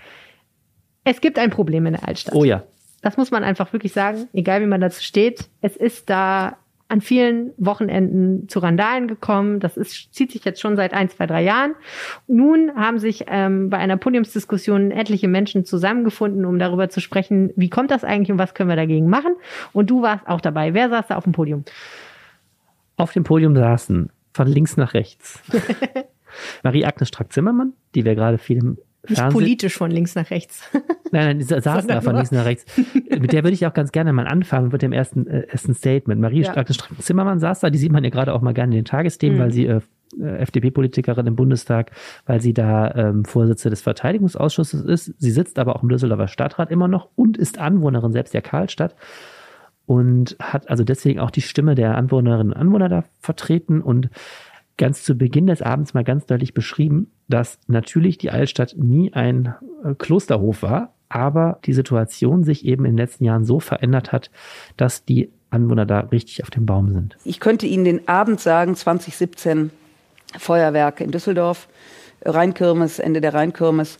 es 1.04 1.20
gibt 1.20 1.38
ein 1.38 1.50
Problem 1.50 1.86
in 1.86 1.94
der 1.94 2.06
Altstadt. 2.06 2.34
Oh 2.34 2.44
ja. 2.44 2.64
Das 3.00 3.16
muss 3.16 3.30
man 3.30 3.44
einfach 3.44 3.72
wirklich 3.72 3.92
sagen, 3.92 4.28
egal 4.32 4.60
wie 4.60 4.66
man 4.66 4.80
dazu 4.80 5.02
steht. 5.02 5.48
Es 5.60 5.76
ist 5.76 6.10
da 6.10 6.56
an 6.88 7.00
vielen 7.00 7.52
Wochenenden 7.56 8.48
zu 8.48 8.60
Randalen 8.60 9.08
gekommen. 9.08 9.60
Das 9.60 9.76
ist, 9.76 10.14
zieht 10.14 10.30
sich 10.30 10.44
jetzt 10.44 10.60
schon 10.60 10.76
seit 10.76 10.94
ein, 10.94 11.08
zwei, 11.08 11.26
drei 11.26 11.42
Jahren. 11.42 11.74
Nun 12.26 12.72
haben 12.76 12.98
sich 12.98 13.24
ähm, 13.28 13.70
bei 13.70 13.78
einer 13.78 13.96
Podiumsdiskussion 13.96 14.90
etliche 14.92 15.26
Menschen 15.28 15.64
zusammengefunden, 15.64 16.44
um 16.44 16.58
darüber 16.58 16.88
zu 16.88 17.00
sprechen, 17.00 17.52
wie 17.56 17.70
kommt 17.70 17.90
das 17.90 18.04
eigentlich 18.04 18.30
und 18.30 18.38
was 18.38 18.54
können 18.54 18.68
wir 18.68 18.76
dagegen 18.76 19.08
machen. 19.08 19.34
Und 19.72 19.90
du 19.90 20.02
warst 20.02 20.28
auch 20.28 20.40
dabei. 20.40 20.74
Wer 20.74 20.88
saß 20.88 21.08
da 21.08 21.16
auf 21.16 21.24
dem 21.24 21.32
Podium? 21.32 21.64
Auf 22.96 23.12
dem 23.12 23.24
Podium 23.24 23.56
saßen 23.56 24.10
von 24.32 24.46
links 24.46 24.76
nach 24.76 24.94
rechts 24.94 25.42
Marie-Agnes 26.62 27.08
Strack-Zimmermann, 27.08 27.72
die 27.94 28.04
wir 28.04 28.14
gerade 28.14 28.38
viel 28.38 28.58
im 28.58 28.78
nicht 29.10 29.18
Fernseh 29.18 29.34
politisch 29.34 29.76
von 29.76 29.90
links 29.90 30.14
nach 30.14 30.30
rechts. 30.30 30.62
Nein, 31.12 31.38
nein, 31.38 31.60
saßen 31.62 31.88
da 31.88 32.00
von 32.00 32.16
links 32.16 32.32
nach 32.32 32.44
rechts. 32.44 32.64
Mit 33.08 33.32
der 33.32 33.44
würde 33.44 33.54
ich 33.54 33.64
auch 33.64 33.72
ganz 33.72 33.92
gerne 33.92 34.12
mal 34.12 34.26
anfangen, 34.26 34.70
mit 34.70 34.82
dem 34.82 34.92
ersten, 34.92 35.26
äh, 35.28 35.42
ersten 35.42 35.72
Statement. 35.72 36.20
Marie 36.20 36.42
ja. 36.42 36.64
Zimmermann 36.98 37.38
saß 37.38 37.60
da, 37.60 37.70
die 37.70 37.78
sieht 37.78 37.92
man 37.92 38.02
ja 38.02 38.10
gerade 38.10 38.34
auch 38.34 38.40
mal 38.40 38.52
gerne 38.52 38.74
in 38.74 38.80
den 38.80 38.84
Tagesthemen, 38.84 39.38
mhm. 39.38 39.42
weil 39.42 39.52
sie 39.52 39.66
äh, 39.66 39.80
äh, 40.20 40.38
FDP-Politikerin 40.38 41.26
im 41.26 41.36
Bundestag, 41.36 41.92
weil 42.26 42.40
sie 42.40 42.54
da 42.54 42.92
ähm, 42.94 43.24
Vorsitzende 43.24 43.70
des 43.70 43.82
Verteidigungsausschusses 43.82 44.84
ist. 44.84 45.14
Sie 45.18 45.30
sitzt 45.30 45.58
aber 45.58 45.76
auch 45.76 45.82
im 45.82 45.88
Düsseldorfer 45.88 46.28
Stadtrat 46.28 46.70
immer 46.70 46.88
noch 46.88 47.08
und 47.16 47.36
ist 47.36 47.58
Anwohnerin 47.58 48.12
selbst 48.12 48.34
der 48.34 48.42
Karlstadt 48.42 48.94
und 49.86 50.36
hat 50.40 50.68
also 50.68 50.84
deswegen 50.84 51.20
auch 51.20 51.30
die 51.30 51.42
Stimme 51.42 51.74
der 51.74 51.96
Anwohnerinnen 51.96 52.52
und 52.52 52.58
Anwohner 52.58 52.88
da 52.88 53.04
vertreten 53.20 53.80
und 53.80 54.10
ganz 54.76 55.02
zu 55.04 55.16
Beginn 55.16 55.46
des 55.46 55.62
Abends 55.62 55.94
mal 55.94 56.04
ganz 56.04 56.26
deutlich 56.26 56.54
beschrieben, 56.54 57.10
dass 57.28 57.58
natürlich 57.66 58.18
die 58.18 58.30
Altstadt 58.30 58.74
nie 58.76 59.12
ein 59.12 59.54
äh, 59.84 59.94
Klosterhof 59.94 60.62
war, 60.62 60.94
aber 61.08 61.58
die 61.64 61.72
Situation 61.72 62.44
sich 62.44 62.64
eben 62.64 62.84
in 62.84 62.92
den 62.92 62.98
letzten 62.98 63.24
Jahren 63.24 63.44
so 63.44 63.60
verändert 63.60 64.12
hat, 64.12 64.30
dass 64.76 65.04
die 65.04 65.30
Anwohner 65.50 65.86
da 65.86 66.00
richtig 66.00 66.42
auf 66.42 66.50
dem 66.50 66.66
Baum 66.66 66.92
sind. 66.92 67.16
Ich 67.24 67.40
könnte 67.40 67.66
Ihnen 67.66 67.84
den 67.84 68.08
Abend 68.08 68.40
sagen, 68.40 68.74
2017 68.74 69.70
Feuerwerke 70.36 71.04
in 71.04 71.12
Düsseldorf, 71.12 71.68
Rheinkirmes, 72.24 72.98
Ende 72.98 73.20
der 73.20 73.34
Rheinkirmes, 73.34 73.98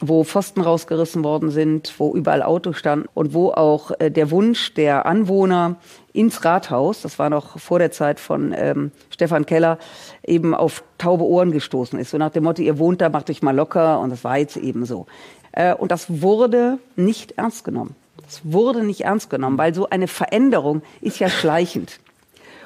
wo 0.00 0.24
Pfosten 0.24 0.60
rausgerissen 0.60 1.22
worden 1.22 1.50
sind, 1.50 1.94
wo 1.98 2.14
überall 2.14 2.42
Autos 2.42 2.76
standen 2.76 3.08
und 3.14 3.32
wo 3.32 3.50
auch 3.52 3.92
äh, 3.98 4.10
der 4.10 4.30
Wunsch 4.30 4.74
der 4.74 5.06
Anwohner 5.06 5.76
ins 6.12 6.44
Rathaus, 6.44 7.02
das 7.02 7.18
war 7.18 7.30
noch 7.30 7.58
vor 7.58 7.78
der 7.78 7.90
Zeit 7.90 8.20
von 8.20 8.54
ähm, 8.56 8.92
Stefan 9.10 9.46
Keller, 9.46 9.78
eben 10.24 10.54
auf 10.54 10.82
taube 10.98 11.24
Ohren 11.24 11.52
gestoßen 11.52 11.98
ist. 11.98 12.10
So 12.10 12.18
nach 12.18 12.30
dem 12.30 12.44
Motto, 12.44 12.62
ihr 12.62 12.78
wohnt 12.78 13.00
da, 13.00 13.08
macht 13.08 13.30
euch 13.30 13.42
mal 13.42 13.54
locker 13.54 14.00
und 14.00 14.10
das 14.10 14.24
war 14.24 14.38
jetzt 14.38 14.56
eben 14.56 14.84
so. 14.84 15.06
Äh, 15.52 15.74
und 15.74 15.92
das 15.92 16.22
wurde 16.22 16.78
nicht 16.96 17.32
ernst 17.38 17.64
genommen. 17.64 17.94
Es 18.28 18.40
wurde 18.44 18.82
nicht 18.82 19.02
ernst 19.02 19.30
genommen, 19.30 19.58
weil 19.58 19.74
so 19.74 19.88
eine 19.90 20.08
Veränderung 20.08 20.82
ist 21.00 21.18
ja 21.18 21.28
schleichend. 21.28 22.00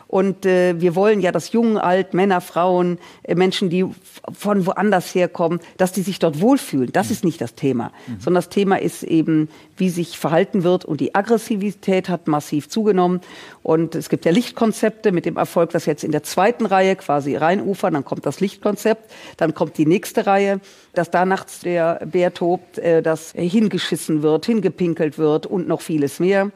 Und 0.09 0.47
äh, 0.47 0.81
wir 0.81 0.95
wollen 0.95 1.21
ja, 1.21 1.33
dass 1.33 1.53
Jungen, 1.53 1.77
Alt, 1.77 2.15
Männer, 2.15 2.41
Frauen, 2.41 2.99
äh, 3.25 3.35
Menschen, 3.35 3.69
die 3.69 3.85
von 4.33 4.65
woanders 4.65 5.15
herkommen, 5.15 5.61
dass 5.77 5.93
die 5.93 6.01
sich 6.01 6.19
dort 6.19 6.41
wohlfühlen. 6.41 6.91
Das 6.93 7.09
mhm. 7.09 7.13
ist 7.13 7.25
nicht 7.25 7.41
das 7.43 7.55
Thema, 7.55 7.93
mhm. 8.07 8.15
sondern 8.19 8.43
das 8.43 8.49
Thema 8.49 8.81
ist 8.81 9.03
eben, 9.03 9.51
wie 9.77 9.91
sich 9.91 10.19
verhalten 10.19 10.65
wird. 10.65 10.87
Und 10.87 11.03
die 11.03 11.15
Aggressivität 11.15 12.09
hat 12.09 12.27
massiv 12.27 12.71
zugenommen. 12.71 13.21
Und 13.63 13.95
es 13.95 14.09
gibt 14.09 14.25
ja 14.25 14.33
Lichtkonzepte 14.33 15.13
mit 15.13 15.27
dem 15.27 15.37
Erfolg, 15.37 15.71
dass 15.71 15.85
jetzt 15.85 16.05
in 16.05 16.13
der 16.13 16.23
zweiten 16.23 16.65
Reihe 16.65 16.97
quasi 16.97 17.37
Rheinufer, 17.37 17.91
dann 17.91 18.07
kommt 18.07 18.25
das 18.25 18.41
Lichtkonzept, 18.41 19.13
dann 19.37 19.53
kommt 19.53 19.77
die 19.77 19.87
nächste 19.87 20.27
Reihe, 20.27 20.61
dass 20.95 21.11
da 21.11 21.27
nachts 21.27 21.61
der 21.61 22.01
Bär 22.07 22.33
tobt, 22.33 22.79
äh, 22.79 23.03
dass 23.03 23.33
hingeschissen 23.33 24.23
wird, 24.23 24.47
hingepinkelt 24.47 25.19
wird 25.19 25.45
und 25.45 25.69
noch 25.69 25.83
vieles 25.83 26.19
mehr. 26.19 26.51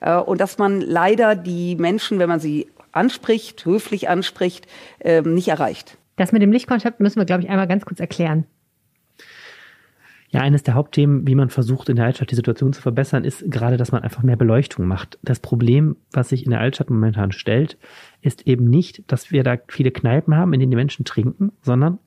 Äh, 0.00 0.16
und 0.16 0.42
dass 0.42 0.58
man 0.58 0.82
leider 0.82 1.34
die 1.34 1.74
Menschen, 1.76 2.18
wenn 2.18 2.28
man 2.28 2.40
sie 2.40 2.68
anspricht, 2.98 3.64
höflich 3.64 4.08
anspricht, 4.08 4.66
ähm, 5.00 5.34
nicht 5.34 5.48
erreicht. 5.48 5.96
Das 6.16 6.32
mit 6.32 6.42
dem 6.42 6.52
Lichtkonzept 6.52 7.00
müssen 7.00 7.20
wir, 7.20 7.24
glaube 7.24 7.42
ich, 7.42 7.48
einmal 7.48 7.68
ganz 7.68 7.84
kurz 7.84 8.00
erklären. 8.00 8.44
Ja, 10.30 10.42
eines 10.42 10.62
der 10.62 10.74
Hauptthemen, 10.74 11.26
wie 11.26 11.34
man 11.34 11.48
versucht, 11.48 11.88
in 11.88 11.96
der 11.96 12.04
Altstadt 12.04 12.30
die 12.30 12.34
Situation 12.34 12.74
zu 12.74 12.82
verbessern, 12.82 13.24
ist 13.24 13.50
gerade, 13.50 13.78
dass 13.78 13.92
man 13.92 14.02
einfach 14.02 14.22
mehr 14.22 14.36
Beleuchtung 14.36 14.86
macht. 14.86 15.18
Das 15.22 15.40
Problem, 15.40 15.96
was 16.12 16.28
sich 16.28 16.44
in 16.44 16.50
der 16.50 16.60
Altstadt 16.60 16.90
momentan 16.90 17.32
stellt, 17.32 17.78
ist 18.20 18.46
eben 18.46 18.68
nicht, 18.68 19.10
dass 19.10 19.30
wir 19.32 19.42
da 19.42 19.56
viele 19.68 19.90
Kneipen 19.90 20.34
haben, 20.34 20.52
in 20.52 20.60
denen 20.60 20.70
die 20.70 20.76
Menschen 20.76 21.06
trinken, 21.06 21.52
sondern, 21.62 21.98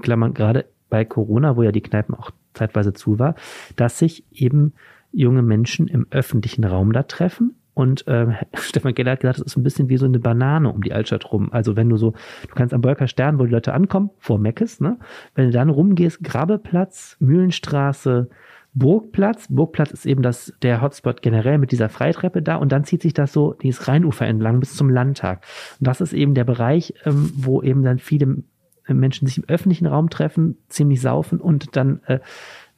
Klammern, 0.00 0.34
gerade 0.34 0.64
bei 0.88 1.04
Corona, 1.04 1.56
wo 1.56 1.62
ja 1.62 1.70
die 1.70 1.80
Kneipen 1.80 2.16
auch 2.16 2.32
zeitweise 2.54 2.92
zu 2.92 3.20
war, 3.20 3.36
dass 3.76 3.98
sich 3.98 4.24
eben 4.32 4.72
junge 5.12 5.42
Menschen 5.42 5.86
im 5.86 6.08
öffentlichen 6.10 6.64
Raum 6.64 6.92
da 6.92 7.04
treffen, 7.04 7.54
und 7.74 8.06
äh, 8.08 8.26
Stefan 8.54 8.94
Geller 8.94 9.12
hat 9.12 9.20
gesagt, 9.20 9.38
das 9.38 9.46
ist 9.46 9.56
ein 9.56 9.62
bisschen 9.62 9.88
wie 9.88 9.96
so 9.96 10.06
eine 10.06 10.18
Banane 10.18 10.70
um 10.72 10.82
die 10.82 10.92
Altstadt 10.92 11.32
rum. 11.32 11.52
Also 11.52 11.76
wenn 11.76 11.88
du 11.88 11.96
so, 11.96 12.12
du 12.48 12.54
kannst 12.54 12.74
am 12.74 12.80
Bolker 12.80 13.08
Stern, 13.08 13.38
wo 13.38 13.44
die 13.44 13.52
Leute 13.52 13.72
ankommen, 13.72 14.10
vor 14.18 14.38
Meckes, 14.38 14.80
ne? 14.80 14.98
Wenn 15.34 15.46
du 15.46 15.52
dann 15.52 15.70
rumgehst, 15.70 16.22
Grabbeplatz, 16.22 17.16
Mühlenstraße, 17.20 18.28
Burgplatz. 18.72 19.46
Burgplatz 19.48 19.90
ist 19.90 20.06
eben 20.06 20.22
das, 20.22 20.52
der 20.62 20.80
Hotspot 20.80 21.22
generell 21.22 21.58
mit 21.58 21.72
dieser 21.72 21.88
Freitreppe 21.88 22.40
da 22.40 22.56
und 22.56 22.70
dann 22.70 22.84
zieht 22.84 23.02
sich 23.02 23.14
das 23.14 23.32
so 23.32 23.54
dieses 23.54 23.88
Rheinufer 23.88 24.26
entlang 24.26 24.60
bis 24.60 24.76
zum 24.76 24.88
Landtag. 24.90 25.44
Und 25.80 25.86
das 25.86 26.00
ist 26.00 26.12
eben 26.12 26.34
der 26.34 26.44
Bereich, 26.44 26.94
ähm, 27.04 27.32
wo 27.34 27.62
eben 27.62 27.82
dann 27.82 27.98
viele 27.98 28.44
Menschen 28.88 29.26
sich 29.26 29.38
im 29.38 29.44
öffentlichen 29.48 29.86
Raum 29.86 30.10
treffen, 30.10 30.58
ziemlich 30.68 31.00
saufen 31.00 31.40
und 31.40 31.76
dann 31.76 32.00
äh, 32.06 32.20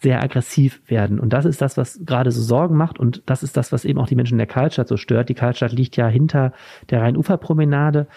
sehr 0.03 0.23
aggressiv 0.23 0.83
werden. 0.87 1.21
Und 1.21 1.33
das 1.33 1.45
ist 1.45 1.63
das, 1.63 1.77
was 1.77 2.01
gerade 2.05 2.33
so 2.33 2.43
Sorgen 2.43 2.77
macht. 2.77 2.99
Und 2.99 3.23
das 3.27 3.43
ist 3.43 3.57
das, 3.57 3.73
was 3.73 3.85
eben 3.85 3.99
auch 4.01 4.09
die 4.09 4.17
Menschen 4.17 4.35
in 4.35 4.39
der 4.39 4.47
Karlstadt 4.47 4.89
so 4.89 4.97
stört. 4.97 5.29
Die 5.29 5.35
Karlstadt 5.35 5.73
liegt 5.73 5.97
ja 5.97 6.09
hinter 6.09 6.53
der 6.91 7.03
Rheinuferpromenade. 7.03 8.09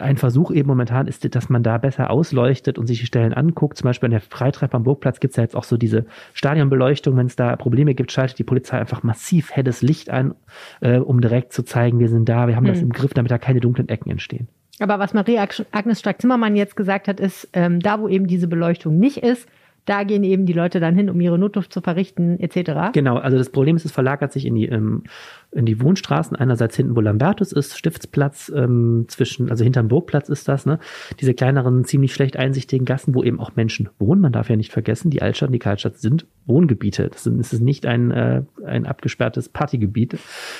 Ein 0.00 0.16
Versuch 0.16 0.50
eben 0.50 0.68
momentan 0.68 1.06
ist, 1.06 1.34
dass 1.34 1.48
man 1.48 1.62
da 1.62 1.78
besser 1.78 2.10
ausleuchtet 2.10 2.78
und 2.78 2.86
sich 2.86 3.00
die 3.00 3.06
Stellen 3.06 3.34
anguckt. 3.34 3.76
Zum 3.76 3.86
Beispiel 3.86 4.06
an 4.06 4.12
der 4.12 4.20
Freitreppe 4.20 4.76
am 4.76 4.84
Burgplatz 4.84 5.20
gibt 5.20 5.32
es 5.32 5.36
ja 5.36 5.42
jetzt 5.42 5.56
auch 5.56 5.64
so 5.64 5.76
diese 5.76 6.06
Stadionbeleuchtung. 6.32 7.16
Wenn 7.16 7.26
es 7.26 7.36
da 7.36 7.56
Probleme 7.56 7.94
gibt, 7.94 8.12
schaltet 8.12 8.38
die 8.38 8.44
Polizei 8.44 8.78
einfach 8.78 9.02
massiv 9.02 9.50
helles 9.50 9.82
Licht 9.82 10.10
ein, 10.10 10.34
äh, 10.80 10.98
um 10.98 11.20
direkt 11.20 11.52
zu 11.52 11.64
zeigen, 11.64 11.98
wir 11.98 12.08
sind 12.08 12.28
da, 12.28 12.48
wir 12.48 12.56
haben 12.56 12.66
hm. 12.66 12.72
das 12.72 12.82
im 12.82 12.90
Griff, 12.90 13.12
damit 13.12 13.30
da 13.30 13.38
keine 13.38 13.60
dunklen 13.60 13.88
Ecken 13.88 14.10
entstehen. 14.10 14.48
Aber 14.80 14.98
was 14.98 15.14
Maria 15.14 15.46
Agnes 15.70 16.00
Stark-Zimmermann 16.00 16.56
jetzt 16.56 16.76
gesagt 16.76 17.06
hat, 17.06 17.20
ist, 17.20 17.48
ähm, 17.52 17.80
da 17.80 18.00
wo 18.00 18.08
eben 18.08 18.26
diese 18.26 18.48
Beleuchtung 18.48 18.98
nicht 18.98 19.18
ist, 19.18 19.48
da 19.86 20.04
gehen 20.04 20.24
eben 20.24 20.46
die 20.46 20.52
Leute 20.52 20.80
dann 20.80 20.94
hin, 20.94 21.10
um 21.10 21.20
ihre 21.20 21.38
Notdurft 21.38 21.72
zu 21.72 21.80
verrichten, 21.80 22.40
etc. 22.40 22.92
Genau, 22.92 23.16
also 23.16 23.36
das 23.36 23.50
Problem 23.50 23.76
ist, 23.76 23.84
es 23.84 23.92
verlagert 23.92 24.32
sich 24.32 24.46
in 24.46 24.54
die 24.54 24.66
ähm, 24.66 25.04
in 25.54 25.66
die 25.66 25.80
Wohnstraßen. 25.80 26.36
Einerseits 26.36 26.76
hinten, 26.76 26.96
wo 26.96 27.00
Lambertus 27.00 27.52
ist, 27.52 27.78
Stiftsplatz, 27.78 28.52
ähm, 28.54 29.06
zwischen, 29.08 29.50
also 29.50 29.64
hinterm 29.64 29.88
Burgplatz 29.88 30.28
ist 30.28 30.48
das, 30.48 30.66
ne? 30.66 30.78
Diese 31.20 31.34
kleineren, 31.34 31.84
ziemlich 31.84 32.12
schlecht 32.12 32.36
einsichtigen 32.36 32.84
Gassen, 32.84 33.14
wo 33.14 33.22
eben 33.22 33.40
auch 33.40 33.54
Menschen 33.56 33.88
wohnen. 33.98 34.20
Man 34.20 34.32
darf 34.32 34.50
ja 34.50 34.56
nicht 34.56 34.72
vergessen, 34.72 35.10
die 35.10 35.22
Altstadt 35.22 35.48
und 35.48 35.52
die 35.52 35.58
Karlstadt 35.58 35.98
sind 35.98 36.26
Wohngebiete. 36.46 37.08
Das 37.08 37.26
ist, 37.26 37.52
ist 37.52 37.60
nicht 37.60 37.86
ein, 37.86 38.10
äh, 38.10 38.42
ein 38.66 38.86
abgesperrtes 38.86 39.48
Partygebiet. 39.48 40.18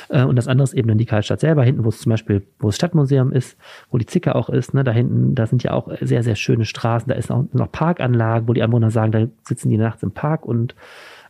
Äh, 0.09 0.25
und 0.25 0.37
das 0.37 0.49
andere 0.49 0.65
ist 0.65 0.75
eben 0.75 0.89
dann 0.89 0.99
die 0.99 1.07
Karlstadt 1.07 1.41
selber, 1.41 1.65
hinten, 1.65 1.85
wo 1.85 1.89
es 1.89 2.01
zum 2.01 2.11
Beispiel, 2.11 2.43
wo 2.59 2.69
das 2.69 2.77
Stadtmuseum 2.77 3.33
ist, 3.33 3.59
wo 3.91 3.99
die 3.99 4.07
Zicke 4.07 4.35
auch 4.35 4.49
ist, 4.49 4.75
ne? 4.75 4.85
Da 4.85 4.93
hinten, 4.93 5.35
da 5.35 5.47
sind 5.47 5.63
ja 5.63 5.73
auch 5.73 5.89
sehr, 6.01 6.23
sehr 6.23 6.37
schöne 6.37 6.65
Straßen. 6.65 7.09
Da 7.09 7.15
ist 7.15 7.31
auch 7.31 7.45
noch 7.53 7.71
Parkanlagen, 7.71 8.49
wo 8.49 8.53
die 8.53 8.63
Anwohner 8.63 8.91
sagen, 8.91 9.13
da 9.15 9.27
sitzen 9.43 9.71
die 9.71 9.79
nachts 9.79 10.03
im 10.03 10.13
Park 10.13 10.45
und 10.45 10.75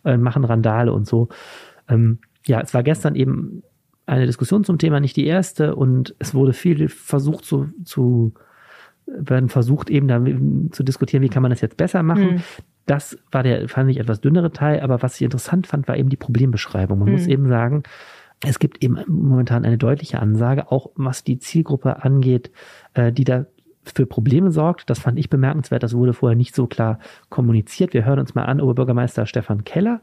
äh, 0.05 0.17
machen 0.17 0.45
Randale 0.45 0.93
und 0.93 1.07
so. 1.07 1.29
Ähm, 1.89 2.19
ja, 2.47 2.61
es 2.61 2.75
war 2.75 2.83
gestern 2.83 3.15
eben 3.15 3.63
eine 4.07 4.27
Diskussion 4.27 4.65
zum 4.65 4.79
Thema, 4.79 5.01
nicht 5.01 5.17
die 5.17 5.27
erste, 5.27 5.75
und 5.75 6.15
es 6.19 6.35
wurde 6.35 6.53
viel 6.53 6.89
versucht 6.89 7.45
zu, 7.45 7.69
zu 7.85 8.35
werden 9.07 9.49
versucht, 9.49 9.91
eben 9.91 10.09
da 10.09 10.23
zu 10.73 10.83
diskutieren, 10.83 11.23
wie 11.23 11.29
kann 11.29 11.43
man 11.43 11.51
das 11.51 11.61
jetzt 11.61 11.77
besser 11.77 12.03
machen. 12.03 12.35
Mhm. 12.35 12.43
Das 12.87 13.19
war 13.31 13.43
der, 13.43 13.69
fand 13.69 13.91
ich, 13.91 13.99
etwas 13.99 14.21
dünnere 14.21 14.53
Teil, 14.53 14.81
aber 14.81 15.03
was 15.03 15.17
ich 15.17 15.23
interessant 15.23 15.67
fand, 15.67 15.89
war 15.89 15.97
eben 15.97 16.11
die 16.11 16.17
Problembeschreibung. 16.17 16.99
Man 16.99 17.09
mhm. 17.09 17.15
muss 17.15 17.27
eben 17.27 17.49
sagen, 17.49 17.83
es 18.43 18.59
gibt 18.59 18.83
eben 18.83 18.99
momentan 19.07 19.65
eine 19.65 19.79
deutliche 19.79 20.21
Ansage, 20.21 20.71
auch 20.71 20.91
was 20.97 21.25
die 21.25 21.39
Zielgruppe 21.39 22.05
angeht, 22.05 22.51
äh, 22.93 23.13
die 23.13 23.25
da 23.25 23.47
für 23.95 24.07
Probleme 24.07 24.51
sorgt. 24.51 24.91
Das 24.91 24.99
fand 24.99 25.19
ich 25.19 25.31
bemerkenswert. 25.31 25.83
Das 25.83 25.95
wurde 25.95 26.13
vorher 26.13 26.37
nicht 26.37 26.55
so 26.55 26.67
klar 26.67 26.99
kommuniziert. 27.29 27.95
Wir 27.95 28.05
hören 28.05 28.19
uns 28.19 28.35
mal 28.35 28.45
an, 28.45 28.61
Oberbürgermeister 28.61 29.27
Stefan 29.27 29.65
Keller, 29.65 30.01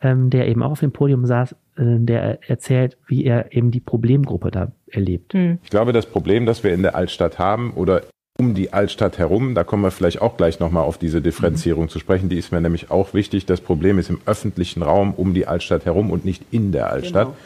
ähm, 0.00 0.30
der 0.30 0.48
eben 0.48 0.62
auch 0.62 0.72
auf 0.72 0.80
dem 0.80 0.92
Podium 0.92 1.26
saß, 1.26 1.52
äh, 1.52 1.56
der 1.98 2.48
erzählt, 2.48 2.96
wie 3.06 3.24
er 3.24 3.52
eben 3.52 3.70
die 3.70 3.80
Problemgruppe 3.80 4.50
da 4.50 4.72
erlebt. 4.86 5.34
Hm. 5.34 5.58
Ich 5.62 5.70
glaube, 5.70 5.92
das 5.92 6.06
Problem, 6.06 6.46
das 6.46 6.64
wir 6.64 6.72
in 6.72 6.82
der 6.82 6.94
Altstadt 6.94 7.38
haben 7.38 7.72
oder 7.72 8.02
um 8.40 8.54
die 8.54 8.72
Altstadt 8.72 9.18
herum, 9.18 9.56
da 9.56 9.64
kommen 9.64 9.82
wir 9.82 9.90
vielleicht 9.90 10.22
auch 10.22 10.36
gleich 10.36 10.60
nochmal 10.60 10.84
auf 10.84 10.96
diese 10.96 11.20
Differenzierung 11.20 11.84
mhm. 11.84 11.88
zu 11.88 11.98
sprechen, 11.98 12.28
die 12.28 12.38
ist 12.38 12.52
mir 12.52 12.60
nämlich 12.60 12.88
auch 12.88 13.12
wichtig. 13.12 13.46
Das 13.46 13.60
Problem 13.60 13.98
ist 13.98 14.10
im 14.10 14.20
öffentlichen 14.26 14.82
Raum 14.82 15.12
um 15.12 15.34
die 15.34 15.48
Altstadt 15.48 15.84
herum 15.84 16.12
und 16.12 16.24
nicht 16.24 16.44
in 16.52 16.70
der 16.70 16.92
Altstadt. 16.92 17.26
Genau. 17.26 17.36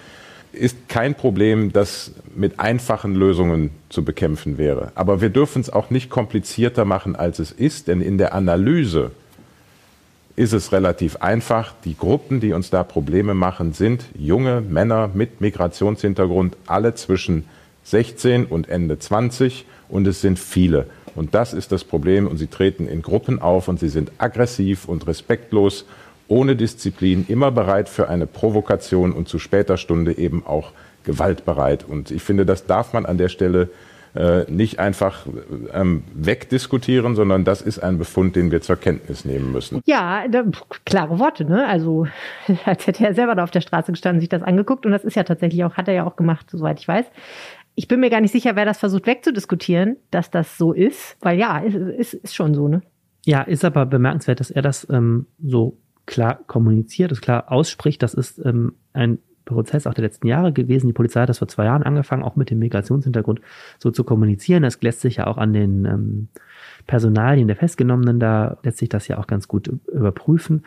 Ist 0.53 0.89
kein 0.89 1.15
Problem, 1.15 1.73
das 1.73 2.13
mit 2.35 2.61
einfachen 2.61 3.15
Lösungen 3.15 3.71
zu 3.89 4.05
bekämpfen 4.05 4.59
wäre. 4.59 4.93
Aber 4.95 5.21
wir 5.21 5.31
dürfen 5.31 5.61
es 5.61 5.71
auch 5.71 5.91
nicht 5.91 6.11
komplizierter 6.11 6.85
machen, 6.85 7.17
als 7.17 7.39
es 7.39 7.53
ist, 7.53 7.89
denn 7.89 8.01
in 8.01 8.19
der 8.19 8.35
Analyse 8.35 9.13
ist 10.37 10.53
es 10.53 10.73
relativ 10.73 11.17
einfach. 11.17 11.75
Die 11.85 11.97
Gruppen, 11.97 12.41
die 12.41 12.53
uns 12.53 12.71
da 12.71 12.85
Probleme 12.85 13.35
machen, 13.35 13.73
sind 13.73 14.05
junge 14.15 14.61
Männer 14.61 15.11
mit 15.13 15.41
Migrationshintergrund, 15.41 16.57
alle 16.67 16.95
zwischen 16.95 17.45
16 17.85 18.47
und 18.47 18.69
Ende 18.69 18.99
20 18.99 19.65
und 19.89 20.07
es 20.07 20.21
sind 20.21 20.39
viele. 20.39 20.87
Und 21.15 21.35
das 21.35 21.53
ist 21.53 21.73
das 21.73 21.85
Problem 21.85 22.27
und 22.27 22.39
sie 22.39 22.47
treten 22.47 22.89
in 22.89 23.03
Gruppen 23.03 23.41
auf 23.41 23.69
und 23.69 23.79
sie 23.81 23.91
sind 23.91 24.13
aggressiv 24.19 24.87
und 24.87 25.07
respektlos, 25.07 25.85
ohne 26.29 26.57
Disziplin, 26.57 27.27
immer 27.29 27.51
bereit 27.51 27.89
für 27.89 28.09
eine 28.09 28.27
Provokation 28.27 29.13
und 29.13 29.29
zu 29.29 29.39
später 29.39 29.77
Stunde 29.77 30.17
eben 30.17 30.45
auch 30.47 30.73
gewaltbereit. 31.05 31.85
Und 31.85 32.11
ich 32.11 32.23
finde, 32.23 32.47
das 32.47 32.67
darf 32.67 32.93
man 32.93 33.07
an 33.07 33.19
der 33.19 33.29
Stelle 33.29 33.69
äh, 34.15 34.51
nicht 34.51 34.79
einfach 34.79 35.27
ähm, 35.73 36.05
wegdiskutieren, 36.15 37.15
sondern 37.15 37.45
das 37.45 37.63
ist 37.63 37.79
ein 37.79 37.97
Befund, 37.97 38.37
den 38.37 38.51
wir 38.51 38.61
zur 38.61 38.77
Kenntnis 38.77 39.25
nehmen 39.25 39.53
müssen. 39.53 39.81
Ja, 39.87 40.29
da, 40.29 40.45
klare 40.85 41.19
Worte, 41.19 41.45
ne? 41.45 41.67
Also 41.67 42.07
als 42.65 42.87
hätte 42.87 43.05
er 43.07 43.15
selber 43.15 43.35
da 43.35 43.45
auf 43.45 43.51
der 43.51 43.63
Straße 43.63 43.93
gestanden, 43.93 44.21
sich 44.21 44.29
das 44.29 44.43
angeguckt 44.43 44.85
und 44.85 44.93
das 44.93 45.05
ist 45.05 45.17
ja 45.17 45.25
tatsächlich 45.25 45.65
auch, 45.65 45.75
hat 45.75 45.89
er 45.89 45.95
ja 45.95 46.07
auch 46.07 46.17
gemacht, 46.17 46.51
soweit 46.51 46.79
ich 46.79 46.89
weiß. 46.89 47.07
Ich 47.75 47.89
bin 47.89 48.01
mir 48.01 48.11
gar 48.11 48.21
nicht 48.21 48.33
sicher, 48.33 48.55
wer 48.55 48.67
das 48.67 48.79
versucht 48.79 49.07
wegzudiskutieren, 49.07 49.97
dass 50.11 50.31
das 50.31 50.59
so 50.59 50.75
ist, 50.75 51.17
weil 51.23 51.39
ja, 51.39 51.61
ist, 51.61 51.75
ist, 51.75 52.15
ist 52.15 52.35
schon 52.35 52.53
so, 52.53 52.69
ne? 52.69 52.83
Ja, 53.25 53.41
ist 53.43 53.65
aber 53.65 53.87
bemerkenswert, 53.87 54.41
dass 54.41 54.51
er 54.51 54.63
das 54.63 54.87
ähm, 54.91 55.27
so 55.43 55.79
klar 56.07 56.41
kommuniziert, 56.47 57.11
das 57.11 57.21
klar 57.21 57.51
ausspricht. 57.51 58.03
Das 58.03 58.15
ist 58.15 58.39
ähm, 58.45 58.75
ein 58.93 59.19
Prozess 59.45 59.87
auch 59.87 59.95
der 59.95 60.05
letzten 60.05 60.27
Jahre 60.27 60.53
gewesen. 60.53 60.87
Die 60.87 60.93
Polizei 60.93 61.23
hat 61.23 61.29
das 61.29 61.39
vor 61.39 61.49
zwei 61.49 61.65
Jahren 61.65 61.83
angefangen, 61.83 62.23
auch 62.23 62.37
mit 62.37 62.51
dem 62.51 62.59
Migrationshintergrund 62.59 63.41
so 63.79 63.91
zu 63.91 64.05
kommunizieren. 64.05 64.63
Das 64.63 64.81
lässt 64.83 65.01
sich 65.01 65.17
ja 65.17 65.27
auch 65.27 65.39
an 65.39 65.53
den 65.53 65.85
ähm, 65.85 66.29
Personalien 66.87 67.49
der 67.49 67.57
Festgenommenen, 67.57 68.21
da 68.21 68.59
lässt 68.63 68.79
sich 68.79 68.89
das 68.89 69.09
ja 69.09 69.19
auch 69.19 69.27
ganz 69.27 69.49
gut 69.49 69.69
überprüfen. 69.69 70.65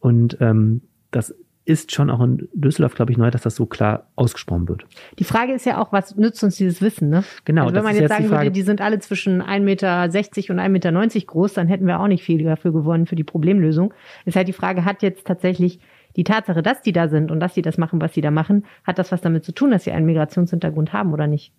Und 0.00 0.38
ähm, 0.40 0.82
das 1.10 1.34
ist 1.66 1.92
schon 1.92 2.10
auch 2.10 2.20
in 2.22 2.48
Düsseldorf, 2.54 2.94
glaube 2.94 3.10
ich, 3.10 3.18
neu, 3.18 3.30
dass 3.30 3.42
das 3.42 3.56
so 3.56 3.66
klar 3.66 4.06
ausgesprochen 4.14 4.68
wird. 4.68 4.86
Die 5.18 5.24
Frage 5.24 5.52
ist 5.52 5.66
ja 5.66 5.82
auch, 5.82 5.92
was 5.92 6.14
nützt 6.16 6.42
uns 6.44 6.56
dieses 6.56 6.80
Wissen, 6.80 7.10
ne? 7.10 7.24
Genau. 7.44 7.64
Also 7.64 7.74
wenn 7.74 7.82
man 7.82 7.96
jetzt 7.96 8.08
sagen 8.08 8.30
würde, 8.30 8.52
die 8.52 8.62
sind 8.62 8.80
alle 8.80 9.00
zwischen 9.00 9.42
1,60 9.42 9.60
Meter 9.60 10.04
und 10.04 10.22
1,90 10.62 10.70
Meter 10.70 11.26
groß, 11.26 11.54
dann 11.54 11.66
hätten 11.66 11.86
wir 11.86 11.98
auch 11.98 12.06
nicht 12.06 12.22
viel 12.22 12.42
dafür 12.44 12.72
gewonnen 12.72 13.06
für 13.06 13.16
die 13.16 13.24
Problemlösung. 13.24 13.92
Ist 14.24 14.36
halt 14.36 14.46
die 14.46 14.52
Frage, 14.52 14.84
hat 14.84 15.02
jetzt 15.02 15.26
tatsächlich 15.26 15.80
die 16.14 16.24
Tatsache, 16.24 16.62
dass 16.62 16.82
die 16.82 16.92
da 16.92 17.08
sind 17.08 17.32
und 17.32 17.40
dass 17.40 17.54
sie 17.54 17.62
das 17.62 17.78
machen, 17.78 18.00
was 18.00 18.14
sie 18.14 18.20
da 18.20 18.30
machen, 18.30 18.64
hat 18.84 18.98
das 18.98 19.10
was 19.10 19.20
damit 19.20 19.44
zu 19.44 19.52
tun, 19.52 19.72
dass 19.72 19.84
sie 19.84 19.90
einen 19.90 20.06
Migrationshintergrund 20.06 20.92
haben 20.92 21.12
oder 21.12 21.26
nicht? 21.26 21.52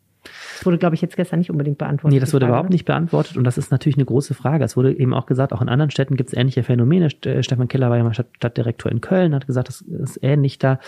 Das 0.55 0.65
wurde, 0.65 0.77
glaube 0.77 0.95
ich, 0.95 1.01
jetzt 1.01 1.15
gestern 1.15 1.39
nicht 1.39 1.51
unbedingt 1.51 1.77
beantwortet. 1.77 2.13
Nee, 2.13 2.19
das 2.19 2.33
wurde 2.33 2.45
Frage, 2.45 2.53
überhaupt 2.53 2.69
nicht 2.69 2.85
beantwortet 2.85 3.37
und 3.37 3.43
das 3.43 3.57
ist 3.57 3.71
natürlich 3.71 3.97
eine 3.97 4.05
große 4.05 4.33
Frage. 4.33 4.63
Es 4.63 4.77
wurde 4.77 4.97
eben 4.97 5.13
auch 5.13 5.25
gesagt, 5.25 5.53
auch 5.53 5.61
in 5.61 5.69
anderen 5.69 5.91
Städten 5.91 6.15
gibt 6.15 6.29
es 6.29 6.37
ähnliche 6.37 6.63
Phänomene. 6.63 7.09
Äh, 7.25 7.43
Stefan 7.43 7.67
Keller 7.67 7.89
war 7.89 7.97
ja 7.97 8.03
mal 8.03 8.13
Stadt 8.13 8.27
Stadtdirektor 8.37 8.91
in 8.91 9.01
Köln, 9.01 9.35
hat 9.35 9.47
gesagt, 9.47 9.67
das 9.67 9.81
ist 9.81 10.19
ähnlich 10.21 10.59
da. 10.59 10.79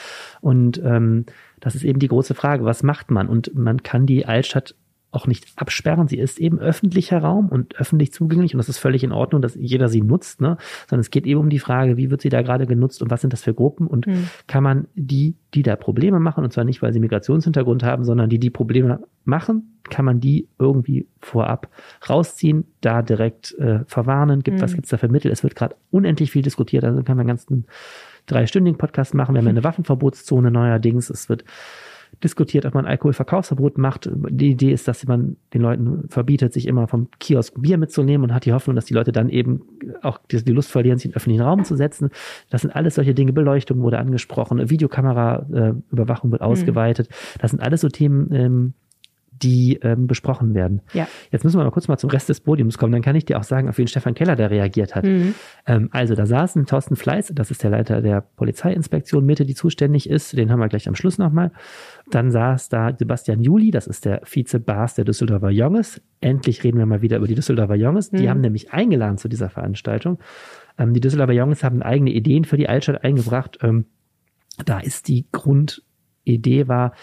Und 0.42 0.82
ähm, 0.84 1.26
das 1.60 1.76
ist 1.76 1.84
eben 1.84 2.00
die 2.00 2.08
große 2.08 2.34
Frage, 2.34 2.66
was 2.66 2.84
macht 2.84 3.12
man? 3.12 3.28
Und 3.28 3.56
man 3.56 3.84
kann 3.84 4.06
die 4.06 4.26
Altstadt 4.26 4.76
auch 5.12 5.26
nicht 5.28 5.48
absperren. 5.56 6.08
Sie 6.08 6.18
ist 6.20 6.40
eben 6.40 6.60
öffentlicher 6.60 7.20
Raum 7.20 7.50
und 7.50 7.76
öffentlich 7.78 8.14
zugänglich 8.14 8.54
und 8.54 8.60
das 8.60 8.70
ist 8.70 8.78
völlig 8.78 9.04
in 9.04 9.12
Ordnung, 9.12 9.42
dass 9.42 9.56
jeder 9.56 9.90
sie 9.90 10.02
nutzt, 10.02 10.40
ne? 10.42 10.58
Sondern 10.88 11.02
es 11.02 11.10
geht 11.10 11.26
eben 11.26 11.40
um 11.40 11.50
die 11.50 11.60
Frage, 11.60 11.98
wie 11.98 12.12
wird 12.12 12.22
sie 12.22 12.30
da 12.30 12.42
gerade 12.44 12.68
genutzt 12.68 13.02
und 13.02 13.10
was 13.10 13.22
sind 13.22 13.34
das 13.34 13.44
für 13.44 13.54
Gruppen 13.54 13.88
und 13.88 14.06
Hm. 14.06 14.28
kann 14.48 14.64
man 14.64 14.88
die, 14.96 15.36
die 15.56 15.64
da 15.64 15.76
Probleme 15.76 16.20
machen, 16.20 16.44
und 16.44 16.54
zwar 16.54 16.64
nicht, 16.64 16.82
weil 16.82 16.94
sie 16.94 17.00
Migrationshintergrund 17.00 17.84
haben, 17.84 18.04
sondern 18.04 18.30
die, 18.30 18.40
die 18.40 18.52
Probleme 18.52 19.00
machen, 19.26 19.80
kann 19.90 20.06
man 20.06 20.20
die 20.20 20.48
irgendwie 20.60 21.08
vorab 21.20 21.70
rausziehen, 22.08 22.66
da 22.82 23.02
direkt 23.02 23.56
äh, 23.58 23.80
verwarnen, 23.88 24.44
gibt, 24.44 24.62
was 24.62 24.72
Mhm. 24.72 24.76
gibt's 24.76 24.90
da 24.92 24.98
für 24.98 25.08
Mittel? 25.10 25.32
Es 25.32 25.42
wird 25.44 25.56
gerade 25.56 25.76
unendlich 25.90 26.32
viel 26.32 26.44
diskutiert, 26.44 26.84
also 26.84 26.98
kann 27.04 27.18
man 27.18 27.22
einen 27.22 27.30
ganzen 27.30 27.66
dreistündigen 28.28 28.78
Podcast 28.78 29.16
machen. 29.16 29.34
Wir 29.34 29.40
haben 29.42 29.48
eine 29.48 29.64
Waffenverbotszone 29.64 30.52
neuerdings. 30.52 31.10
Es 31.10 31.30
wird 31.30 31.44
diskutiert, 32.24 32.66
ob 32.66 32.74
man 32.74 32.86
Alkoholverkaufsverbot 32.86 33.78
macht. 33.78 34.10
Die 34.12 34.52
Idee 34.52 34.72
ist, 34.72 34.88
dass 34.88 35.06
man 35.06 35.38
den 35.54 35.62
Leuten 35.62 36.10
verbietet, 36.10 36.54
sich 36.54 36.68
immer 36.68 36.88
vom 36.88 37.08
Kiosk 37.20 37.62
Bier 37.62 37.78
mitzunehmen 37.78 38.30
und 38.30 38.36
hat 38.36 38.46
die 38.46 38.54
Hoffnung, 38.54 38.76
dass 38.76 38.86
die 38.86 38.94
Leute 38.94 39.12
dann 39.12 39.30
eben 39.30 39.62
auch 40.02 40.20
die 40.30 40.52
Lust 40.52 40.72
verlieren, 40.72 40.98
sich 40.98 41.06
in 41.06 41.12
den 41.12 41.18
öffentlichen 41.18 41.44
Raum 41.44 41.64
zu 41.64 41.76
setzen. 41.76 42.10
Das 42.50 42.62
sind 42.62 42.76
alles 42.76 42.96
solche 42.96 43.14
Dinge. 43.14 43.34
Beleuchtung 43.34 43.82
wurde 43.82 44.00
angesprochen, 44.00 44.70
Videokamera-Überwachung 44.70 46.32
wird 46.32 46.42
ausgeweitet. 46.42 47.10
Das 47.40 47.52
sind 47.52 47.62
alles 47.62 47.82
so 47.82 47.90
Themen, 47.90 48.30
ähm, 48.34 48.74
die 49.42 49.80
ähm, 49.82 50.08
besprochen 50.08 50.54
werden. 50.54 50.82
Ja. 50.94 51.08
Jetzt 51.32 51.44
müssen 51.44 51.58
wir 51.60 51.64
mal 51.64 51.72
kurz 51.72 51.88
mal 51.88 51.98
zum 51.98 52.10
Rest 52.10 52.30
des 52.30 52.42
Podiums 52.42 52.78
kommen. 52.78 52.92
Dann 52.92 53.02
kann 53.02 53.16
ich 53.16 53.26
dir 53.26 53.40
auch 53.40 53.44
sagen, 53.44 53.70
auf 53.70 53.78
wen 53.78 53.88
Stefan 53.88 54.14
Keller 54.14 54.36
da 54.36 54.48
reagiert 54.48 54.96
hat. 54.96 55.06
Mhm. 55.06 55.34
Ähm, 55.66 55.90
also 55.92 56.16
da 56.16 56.26
saßen 56.26 56.66
Thorsten 56.66 56.96
Fleiß, 56.96 57.32
das 57.36 57.52
ist 57.52 57.64
der 57.64 57.70
Leiter 57.72 58.02
der 58.02 58.22
Polizeiinspektion 58.22 59.26
Mitte, 59.26 59.46
die 59.46 59.56
zuständig 59.56 60.10
ist. 60.10 60.38
Den 60.38 60.52
haben 60.52 60.60
wir 60.60 60.68
gleich 60.68 60.88
am 60.88 60.96
Schluss 60.96 61.18
nochmal. 61.18 61.52
Dann 62.12 62.32
saß 62.32 62.70
da 62.70 62.96
Sebastian 62.98 63.42
Juli, 63.42 63.72
das 63.72 63.88
ist 63.88 64.06
der 64.06 64.22
Vize-Bars 64.24 64.96
der 64.96 65.06
Düsseldorfer 65.06 65.50
Jonges. 65.50 66.02
Endlich 66.22 66.64
reden 66.64 66.78
wir 66.78 66.86
mal 66.86 67.02
wieder 67.02 67.18
über 67.18 67.28
die 67.28 67.36
Düsseldorfer 67.36 67.76
Jonges. 67.76 68.10
Die 68.10 68.24
Mhm. 68.24 68.30
haben 68.30 68.42
nämlich 68.42 68.74
eingeladen 68.74 69.18
zu 69.18 69.30
dieser 69.30 69.50
Veranstaltung. 69.50 70.20
Ähm, 70.78 70.94
die 70.94 71.00
Düsseldorfer 71.00 71.34
Jonges 71.34 71.64
haben 71.64 71.82
eigene 71.82 72.12
Ideen 72.12 72.46
für 72.46 72.58
die 72.58 72.68
Altstadt 72.68 73.04
eingebracht. 73.04 73.60
Ähm, 73.62 73.86
da 74.66 74.80
ist 74.80 75.08
die 75.08 75.26
Grundidee 75.32 76.68
war, 76.68 76.94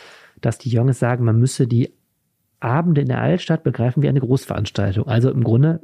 dass 0.41 0.59
die 0.59 0.69
Jonges 0.71 0.99
sagen, 0.99 1.25
man 1.25 1.39
müsse 1.39 1.67
die 1.67 1.95
Abende 2.61 3.03
in 3.03 3.09
der 3.09 3.21
Altstadt 3.21 3.63
begreifen 3.63 4.03
wie 4.03 4.09
eine 4.09 4.21
Großveranstaltung. 4.21 5.07
Also 5.07 5.31
im 5.31 5.45
Grunde 5.45 5.81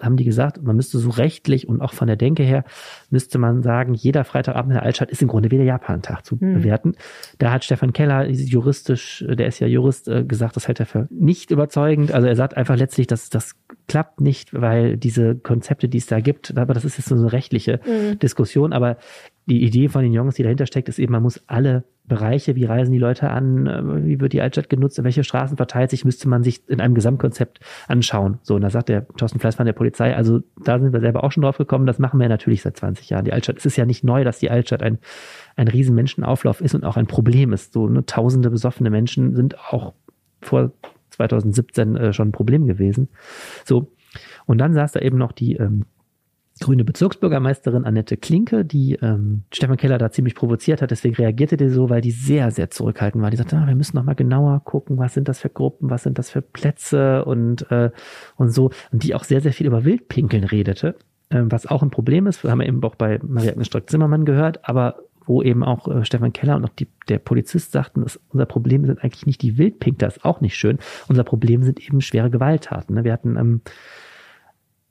haben 0.00 0.16
die 0.16 0.24
gesagt, 0.24 0.60
man 0.60 0.74
müsste 0.74 0.98
so 0.98 1.10
rechtlich 1.10 1.68
und 1.68 1.80
auch 1.80 1.92
von 1.92 2.08
der 2.08 2.16
Denke 2.16 2.42
her, 2.42 2.64
müsste 3.10 3.38
man 3.38 3.62
sagen, 3.62 3.94
jeder 3.94 4.24
Freitagabend 4.24 4.72
in 4.72 4.74
der 4.74 4.82
Altstadt 4.82 5.12
ist 5.12 5.22
im 5.22 5.28
Grunde 5.28 5.52
wie 5.52 5.56
der 5.58 5.64
Japantag 5.64 6.26
zu 6.26 6.40
Hm. 6.40 6.54
bewerten. 6.54 6.94
Da 7.38 7.52
hat 7.52 7.62
Stefan 7.64 7.92
Keller 7.92 8.28
juristisch, 8.28 9.24
der 9.28 9.46
ist 9.46 9.60
ja 9.60 9.68
Jurist, 9.68 10.08
äh, 10.08 10.24
gesagt, 10.24 10.56
das 10.56 10.66
hält 10.66 10.80
er 10.80 10.86
für 10.86 11.06
nicht 11.10 11.52
überzeugend. 11.52 12.10
Also 12.10 12.26
er 12.26 12.34
sagt 12.34 12.56
einfach 12.56 12.76
letztlich, 12.76 13.06
dass 13.06 13.30
das 13.30 13.54
klappt 13.86 14.20
nicht, 14.20 14.52
weil 14.60 14.96
diese 14.96 15.36
Konzepte, 15.36 15.88
die 15.88 15.98
es 15.98 16.06
da 16.06 16.18
gibt, 16.18 16.56
aber 16.58 16.74
das 16.74 16.84
ist 16.84 16.98
jetzt 16.98 17.08
so 17.08 17.14
eine 17.14 17.32
rechtliche 17.32 17.78
Mhm. 17.86 18.18
Diskussion, 18.18 18.72
aber 18.72 18.96
die 19.46 19.64
Idee 19.64 19.88
von 19.88 20.02
den 20.02 20.12
Jungs, 20.12 20.36
die 20.36 20.42
dahinter 20.42 20.66
steckt, 20.66 20.88
ist 20.88 20.98
eben, 20.98 21.12
man 21.12 21.22
muss 21.22 21.42
alle 21.46 21.84
Bereiche, 22.04 22.56
wie 22.56 22.64
reisen 22.64 22.92
die 22.92 22.98
Leute 22.98 23.30
an, 23.30 23.66
äh, 23.66 24.04
wie 24.04 24.20
wird 24.20 24.32
die 24.32 24.40
Altstadt 24.40 24.68
genutzt, 24.68 25.02
welche 25.02 25.24
Straßen 25.24 25.56
verteilt 25.56 25.90
sich, 25.90 26.04
müsste 26.04 26.28
man 26.28 26.42
sich 26.42 26.68
in 26.68 26.80
einem 26.80 26.94
Gesamtkonzept 26.94 27.60
anschauen. 27.86 28.38
So, 28.42 28.56
und 28.56 28.62
da 28.62 28.70
sagt 28.70 28.88
der 28.88 29.06
Thorsten 29.16 29.38
Fleißmann 29.38 29.66
der 29.66 29.72
Polizei, 29.72 30.14
also 30.14 30.40
da 30.64 30.78
sind 30.78 30.92
wir 30.92 31.00
selber 31.00 31.24
auch 31.24 31.32
schon 31.32 31.42
drauf 31.42 31.58
gekommen, 31.58 31.86
das 31.86 31.98
machen 31.98 32.18
wir 32.18 32.28
natürlich 32.28 32.62
seit 32.62 32.76
20 32.76 33.10
Jahren. 33.10 33.24
Die 33.24 33.32
Altstadt, 33.32 33.58
es 33.58 33.66
ist 33.66 33.76
ja 33.76 33.84
nicht 33.84 34.04
neu, 34.04 34.24
dass 34.24 34.40
die 34.40 34.50
Altstadt 34.50 34.82
ein, 34.82 34.98
ein 35.56 35.68
riesen 35.68 35.94
Menschenauflauf 35.94 36.60
ist 36.60 36.74
und 36.74 36.84
auch 36.84 36.96
ein 36.96 37.06
Problem 37.06 37.52
ist. 37.52 37.72
So, 37.72 37.88
ne, 37.88 38.04
tausende 38.04 38.50
besoffene 38.50 38.90
Menschen 38.90 39.34
sind 39.34 39.58
auch 39.58 39.94
vor 40.40 40.72
2017 41.10 41.96
äh, 41.96 42.12
schon 42.12 42.28
ein 42.28 42.32
Problem 42.32 42.66
gewesen. 42.66 43.08
So, 43.64 43.92
und 44.46 44.58
dann 44.58 44.74
saß 44.74 44.92
da 44.92 45.00
eben 45.00 45.18
noch 45.18 45.32
die 45.32 45.54
ähm, 45.54 45.84
grüne 46.60 46.84
Bezirksbürgermeisterin 46.84 47.84
Annette 47.84 48.16
Klinke, 48.16 48.64
die 48.64 48.94
ähm, 49.02 49.42
Stefan 49.52 49.76
Keller 49.76 49.98
da 49.98 50.10
ziemlich 50.10 50.34
provoziert 50.34 50.82
hat. 50.82 50.90
Deswegen 50.90 51.14
reagierte 51.16 51.56
die 51.56 51.68
so, 51.68 51.90
weil 51.90 52.00
die 52.00 52.10
sehr, 52.10 52.50
sehr 52.50 52.70
zurückhaltend 52.70 53.22
war. 53.22 53.30
Die 53.30 53.36
sagte, 53.36 53.56
ah, 53.56 53.66
wir 53.66 53.74
müssen 53.74 53.96
noch 53.96 54.04
mal 54.04 54.14
genauer 54.14 54.60
gucken, 54.64 54.98
was 54.98 55.14
sind 55.14 55.28
das 55.28 55.40
für 55.40 55.48
Gruppen, 55.48 55.90
was 55.90 56.02
sind 56.02 56.18
das 56.18 56.30
für 56.30 56.42
Plätze 56.42 57.24
und, 57.24 57.70
äh, 57.70 57.90
und 58.36 58.50
so. 58.50 58.70
Und 58.90 59.02
die 59.02 59.14
auch 59.14 59.24
sehr, 59.24 59.40
sehr 59.40 59.52
viel 59.52 59.66
über 59.66 59.84
Wildpinkeln 59.84 60.44
redete, 60.44 60.96
ähm, 61.30 61.50
was 61.50 61.66
auch 61.66 61.82
ein 61.82 61.90
Problem 61.90 62.26
ist. 62.26 62.44
haben 62.44 62.60
wir 62.60 62.66
eben 62.66 62.82
auch 62.82 62.94
bei 62.94 63.18
Maria-Agnes 63.22 63.66
Stock-Zimmermann 63.66 64.24
gehört, 64.24 64.68
aber 64.68 64.96
wo 65.24 65.42
eben 65.42 65.62
auch 65.62 65.88
äh, 65.88 66.04
Stefan 66.04 66.32
Keller 66.32 66.56
und 66.56 66.64
auch 66.64 66.70
die, 66.70 66.88
der 67.08 67.18
Polizist 67.18 67.72
sagten, 67.72 68.02
dass 68.02 68.20
unser 68.30 68.46
Problem 68.46 68.84
sind 68.84 69.02
eigentlich 69.02 69.26
nicht 69.26 69.42
die 69.42 69.58
Wildpinkler, 69.58 70.08
ist 70.08 70.24
auch 70.24 70.40
nicht 70.40 70.56
schön. 70.56 70.78
Unser 71.08 71.24
Problem 71.24 71.62
sind 71.62 71.80
eben 71.80 72.00
schwere 72.00 72.30
Gewalttaten. 72.30 72.96
Ne? 72.96 73.04
Wir 73.04 73.12
hatten 73.12 73.36
ähm, 73.36 73.60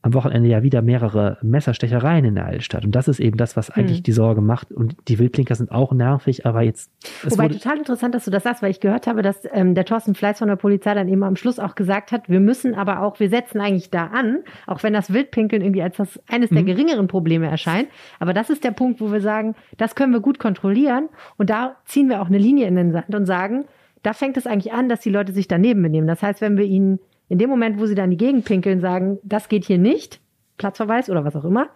am 0.03 0.13
Wochenende 0.15 0.49
ja 0.49 0.63
wieder 0.63 0.81
mehrere 0.81 1.37
Messerstechereien 1.43 2.25
in 2.25 2.35
der 2.35 2.45
Altstadt. 2.47 2.83
Und 2.85 2.95
das 2.95 3.07
ist 3.07 3.19
eben 3.19 3.37
das, 3.37 3.55
was 3.55 3.69
eigentlich 3.69 3.97
Hm. 3.97 4.03
die 4.03 4.11
Sorge 4.13 4.41
macht. 4.41 4.71
Und 4.71 4.95
die 5.07 5.19
Wildpinker 5.19 5.53
sind 5.53 5.71
auch 5.71 5.93
nervig, 5.93 6.45
aber 6.45 6.63
jetzt. 6.63 6.91
es 7.23 7.31
Wobei 7.33 7.49
total 7.49 7.77
interessant, 7.77 8.15
dass 8.15 8.25
du 8.25 8.31
das 8.31 8.43
sagst, 8.43 8.63
weil 8.63 8.71
ich 8.71 8.79
gehört 8.79 9.05
habe, 9.05 9.21
dass 9.21 9.37
ähm, 9.51 9.75
der 9.75 9.85
Thorsten 9.85 10.15
Fleiß 10.15 10.39
von 10.39 10.47
der 10.47 10.55
Polizei 10.55 10.93
dann 10.95 11.07
eben 11.07 11.23
am 11.23 11.35
Schluss 11.35 11.59
auch 11.59 11.75
gesagt 11.75 12.11
hat, 12.11 12.29
wir 12.29 12.39
müssen 12.39 12.73
aber 12.73 13.01
auch, 13.03 13.19
wir 13.19 13.29
setzen 13.29 13.61
eigentlich 13.61 13.91
da 13.91 14.05
an, 14.07 14.39
auch 14.65 14.81
wenn 14.81 14.93
das 14.93 15.13
Wildpinkeln 15.13 15.61
irgendwie 15.61 15.83
als 15.83 15.97
das 15.97 16.19
eines 16.27 16.49
der 16.49 16.61
Mhm. 16.63 16.65
geringeren 16.67 17.07
Probleme 17.07 17.47
erscheint. 17.47 17.87
Aber 18.19 18.33
das 18.33 18.49
ist 18.49 18.63
der 18.63 18.71
Punkt, 18.71 19.01
wo 19.01 19.11
wir 19.11 19.21
sagen, 19.21 19.55
das 19.77 19.93
können 19.95 20.13
wir 20.13 20.19
gut 20.19 20.39
kontrollieren 20.39 21.09
und 21.37 21.49
da 21.51 21.75
ziehen 21.85 22.09
wir 22.09 22.21
auch 22.21 22.27
eine 22.27 22.39
Linie 22.39 22.65
in 22.67 22.75
den 22.75 22.91
Sand 22.91 23.13
und 23.13 23.25
sagen, 23.27 23.65
da 24.03 24.13
fängt 24.13 24.35
es 24.37 24.47
eigentlich 24.47 24.73
an, 24.73 24.89
dass 24.89 25.01
die 25.01 25.11
Leute 25.11 25.31
sich 25.31 25.47
daneben 25.47 25.83
benehmen. 25.83 26.07
Das 26.07 26.23
heißt, 26.23 26.41
wenn 26.41 26.57
wir 26.57 26.65
ihnen 26.65 26.99
in 27.31 27.37
dem 27.37 27.49
Moment, 27.49 27.79
wo 27.79 27.85
sie 27.85 27.95
dann 27.95 28.09
die 28.09 28.17
Gegend 28.17 28.43
pinkeln, 28.43 28.81
sagen, 28.81 29.17
das 29.23 29.47
geht 29.47 29.63
hier 29.63 29.77
nicht, 29.77 30.19
Platzverweis 30.57 31.09
oder 31.09 31.23
was 31.23 31.33
auch 31.37 31.45
immer, 31.45 31.69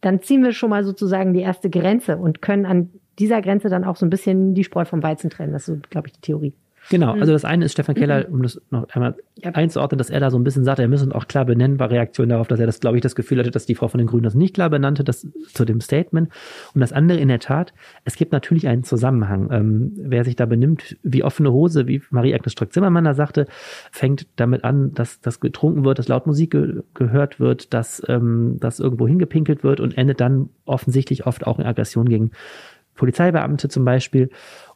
dann 0.00 0.20
ziehen 0.20 0.42
wir 0.42 0.50
schon 0.50 0.68
mal 0.68 0.82
sozusagen 0.82 1.32
die 1.32 1.42
erste 1.42 1.70
Grenze 1.70 2.16
und 2.16 2.42
können 2.42 2.66
an 2.66 2.90
dieser 3.20 3.40
Grenze 3.40 3.68
dann 3.68 3.84
auch 3.84 3.94
so 3.94 4.04
ein 4.04 4.10
bisschen 4.10 4.54
die 4.54 4.64
Spreu 4.64 4.84
vom 4.84 5.04
Weizen 5.04 5.30
trennen. 5.30 5.52
Das 5.52 5.68
ist 5.68 5.74
so, 5.76 5.80
glaube 5.90 6.08
ich, 6.08 6.14
die 6.14 6.22
Theorie. 6.22 6.54
Genau, 6.90 7.12
also 7.14 7.32
das 7.32 7.44
eine 7.44 7.64
ist 7.64 7.72
Stefan 7.72 7.94
Keller, 7.94 8.26
um 8.30 8.42
das 8.42 8.60
noch 8.70 8.88
einmal 8.90 9.12
Mhm. 9.12 9.16
Ja. 9.44 9.50
einzuordnen, 9.50 9.98
dass 9.98 10.08
er 10.08 10.20
da 10.20 10.30
so 10.30 10.38
ein 10.38 10.44
bisschen 10.44 10.64
sagt, 10.64 10.78
er 10.78 10.88
müsse 10.88 11.14
auch 11.14 11.26
klar 11.28 11.44
benennen, 11.44 11.78
war 11.78 11.90
Reaktion 11.90 12.28
darauf, 12.30 12.48
dass 12.48 12.58
er 12.58 12.66
das, 12.66 12.80
glaube 12.80 12.96
ich, 12.96 13.02
das 13.02 13.14
Gefühl 13.14 13.38
hatte, 13.38 13.50
dass 13.50 13.66
die 13.66 13.74
Frau 13.74 13.88
von 13.88 13.98
den 13.98 14.06
Grünen 14.06 14.22
das 14.22 14.34
nicht 14.34 14.54
klar 14.54 14.70
benannte, 14.70 15.04
das 15.04 15.26
zu 15.52 15.64
dem 15.66 15.80
Statement. 15.82 16.30
Und 16.74 16.80
das 16.80 16.92
andere 16.92 17.18
in 17.18 17.28
der 17.28 17.38
Tat, 17.40 17.74
es 18.04 18.16
gibt 18.16 18.32
natürlich 18.32 18.66
einen 18.66 18.82
Zusammenhang. 18.84 19.48
Ähm, 19.52 19.92
wer 19.96 20.24
sich 20.24 20.36
da 20.36 20.46
benimmt, 20.46 20.96
wie 21.02 21.22
offene 21.22 21.52
Hose, 21.52 21.86
wie 21.86 22.02
Marie-Agnes 22.10 22.52
Strock-Zimmermann 22.52 23.04
da 23.04 23.14
sagte, 23.14 23.46
fängt 23.92 24.26
damit 24.36 24.64
an, 24.64 24.94
dass 24.94 25.20
das 25.20 25.40
getrunken 25.40 25.84
wird, 25.84 25.98
dass 25.98 26.08
laut 26.08 26.26
Musik 26.26 26.52
ge 26.52 26.82
gehört 26.94 27.38
wird, 27.40 27.74
dass, 27.74 28.02
ähm, 28.08 28.56
dass 28.60 28.80
irgendwo 28.80 29.06
hingepinkelt 29.06 29.62
wird 29.62 29.80
und 29.80 29.98
endet 29.98 30.20
dann 30.20 30.48
offensichtlich 30.64 31.26
oft 31.26 31.46
auch 31.46 31.58
in 31.58 31.66
Aggression 31.66 32.08
gegen 32.08 32.30
Polizeibeamte 32.94 33.68
zum 33.68 33.84
Beispiel. 33.84 34.30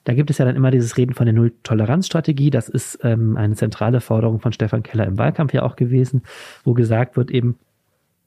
Da 0.05 0.15
gibt 0.15 0.31
es 0.31 0.39
ja 0.39 0.45
dann 0.45 0.57
immer 0.57 0.71
dieses 0.71 0.97
Reden 0.97 1.15
von 1.15 1.27
der 1.27 1.35
Null-Toleranz-Strategie. 1.35 2.51
Das 2.51 2.69
ist 2.69 2.99
ähm, 3.03 3.37
eine 3.37 3.55
zentrale 3.55 4.01
Forderung 4.01 4.41
von 4.41 4.53
Stefan 4.53 4.83
Keller 4.83 5.07
im 5.07 5.19
Wahlkampf 5.19 5.53
ja 5.53 5.63
auch 5.63 5.77
gewesen, 5.77 6.23
wo 6.65 6.73
gesagt 6.73 7.17
wird 7.17 7.31
eben, 7.31 7.59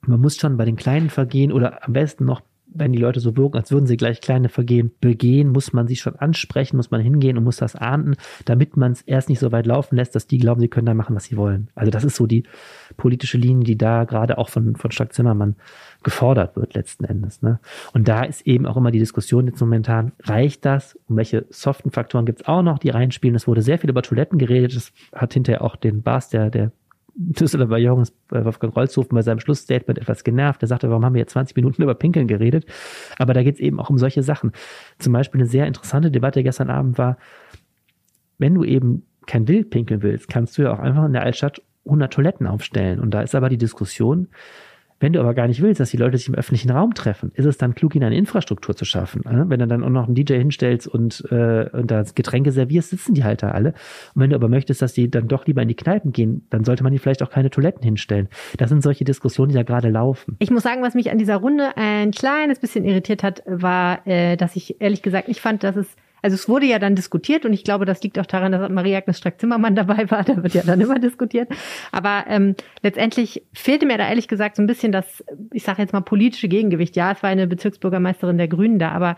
man 0.01 0.21
muss 0.21 0.37
schon 0.37 0.57
bei 0.57 0.65
den 0.65 0.75
kleinen 0.75 1.09
Vergehen 1.09 1.51
oder 1.51 1.85
am 1.85 1.93
besten 1.93 2.25
noch 2.25 2.41
wenn 2.75 2.91
die 2.91 2.99
Leute 2.99 3.19
so 3.19 3.35
wirken, 3.37 3.57
als 3.57 3.71
würden 3.71 3.87
sie 3.87 3.97
gleich 3.97 4.21
kleine 4.21 4.49
Vergehen 4.49 4.91
begehen, 4.99 5.49
muss 5.49 5.73
man 5.73 5.87
sie 5.87 5.95
schon 5.95 6.15
ansprechen, 6.15 6.77
muss 6.77 6.91
man 6.91 7.01
hingehen 7.01 7.37
und 7.37 7.43
muss 7.43 7.57
das 7.57 7.75
ahnden, 7.75 8.15
damit 8.45 8.77
man 8.77 8.91
es 8.91 9.01
erst 9.01 9.29
nicht 9.29 9.39
so 9.39 9.51
weit 9.51 9.65
laufen 9.65 9.95
lässt, 9.95 10.15
dass 10.15 10.27
die 10.27 10.37
glauben, 10.37 10.61
sie 10.61 10.67
können 10.67 10.85
da 10.85 10.93
machen, 10.93 11.15
was 11.15 11.25
sie 11.25 11.37
wollen. 11.37 11.69
Also 11.75 11.91
das 11.91 12.03
ist 12.03 12.15
so 12.15 12.27
die 12.27 12.43
politische 12.97 13.37
Linie, 13.37 13.63
die 13.63 13.77
da 13.77 14.03
gerade 14.03 14.37
auch 14.37 14.49
von, 14.49 14.75
von 14.75 14.91
Stark 14.91 15.13
Zimmermann 15.13 15.55
gefordert 16.03 16.55
wird 16.55 16.73
letzten 16.73 17.05
Endes. 17.05 17.41
Ne? 17.41 17.59
Und 17.93 18.07
da 18.07 18.23
ist 18.23 18.45
eben 18.45 18.65
auch 18.65 18.77
immer 18.77 18.91
die 18.91 18.99
Diskussion 18.99 19.47
jetzt 19.47 19.59
momentan, 19.59 20.11
reicht 20.23 20.65
das? 20.65 20.97
Und 21.07 21.17
welche 21.17 21.45
soften 21.49 21.91
Faktoren 21.91 22.25
gibt 22.25 22.41
es 22.41 22.47
auch 22.47 22.61
noch, 22.61 22.79
die 22.79 22.89
reinspielen? 22.89 23.35
Es 23.35 23.47
wurde 23.47 23.61
sehr 23.61 23.79
viel 23.79 23.89
über 23.89 24.01
Toiletten 24.01 24.37
geredet. 24.37 24.75
Das 24.75 24.91
hat 25.13 25.33
hinterher 25.33 25.63
auch 25.63 25.75
den 25.75 26.01
Bas 26.01 26.29
der, 26.29 26.49
der 26.49 26.71
Düsseldorfer 27.15 27.77
Jungs 27.77 28.11
bei 28.27 28.43
Wolfgang 28.43 28.75
Rolzhofen 28.75 29.15
bei 29.15 29.21
seinem 29.21 29.39
Schlussstatement 29.39 29.99
etwas 29.99 30.23
genervt. 30.23 30.63
Er 30.63 30.67
sagte, 30.67 30.89
warum 30.89 31.05
haben 31.05 31.13
wir 31.13 31.19
jetzt 31.19 31.33
20 31.33 31.55
Minuten 31.55 31.83
über 31.83 31.93
Pinkeln 31.93 32.27
geredet? 32.27 32.65
Aber 33.17 33.33
da 33.33 33.43
geht 33.43 33.55
es 33.55 33.61
eben 33.61 33.79
auch 33.79 33.89
um 33.89 33.97
solche 33.97 34.23
Sachen. 34.23 34.51
Zum 34.97 35.13
Beispiel 35.13 35.41
eine 35.41 35.49
sehr 35.49 35.67
interessante 35.67 36.09
Debatte 36.09 36.43
gestern 36.43 36.69
Abend 36.69 36.97
war, 36.97 37.17
wenn 38.39 38.55
du 38.55 38.63
eben 38.63 39.05
kein 39.25 39.47
Wild 39.47 39.69
pinkeln 39.69 40.01
willst, 40.01 40.27
kannst 40.27 40.57
du 40.57 40.63
ja 40.63 40.73
auch 40.73 40.79
einfach 40.79 41.05
in 41.05 41.13
der 41.13 41.23
Altstadt 41.23 41.61
100 41.85 42.11
Toiletten 42.11 42.47
aufstellen. 42.47 42.99
Und 42.99 43.11
da 43.11 43.21
ist 43.21 43.35
aber 43.35 43.49
die 43.49 43.57
Diskussion, 43.57 44.29
wenn 44.99 45.13
du 45.13 45.19
aber 45.19 45.33
gar 45.33 45.47
nicht 45.47 45.61
willst, 45.61 45.79
dass 45.79 45.89
die 45.89 45.97
Leute 45.97 46.17
sich 46.17 46.27
im 46.27 46.35
öffentlichen 46.35 46.71
Raum 46.71 46.93
treffen, 46.93 47.31
ist 47.35 47.45
es 47.45 47.57
dann 47.57 47.75
klug, 47.75 47.95
ihnen 47.95 48.05
eine 48.05 48.17
Infrastruktur 48.17 48.75
zu 48.75 48.85
schaffen. 48.85 49.21
Ne? 49.25 49.45
Wenn 49.47 49.59
du 49.59 49.67
dann 49.67 49.83
auch 49.83 49.89
noch 49.89 50.05
einen 50.05 50.15
DJ 50.15 50.35
hinstellst 50.35 50.87
und, 50.87 51.25
äh, 51.29 51.69
und 51.71 51.91
da 51.91 52.03
Getränke 52.15 52.51
servierst, 52.51 52.89
sitzen 52.91 53.13
die 53.13 53.23
halt 53.23 53.43
da 53.43 53.51
alle. 53.51 53.73
Und 54.15 54.21
wenn 54.21 54.29
du 54.29 54.35
aber 54.35 54.47
möchtest, 54.47 54.81
dass 54.81 54.93
die 54.93 55.09
dann 55.09 55.27
doch 55.27 55.45
lieber 55.45 55.61
in 55.61 55.67
die 55.67 55.75
Kneipen 55.75 56.11
gehen, 56.11 56.47
dann 56.49 56.63
sollte 56.63 56.83
man 56.83 56.93
ihnen 56.93 56.99
vielleicht 56.99 57.23
auch 57.23 57.29
keine 57.29 57.49
Toiletten 57.49 57.83
hinstellen. 57.83 58.29
Das 58.57 58.69
sind 58.69 58.83
solche 58.83 59.03
Diskussionen, 59.03 59.49
die 59.49 59.55
da 59.55 59.63
gerade 59.63 59.89
laufen. 59.89 60.35
Ich 60.39 60.51
muss 60.51 60.63
sagen, 60.63 60.81
was 60.81 60.95
mich 60.95 61.11
an 61.11 61.17
dieser 61.17 61.37
Runde 61.37 61.75
ein 61.75 62.11
kleines 62.11 62.59
bisschen 62.59 62.85
irritiert 62.85 63.23
hat, 63.23 63.43
war, 63.45 64.05
äh, 64.07 64.37
dass 64.37 64.55
ich 64.55 64.81
ehrlich 64.81 65.01
gesagt 65.01 65.27
nicht 65.27 65.41
fand, 65.41 65.63
dass 65.63 65.75
es 65.75 65.87
also 66.23 66.35
es 66.35 66.47
wurde 66.47 66.65
ja 66.65 66.79
dann 66.79 66.95
diskutiert 66.95 67.45
und 67.45 67.51
ich 67.51 67.65
glaube, 67.65 67.85
das 67.85 68.01
liegt 68.01 68.17
auch 68.17 68.25
daran, 68.25 68.53
dass 68.53 68.71
Maria-Agnes 68.71 69.17
Strack-Zimmermann 69.17 69.75
dabei 69.75 70.09
war. 70.09 70.23
Da 70.23 70.41
wird 70.41 70.53
ja 70.53 70.63
dann 70.63 70.81
immer 70.81 70.97
diskutiert. 70.97 71.49
Aber 71.91 72.23
ähm, 72.27 72.55
letztendlich 72.81 73.43
fehlte 73.53 73.85
mir 73.85 73.97
da 73.97 74.07
ehrlich 74.07 74.29
gesagt 74.29 74.55
so 74.55 74.63
ein 74.63 74.67
bisschen 74.67 74.91
das, 74.91 75.23
ich 75.51 75.63
sage 75.63 75.81
jetzt 75.81 75.91
mal, 75.91 76.01
politische 76.01 76.47
Gegengewicht. 76.47 76.95
Ja, 76.95 77.11
es 77.11 77.21
war 77.21 77.29
eine 77.29 77.45
Bezirksbürgermeisterin 77.45 78.37
der 78.37 78.47
Grünen 78.47 78.79
da, 78.79 78.91
aber 78.91 79.17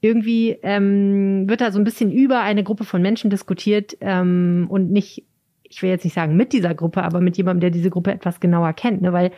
irgendwie 0.00 0.56
ähm, 0.62 1.48
wird 1.48 1.60
da 1.60 1.72
so 1.72 1.78
ein 1.78 1.84
bisschen 1.84 2.12
über 2.12 2.40
eine 2.40 2.62
Gruppe 2.62 2.84
von 2.84 3.02
Menschen 3.02 3.30
diskutiert 3.30 3.96
ähm, 4.00 4.66
und 4.68 4.92
nicht 4.92 5.24
ich 5.74 5.82
will 5.82 5.90
jetzt 5.90 6.04
nicht 6.04 6.14
sagen 6.14 6.36
mit 6.36 6.52
dieser 6.52 6.72
Gruppe, 6.74 7.02
aber 7.02 7.20
mit 7.20 7.36
jemandem, 7.36 7.60
der 7.60 7.70
diese 7.70 7.90
Gruppe 7.90 8.12
etwas 8.12 8.38
genauer 8.38 8.72
kennt, 8.74 9.02
ne? 9.02 9.12
weil 9.12 9.32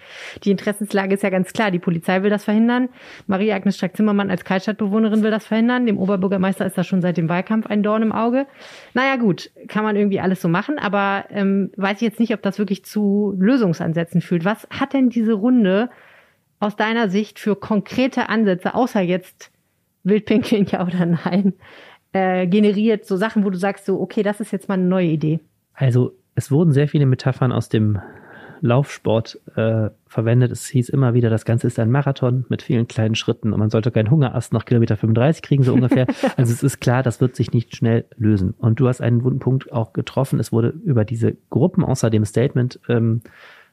die 0.44 0.50
Interessenslage 0.50 1.14
ist 1.14 1.22
ja 1.22 1.30
ganz 1.30 1.52
klar. 1.52 1.70
Die 1.70 1.78
Polizei 1.78 2.22
will 2.22 2.30
das 2.30 2.44
verhindern. 2.44 2.90
Maria-Agnes 3.26 3.76
Strack-Zimmermann 3.76 4.30
als 4.30 4.44
Kreisstadtbewohnerin 4.44 5.22
will 5.22 5.30
das 5.30 5.46
verhindern. 5.46 5.86
Dem 5.86 5.98
Oberbürgermeister 5.98 6.66
ist 6.66 6.76
das 6.76 6.86
schon 6.86 7.00
seit 7.00 7.16
dem 7.16 7.30
Wahlkampf 7.30 7.66
ein 7.66 7.82
Dorn 7.82 8.02
im 8.02 8.12
Auge. 8.12 8.46
Naja 8.92 9.16
gut, 9.16 9.50
kann 9.68 9.82
man 9.82 9.96
irgendwie 9.96 10.20
alles 10.20 10.42
so 10.42 10.48
machen, 10.48 10.78
aber 10.78 11.24
ähm, 11.30 11.70
weiß 11.76 11.96
ich 11.96 12.02
jetzt 12.02 12.20
nicht, 12.20 12.34
ob 12.34 12.42
das 12.42 12.58
wirklich 12.58 12.84
zu 12.84 13.34
Lösungsansätzen 13.38 14.20
fühlt. 14.20 14.44
Was 14.44 14.68
hat 14.68 14.92
denn 14.92 15.08
diese 15.08 15.32
Runde 15.32 15.88
aus 16.60 16.76
deiner 16.76 17.08
Sicht 17.08 17.38
für 17.38 17.56
konkrete 17.56 18.28
Ansätze, 18.28 18.74
außer 18.74 19.00
jetzt 19.00 19.50
Wildpinkeln, 20.04 20.66
ja 20.70 20.86
oder 20.86 21.06
nein, 21.06 21.54
äh, 22.12 22.46
generiert? 22.46 23.06
So 23.06 23.16
Sachen, 23.16 23.44
wo 23.44 23.50
du 23.50 23.56
sagst, 23.56 23.86
so, 23.86 24.00
okay, 24.00 24.22
das 24.22 24.40
ist 24.40 24.52
jetzt 24.52 24.68
mal 24.68 24.74
eine 24.74 24.84
neue 24.84 25.08
Idee. 25.08 25.40
Also 25.76 26.12
es 26.36 26.50
wurden 26.50 26.72
sehr 26.72 26.86
viele 26.86 27.06
Metaphern 27.06 27.50
aus 27.50 27.68
dem 27.68 27.98
Laufsport 28.60 29.40
äh, 29.56 29.90
verwendet. 30.06 30.50
Es 30.50 30.66
hieß 30.66 30.88
immer 30.90 31.14
wieder, 31.14 31.30
das 31.30 31.44
Ganze 31.44 31.66
ist 31.66 31.78
ein 31.78 31.90
Marathon 31.90 32.46
mit 32.48 32.62
vielen 32.62 32.86
kleinen 32.86 33.14
Schritten 33.14 33.52
und 33.52 33.58
man 33.58 33.70
sollte 33.70 33.90
keinen 33.90 34.10
Hungerast 34.10 34.52
nach 34.52 34.64
Kilometer 34.64 34.96
35 34.96 35.42
kriegen, 35.42 35.62
so 35.62 35.74
ungefähr. 35.74 36.06
also 36.36 36.52
es 36.52 36.62
ist 36.62 36.80
klar, 36.80 37.02
das 37.02 37.20
wird 37.20 37.36
sich 37.36 37.52
nicht 37.52 37.76
schnell 37.76 38.04
lösen. 38.16 38.54
Und 38.58 38.80
du 38.80 38.88
hast 38.88 39.00
einen 39.00 39.24
wunden 39.24 39.40
Punkt 39.40 39.72
auch 39.72 39.92
getroffen. 39.92 40.38
Es 40.38 40.52
wurde 40.52 40.68
über 40.84 41.04
diese 41.04 41.36
Gruppen 41.50 41.84
außer 41.84 42.10
dem 42.10 42.24
Statement, 42.24 42.80
ähm, 42.88 43.22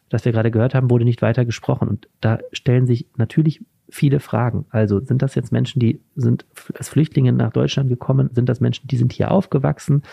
das 0.10 0.26
wir 0.26 0.32
gerade 0.32 0.52
gehört 0.52 0.76
haben, 0.76 0.90
wurde 0.90 1.06
nicht 1.06 1.22
weiter 1.22 1.46
gesprochen. 1.46 1.88
Und 1.88 2.08
da 2.22 2.40
stellen 2.52 2.86
sich 2.86 3.08
natürlich 3.16 3.62
viele 3.90 4.20
Fragen. 4.20 4.66
Also 4.70 5.00
sind 5.00 5.22
das 5.22 5.36
jetzt 5.36 5.52
Menschen, 5.52 5.80
die 5.80 6.02
sind 6.16 6.46
als 6.76 6.90
Flüchtlinge 6.90 7.32
nach 7.32 7.52
Deutschland 7.52 7.90
gekommen? 7.90 8.30
Sind 8.34 8.50
das 8.50 8.60
Menschen, 8.60 8.88
die 8.88 8.98
sind 8.98 9.14
hier 9.14 9.32
aufgewachsen? 9.32 10.04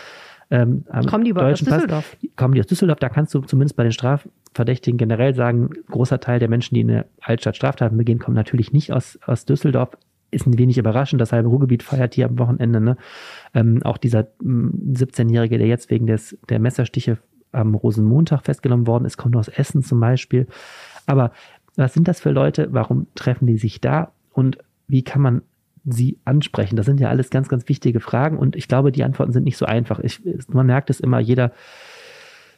Ähm, 0.50 0.84
kommen 1.08 1.24
die 1.24 1.30
überhaupt 1.30 1.52
aus 1.52 1.58
Düsseldorf? 1.60 2.16
Pass, 2.20 2.30
kommen 2.36 2.54
die 2.54 2.60
aus 2.60 2.66
Düsseldorf? 2.66 2.98
Da 2.98 3.08
kannst 3.08 3.34
du 3.34 3.40
zumindest 3.40 3.76
bei 3.76 3.84
den 3.84 3.92
Strafverdächtigen 3.92 4.98
generell 4.98 5.34
sagen, 5.34 5.70
großer 5.88 6.18
Teil 6.18 6.40
der 6.40 6.48
Menschen, 6.48 6.74
die 6.74 6.80
in 6.80 6.88
der 6.88 7.06
Altstadt 7.20 7.56
Straftaten 7.56 7.96
begehen, 7.96 8.18
kommen 8.18 8.34
natürlich 8.34 8.72
nicht 8.72 8.92
aus, 8.92 9.18
aus 9.24 9.44
Düsseldorf. 9.44 9.96
Ist 10.32 10.46
ein 10.46 10.58
wenig 10.58 10.78
überraschend, 10.78 11.20
das 11.20 11.32
halbe 11.32 11.48
Ruhrgebiet 11.48 11.82
feiert 11.82 12.14
hier 12.14 12.26
am 12.26 12.38
Wochenende. 12.38 12.80
Ne? 12.80 12.96
Ähm, 13.54 13.82
auch 13.84 13.96
dieser 13.96 14.28
17-Jährige, 14.42 15.58
der 15.58 15.66
jetzt 15.66 15.90
wegen 15.90 16.06
des, 16.06 16.36
der 16.48 16.58
Messerstiche 16.58 17.18
am 17.52 17.74
Rosenmontag 17.74 18.44
festgenommen 18.44 18.86
worden 18.86 19.04
ist, 19.04 19.16
kommt 19.16 19.36
aus 19.36 19.48
Essen 19.48 19.82
zum 19.82 19.98
Beispiel. 19.98 20.46
Aber 21.06 21.32
was 21.76 21.94
sind 21.94 22.06
das 22.08 22.20
für 22.20 22.30
Leute? 22.30 22.68
Warum 22.70 23.06
treffen 23.14 23.46
die 23.46 23.58
sich 23.58 23.80
da? 23.80 24.12
Und 24.32 24.58
wie 24.86 25.02
kann 25.02 25.22
man 25.22 25.42
sie 25.84 26.18
ansprechen? 26.24 26.76
Das 26.76 26.86
sind 26.86 27.00
ja 27.00 27.08
alles 27.08 27.30
ganz, 27.30 27.48
ganz 27.48 27.68
wichtige 27.68 28.00
Fragen 28.00 28.38
und 28.38 28.56
ich 28.56 28.68
glaube, 28.68 28.92
die 28.92 29.04
Antworten 29.04 29.32
sind 29.32 29.44
nicht 29.44 29.56
so 29.56 29.66
einfach. 29.66 30.00
Ich, 30.00 30.20
man 30.48 30.66
merkt 30.66 30.90
es 30.90 31.00
immer, 31.00 31.20
jeder, 31.20 31.52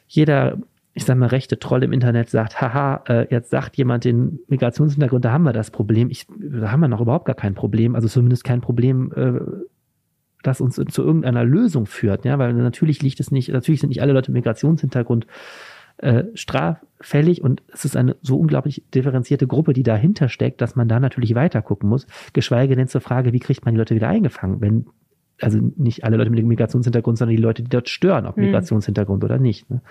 jeder, 0.07 0.57
ich 0.93 1.05
sag 1.05 1.17
mal, 1.17 1.27
rechte 1.27 1.59
Troll 1.59 1.83
im 1.83 1.93
Internet 1.93 2.29
sagt, 2.29 2.61
haha, 2.61 3.03
äh, 3.07 3.27
jetzt 3.29 3.49
sagt 3.49 3.77
jemand 3.77 4.05
den 4.05 4.39
Migrationshintergrund, 4.47 5.25
da 5.25 5.31
haben 5.31 5.43
wir 5.43 5.53
das 5.53 5.71
Problem. 5.71 6.09
Ich, 6.09 6.27
da 6.37 6.71
haben 6.71 6.81
wir 6.81 6.87
noch 6.87 7.01
überhaupt 7.01 7.25
gar 7.25 7.35
kein 7.35 7.55
Problem, 7.55 7.95
also 7.95 8.07
zumindest 8.07 8.43
kein 8.43 8.61
Problem, 8.61 9.11
äh, 9.15 9.39
das 10.43 10.61
uns 10.61 10.75
zu 10.75 11.01
irgendeiner 11.01 11.45
Lösung 11.45 11.85
führt, 11.85 12.25
ja, 12.25 12.37
weil 12.37 12.53
natürlich 12.53 13.01
liegt 13.01 13.19
es 13.19 13.31
nicht, 13.31 13.49
natürlich 13.49 13.79
sind 13.79 13.89
nicht 13.89 14.01
alle 14.01 14.13
Leute 14.13 14.31
Migrationshintergrund 14.31 15.25
äh, 15.97 16.23
straffällig 16.33 17.41
und 17.43 17.61
es 17.71 17.85
ist 17.85 17.95
eine 17.95 18.15
so 18.21 18.37
unglaublich 18.37 18.83
differenzierte 18.93 19.47
Gruppe, 19.47 19.73
die 19.73 19.83
dahinter 19.83 20.29
steckt, 20.29 20.61
dass 20.61 20.75
man 20.75 20.87
da 20.87 20.99
natürlich 20.99 21.35
weiter 21.35 21.61
gucken 21.61 21.89
muss. 21.89 22.07
Geschweige 22.33 22.75
denn 22.75 22.87
zur 22.87 23.01
Frage, 23.01 23.33
wie 23.33 23.39
kriegt 23.39 23.65
man 23.65 23.73
die 23.73 23.79
Leute 23.79 23.95
wieder 23.95 24.09
eingefangen, 24.09 24.61
wenn 24.61 24.85
also 25.41 25.59
nicht 25.77 26.03
alle 26.03 26.17
Leute 26.17 26.29
mit 26.29 26.45
Migrationshintergrund, 26.45 27.17
sondern 27.17 27.35
die 27.35 27.41
Leute, 27.41 27.63
die 27.63 27.69
dort 27.69 27.89
stören, 27.89 28.25
ob 28.25 28.37
mhm. 28.37 28.45
Migrationshintergrund 28.45 29.23
oder 29.23 29.39
nicht. 29.39 29.69
Ne? 29.69 29.81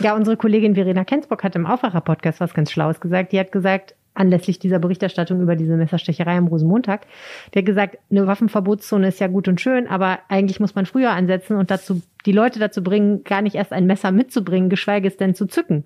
Ja, 0.00 0.14
unsere 0.14 0.36
Kollegin 0.36 0.74
Verena 0.74 1.04
Kensbock 1.04 1.44
hat 1.44 1.56
im 1.56 1.66
Aufwacher-Podcast 1.66 2.40
was 2.40 2.54
ganz 2.54 2.70
Schlaues 2.70 3.00
gesagt. 3.00 3.32
Die 3.32 3.38
hat 3.38 3.52
gesagt, 3.52 3.94
anlässlich 4.14 4.58
dieser 4.58 4.78
Berichterstattung 4.78 5.40
über 5.40 5.56
diese 5.56 5.76
Messerstecherei 5.76 6.36
am 6.36 6.46
Rosenmontag, 6.46 7.06
der 7.54 7.62
gesagt, 7.62 7.98
eine 8.10 8.26
Waffenverbotszone 8.26 9.08
ist 9.08 9.20
ja 9.20 9.26
gut 9.26 9.48
und 9.48 9.60
schön, 9.60 9.86
aber 9.86 10.18
eigentlich 10.28 10.60
muss 10.60 10.74
man 10.74 10.86
früher 10.86 11.10
ansetzen 11.10 11.56
und 11.56 11.70
dazu 11.70 12.02
die 12.26 12.32
Leute 12.32 12.58
dazu 12.58 12.82
bringen, 12.82 13.24
gar 13.24 13.42
nicht 13.42 13.54
erst 13.54 13.72
ein 13.72 13.86
Messer 13.86 14.12
mitzubringen, 14.12 14.68
geschweige 14.68 15.08
es 15.08 15.16
denn 15.16 15.34
zu 15.34 15.46
zücken. 15.46 15.84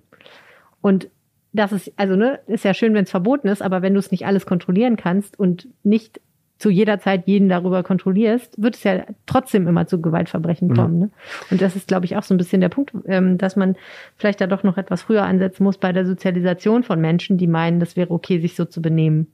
Und 0.81 1.09
das 1.53 1.71
ist, 1.71 1.91
also 1.95 2.15
ne, 2.15 2.39
ist 2.47 2.65
ja 2.65 2.73
schön, 2.73 2.93
wenn 2.93 3.03
es 3.03 3.11
verboten 3.11 3.47
ist, 3.47 3.61
aber 3.61 3.81
wenn 3.81 3.93
du 3.93 3.99
es 3.99 4.11
nicht 4.11 4.25
alles 4.25 4.45
kontrollieren 4.45 4.97
kannst 4.97 5.39
und 5.39 5.67
nicht 5.83 6.21
zu 6.57 6.69
jeder 6.69 6.99
Zeit 6.99 7.27
jeden 7.27 7.49
darüber 7.49 7.83
kontrollierst, 7.83 8.61
wird 8.61 8.75
es 8.75 8.83
ja 8.83 9.03
trotzdem 9.25 9.67
immer 9.67 9.87
zu 9.87 10.01
Gewaltverbrechen 10.01 10.73
kommen. 10.73 10.93
Mhm. 10.93 10.99
Ne? 10.99 11.09
Und 11.51 11.61
das 11.61 11.75
ist, 11.75 11.87
glaube 11.87 12.05
ich, 12.05 12.17
auch 12.17 12.23
so 12.23 12.33
ein 12.33 12.37
bisschen 12.37 12.61
der 12.61 12.69
Punkt, 12.69 12.93
ähm, 13.05 13.37
dass 13.37 13.55
man 13.55 13.75
vielleicht 14.17 14.41
da 14.41 14.47
doch 14.47 14.63
noch 14.63 14.77
etwas 14.77 15.03
früher 15.03 15.23
ansetzen 15.23 15.63
muss 15.63 15.77
bei 15.77 15.91
der 15.91 16.05
Sozialisation 16.05 16.83
von 16.83 16.99
Menschen, 16.99 17.37
die 17.37 17.47
meinen, 17.47 17.79
das 17.79 17.95
wäre 17.95 18.11
okay, 18.11 18.39
sich 18.39 18.55
so 18.55 18.65
zu 18.65 18.81
benehmen. 18.81 19.27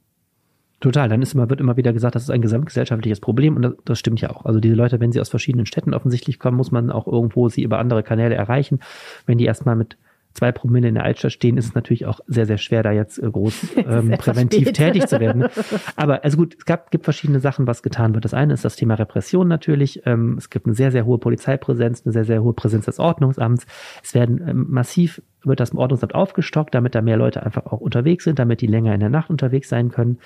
Total, 0.84 1.08
dann 1.08 1.22
ist 1.22 1.34
immer, 1.34 1.50
wird 1.50 1.62
immer 1.62 1.78
wieder 1.78 1.94
gesagt, 1.94 2.16
das 2.16 2.24
ist 2.24 2.30
ein 2.30 2.42
gesamtgesellschaftliches 2.42 3.22
Problem 3.22 3.56
und 3.56 3.62
das, 3.62 3.74
das, 3.86 4.00
stimmt 4.00 4.20
ja 4.20 4.32
auch. 4.32 4.44
Also 4.44 4.60
diese 4.60 4.76
Leute, 4.76 5.00
wenn 5.00 5.14
sie 5.14 5.22
aus 5.22 5.30
verschiedenen 5.30 5.66
Städten 5.66 5.94
offensichtlich 5.94 6.40
kommen, 6.40 6.58
muss 6.58 6.72
man 6.72 6.92
auch 6.92 7.08
irgendwo 7.08 7.48
sie 7.48 7.64
über 7.64 7.80
andere 7.80 8.04
Kanäle 8.04 8.36
erreichen. 8.36 8.82
Wenn 9.26 9.38
die 9.38 9.46
erstmal 9.46 9.78
mit 9.78 9.96
zwei 10.34 10.52
Promille 10.52 10.88
in 10.88 10.96
der 10.96 11.04
Altstadt 11.04 11.32
stehen, 11.32 11.58
ist 11.58 11.66
es 11.66 11.76
natürlich 11.76 12.06
auch 12.06 12.20
sehr, 12.28 12.46
sehr 12.46 12.58
schwer, 12.58 12.84
da 12.84 12.92
jetzt 12.92 13.18
äh, 13.20 13.30
groß 13.30 13.68
ähm, 13.78 14.12
präventiv 14.12 14.72
tätig 14.74 15.08
zu 15.08 15.20
werden. 15.20 15.46
Aber 15.96 16.24
also 16.24 16.38
gut, 16.38 16.56
es 16.58 16.66
gab, 16.66 16.92
gibt 16.92 17.04
verschiedene 17.04 17.40
Sachen, 17.40 17.68
was 17.68 17.84
getan 17.84 18.14
wird. 18.14 18.26
Das 18.26 18.34
eine 18.34 18.54
ist 18.54 18.66
das 18.66 18.76
Thema 18.76 18.96
Repression 18.96 19.48
natürlich. 19.48 20.02
Ähm, 20.06 20.36
es 20.38 20.50
gibt 20.50 20.66
eine 20.66 20.76
sehr, 20.76 20.92
sehr 20.92 21.06
hohe 21.06 21.18
Polizeipräsenz, 21.18 22.04
eine 22.06 22.14
sehr, 22.14 22.26
sehr 22.26 22.44
hohe 22.44 22.54
Präsenz 22.54 22.86
des 22.86 23.00
Ordnungsamts. 23.00 23.66
Es 24.04 24.14
werden 24.14 24.44
ähm, 24.48 24.66
massiv 24.70 25.22
wird 25.46 25.60
das 25.60 25.76
Ordnungsamt 25.76 26.16
aufgestockt, 26.16 26.74
damit 26.74 26.96
da 26.96 27.02
mehr 27.02 27.18
Leute 27.18 27.44
einfach 27.44 27.66
auch 27.66 27.82
unterwegs 27.82 28.24
sind, 28.24 28.40
damit 28.40 28.62
die 28.62 28.68
länger 28.68 28.94
in 28.94 29.02
der 29.02 29.10
Nacht 29.10 29.30
unterwegs 29.30 29.70
sein 29.70 29.90
können. 29.90 30.20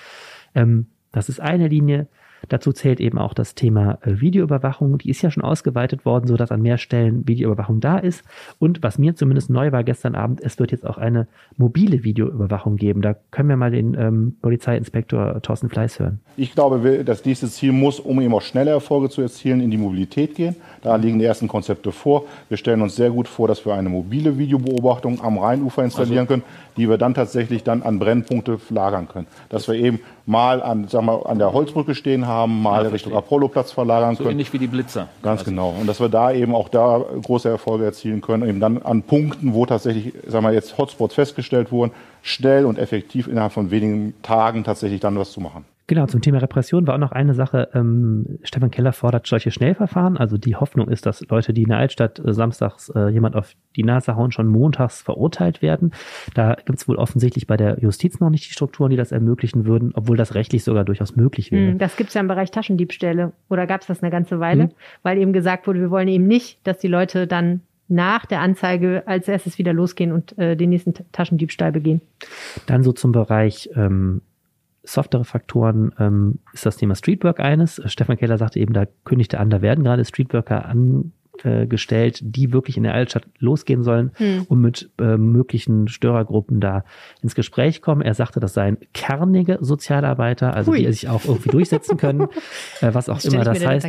Ähm, 0.54 0.88
das 1.12 1.30
ist 1.30 1.40
eine 1.40 1.68
Linie. 1.68 2.08
Dazu 2.50 2.72
zählt 2.72 3.00
eben 3.00 3.18
auch 3.18 3.34
das 3.34 3.56
Thema 3.56 4.00
äh, 4.02 4.22
Videoüberwachung. 4.22 4.98
Die 4.98 5.10
ist 5.10 5.22
ja 5.22 5.32
schon 5.32 5.44
ausgeweitet 5.44 6.06
worden, 6.06 6.28
sodass 6.28 6.52
an 6.52 6.62
mehr 6.62 6.78
Stellen 6.78 7.28
Videoüberwachung 7.28 7.80
da 7.80 7.98
ist. 7.98 8.24
Und 8.60 8.84
was 8.84 8.98
mir 8.98 9.16
zumindest 9.16 9.50
neu 9.50 9.72
war 9.72 9.84
gestern 9.84 10.16
Abend, 10.16 10.42
es 10.42 10.60
wird 10.60 10.72
jetzt 10.72 10.86
auch 10.86 10.98
eine 10.98 11.28
mobile 11.58 12.04
Videoüberwachung 12.04 12.78
geben. 12.78 13.02
Da 13.02 13.16
können 13.32 13.50
wir 13.50 13.58
mal 13.58 13.72
den 13.72 13.96
ähm, 13.96 14.36
Polizeiinspektor 14.42 15.42
Thorsten 15.42 15.70
Fleiß 15.70 16.00
hören. 16.00 16.20
Ich 16.36 16.54
glaube, 16.54 17.04
das 17.04 17.26
nächste 17.26 17.50
Ziel 17.50 17.72
muss, 17.72 18.00
um 18.00 18.22
eben 18.22 18.34
auch 18.34 18.42
schnelle 18.42 18.72
Erfolge 18.72 19.10
zu 19.10 19.22
erzielen, 19.22 19.60
in 19.60 19.72
die 19.72 19.78
Mobilität 19.78 20.36
gehen. 20.36 20.56
Da 20.82 20.96
liegen 20.96 21.20
die 21.20 21.26
ersten 21.26 21.48
Konzepte 21.48 21.92
vor. 21.92 22.26
Wir 22.50 22.58
stellen 22.58 22.82
uns 22.82 22.96
sehr 22.96 23.10
gut 23.10 23.28
vor, 23.28 23.48
dass 23.48 23.66
wir 23.66 23.74
eine 23.74 23.90
mobile 23.90 24.38
Videobeobachtung 24.38 25.22
am 25.22 25.38
Rheinufer 25.38 25.84
installieren 25.84 26.20
also. 26.20 26.28
können, 26.28 26.44
die 26.78 26.90
wir 26.90 26.98
dann 26.98 27.14
tatsächlich 27.14 27.64
dann 27.64 27.82
an 27.84 28.00
Brennpunkte 28.00 28.60
lagern 28.70 29.08
können. 29.08 29.28
Dass 29.50 29.68
wir 29.68 29.76
eben 29.76 30.00
mal 30.28 30.62
an, 30.62 30.88
sag 30.90 31.04
mal, 31.04 31.16
an 31.26 31.40
der 31.40 31.54
Holzbrücke 31.54 31.96
stehen 31.96 32.28
haben, 32.28 32.62
mal 32.62 32.84
Ja, 32.84 32.90
Richtung. 32.90 33.16
Apolloplatz 33.16 33.72
verlagern 33.72 34.16
So 34.16 34.24
können. 34.24 34.32
ähnlich 34.34 34.52
wie 34.54 34.60
die 34.60 34.68
Blitzer. 34.68 35.08
Ganz 35.24 35.42
quasi. 35.42 35.52
genau. 35.52 35.74
Und 35.80 35.88
dass 35.88 36.00
wir 36.00 36.10
da 36.10 36.32
eben 36.32 36.54
auch 36.54 36.70
da 36.70 37.04
große 37.24 37.48
Erfolge 37.50 37.86
erzielen 37.86 38.22
können, 38.22 38.48
eben 38.48 38.60
dann 38.60 38.82
an 38.82 39.04
Punkten, 39.04 39.54
wo 39.54 39.66
tatsächlich, 39.66 40.14
sagen 40.28 40.46
wir 40.46 40.52
jetzt 40.54 40.78
Hotspots 40.78 41.16
festgestellt 41.16 41.72
wurden, 41.72 41.94
schnell 42.22 42.66
und 42.66 42.78
effektiv 42.78 43.28
innerhalb 43.28 43.54
von 43.54 43.72
wenigen 43.72 44.14
Tagen 44.22 44.64
tatsächlich 44.64 45.00
dann 45.00 45.18
was 45.18 45.32
zu 45.32 45.40
machen. 45.40 45.66
Genau, 45.88 46.06
zum 46.06 46.22
Thema 46.22 46.40
Repression 46.40 46.86
war 46.86 46.96
auch 46.96 47.00
noch 47.00 47.14
eine 47.14 47.34
Sache. 47.34 47.70
Ähm, 47.74 48.40
Stefan 48.44 48.72
Keller 48.72 48.92
fordert 48.92 49.26
solche 49.26 49.52
Schnellverfahren. 49.52 50.18
Also 50.18 50.38
die 50.38 50.58
Hoffnung 50.58 50.90
ist, 50.90 51.06
dass 51.06 51.26
Leute, 51.30 51.54
die 51.54 51.64
in 51.64 51.70
der 51.70 51.78
Altstadt 51.78 52.20
äh, 52.20 52.34
samstags 52.34 52.90
äh, 52.90 53.08
jemand 53.08 53.38
auf 53.38 53.54
die 53.78 53.84
Nase 53.84 54.18
hauen, 54.18 54.34
schon 54.34 54.48
montags 54.48 55.02
verurteilt 55.02 55.62
werden. 55.62 55.92
Da 56.34 56.56
gibt 56.66 56.80
es 56.80 56.90
wohl 56.90 56.98
offensichtlich 56.98 57.48
bei 57.48 57.56
der 57.56 57.80
Justiz 57.80 58.20
noch 58.20 58.30
nicht 58.30 58.50
die 58.50 58.54
Strukturen, 58.54 58.90
die 58.90 58.98
das 58.98 59.14
ermöglichen 59.14 59.66
würden, 59.66 59.92
obwohl 59.94 60.18
das 60.18 60.36
rechtlich 60.36 60.66
sogar 60.66 60.84
durchaus 60.84 61.16
möglich 61.16 61.54
wäre. 61.54 61.72
Hm, 61.72 61.78
Das 61.78 61.96
gibt's 61.96 62.14
ja 62.16 62.22
im 62.22 62.28
Bereich 62.28 62.52
Taschendiebstähle. 62.52 63.32
Oder 63.50 63.66
gab's 63.66 63.88
das 63.88 64.04
eine 64.04 64.12
ganze 64.12 64.42
Weile? 64.42 64.66
Mhm. 64.66 64.72
Weil 65.04 65.18
eben 65.20 65.32
gesagt 65.32 65.68
wurde, 65.68 65.80
wir 65.80 65.90
wollen 65.90 66.10
eben 66.10 66.28
nicht, 66.28 66.60
dass 66.68 66.80
die 66.80 66.90
Leute 66.90 67.28
dann 67.28 67.62
nach 67.88 68.26
der 68.26 68.42
Anzeige 68.42 69.04
als 69.06 69.30
erstes 69.30 69.58
wieder 69.58 69.72
losgehen 69.72 70.12
und 70.12 70.38
äh, 70.38 70.58
den 70.58 70.70
nächsten 70.72 70.94
Taschendiebstahl 71.14 71.72
begehen. 71.72 72.02
Dann 72.66 72.84
so 72.84 72.92
zum 72.92 73.14
Bereich 73.14 73.70
ähm, 73.76 74.22
softere 74.88 75.26
Faktoren 75.26 75.94
ähm, 76.00 76.40
ist 76.54 76.66
das 76.66 76.78
Thema 76.78 76.96
Streetwork 76.96 77.40
eines. 77.40 77.80
Äh, 77.80 77.90
Stefan 77.90 78.18
Keller 78.18 78.38
sagte 78.38 78.60
eben, 78.60 78.74
da 78.74 78.86
kündigte 79.04 79.40
an, 79.40 79.50
da 79.50 79.62
werden 79.62 79.84
gerade 79.84 80.06
Streetworker 80.06 80.66
angestellt, 81.46 82.20
die 82.22 82.54
wirklich 82.54 82.78
in 82.78 82.84
der 82.84 82.94
Altstadt 82.94 83.24
losgehen 83.40 83.84
sollen 83.84 84.12
Hm. 84.16 84.46
und 84.48 84.62
mit 84.62 84.90
äh, 85.00 85.18
möglichen 85.18 85.88
Störergruppen 85.88 86.60
da 86.60 86.84
ins 87.22 87.36
Gespräch 87.36 87.82
kommen. 87.82 88.02
Er 88.02 88.14
sagte, 88.14 88.40
das 88.40 88.54
seien 88.54 88.78
kernige 88.94 89.58
Sozialarbeiter, 89.62 90.54
also 90.54 90.72
Hui. 90.72 90.80
die 90.80 90.92
sich 90.92 91.10
auch 91.10 91.26
irgendwie 91.26 91.50
durchsetzen 91.50 91.98
können, 91.98 92.22
äh, 92.82 92.94
was 92.94 93.10
auch 93.10 93.24
immer 93.24 93.44
das 93.44 93.66
heißt. 93.66 93.88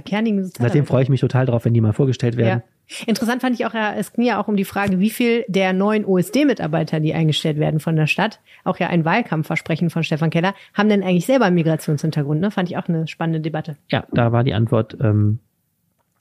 Seitdem 0.59 0.87
freue 0.87 1.03
ich 1.03 1.09
mich 1.09 1.21
total 1.21 1.47
drauf, 1.47 1.65
wenn 1.65 1.75
die 1.75 1.81
mal 1.81 1.93
vorgestellt 1.93 2.37
werden. 2.37 2.63
Ja. 2.65 3.05
Interessant 3.07 3.43
fand 3.43 3.55
ich 3.55 3.67
auch, 3.67 3.75
es 3.75 4.15
ging 4.15 4.25
ja 4.25 4.41
auch 4.41 4.49
um 4.49 4.57
die 4.57 4.65
Frage, 4.65 4.99
wie 4.99 5.11
viel 5.11 5.45
der 5.47 5.75
neuen 5.75 6.07
OSD-Mitarbeiter, 6.07 7.01
die 7.01 7.13
eingestellt 7.13 7.59
werden 7.59 7.81
von 7.81 7.97
der 7.97 8.07
Stadt, 8.07 8.41
auch 8.65 8.79
ja 8.79 8.89
ein 8.89 9.05
Wahlkampfversprechen 9.05 9.91
von 9.91 10.05
Stefan 10.05 10.31
Keller, 10.31 10.55
haben 10.73 10.89
denn 10.89 11.03
eigentlich 11.03 11.27
selber 11.27 11.45
einen 11.45 11.57
Migrationshintergrund? 11.57 12.41
Ne? 12.41 12.51
Fand 12.51 12.71
ich 12.71 12.79
auch 12.79 12.89
eine 12.89 13.07
spannende 13.07 13.41
Debatte. 13.41 13.77
Ja, 13.91 14.05
da 14.13 14.33
war 14.33 14.43
die 14.43 14.55
Antwort, 14.55 14.97
ähm, 15.03 15.39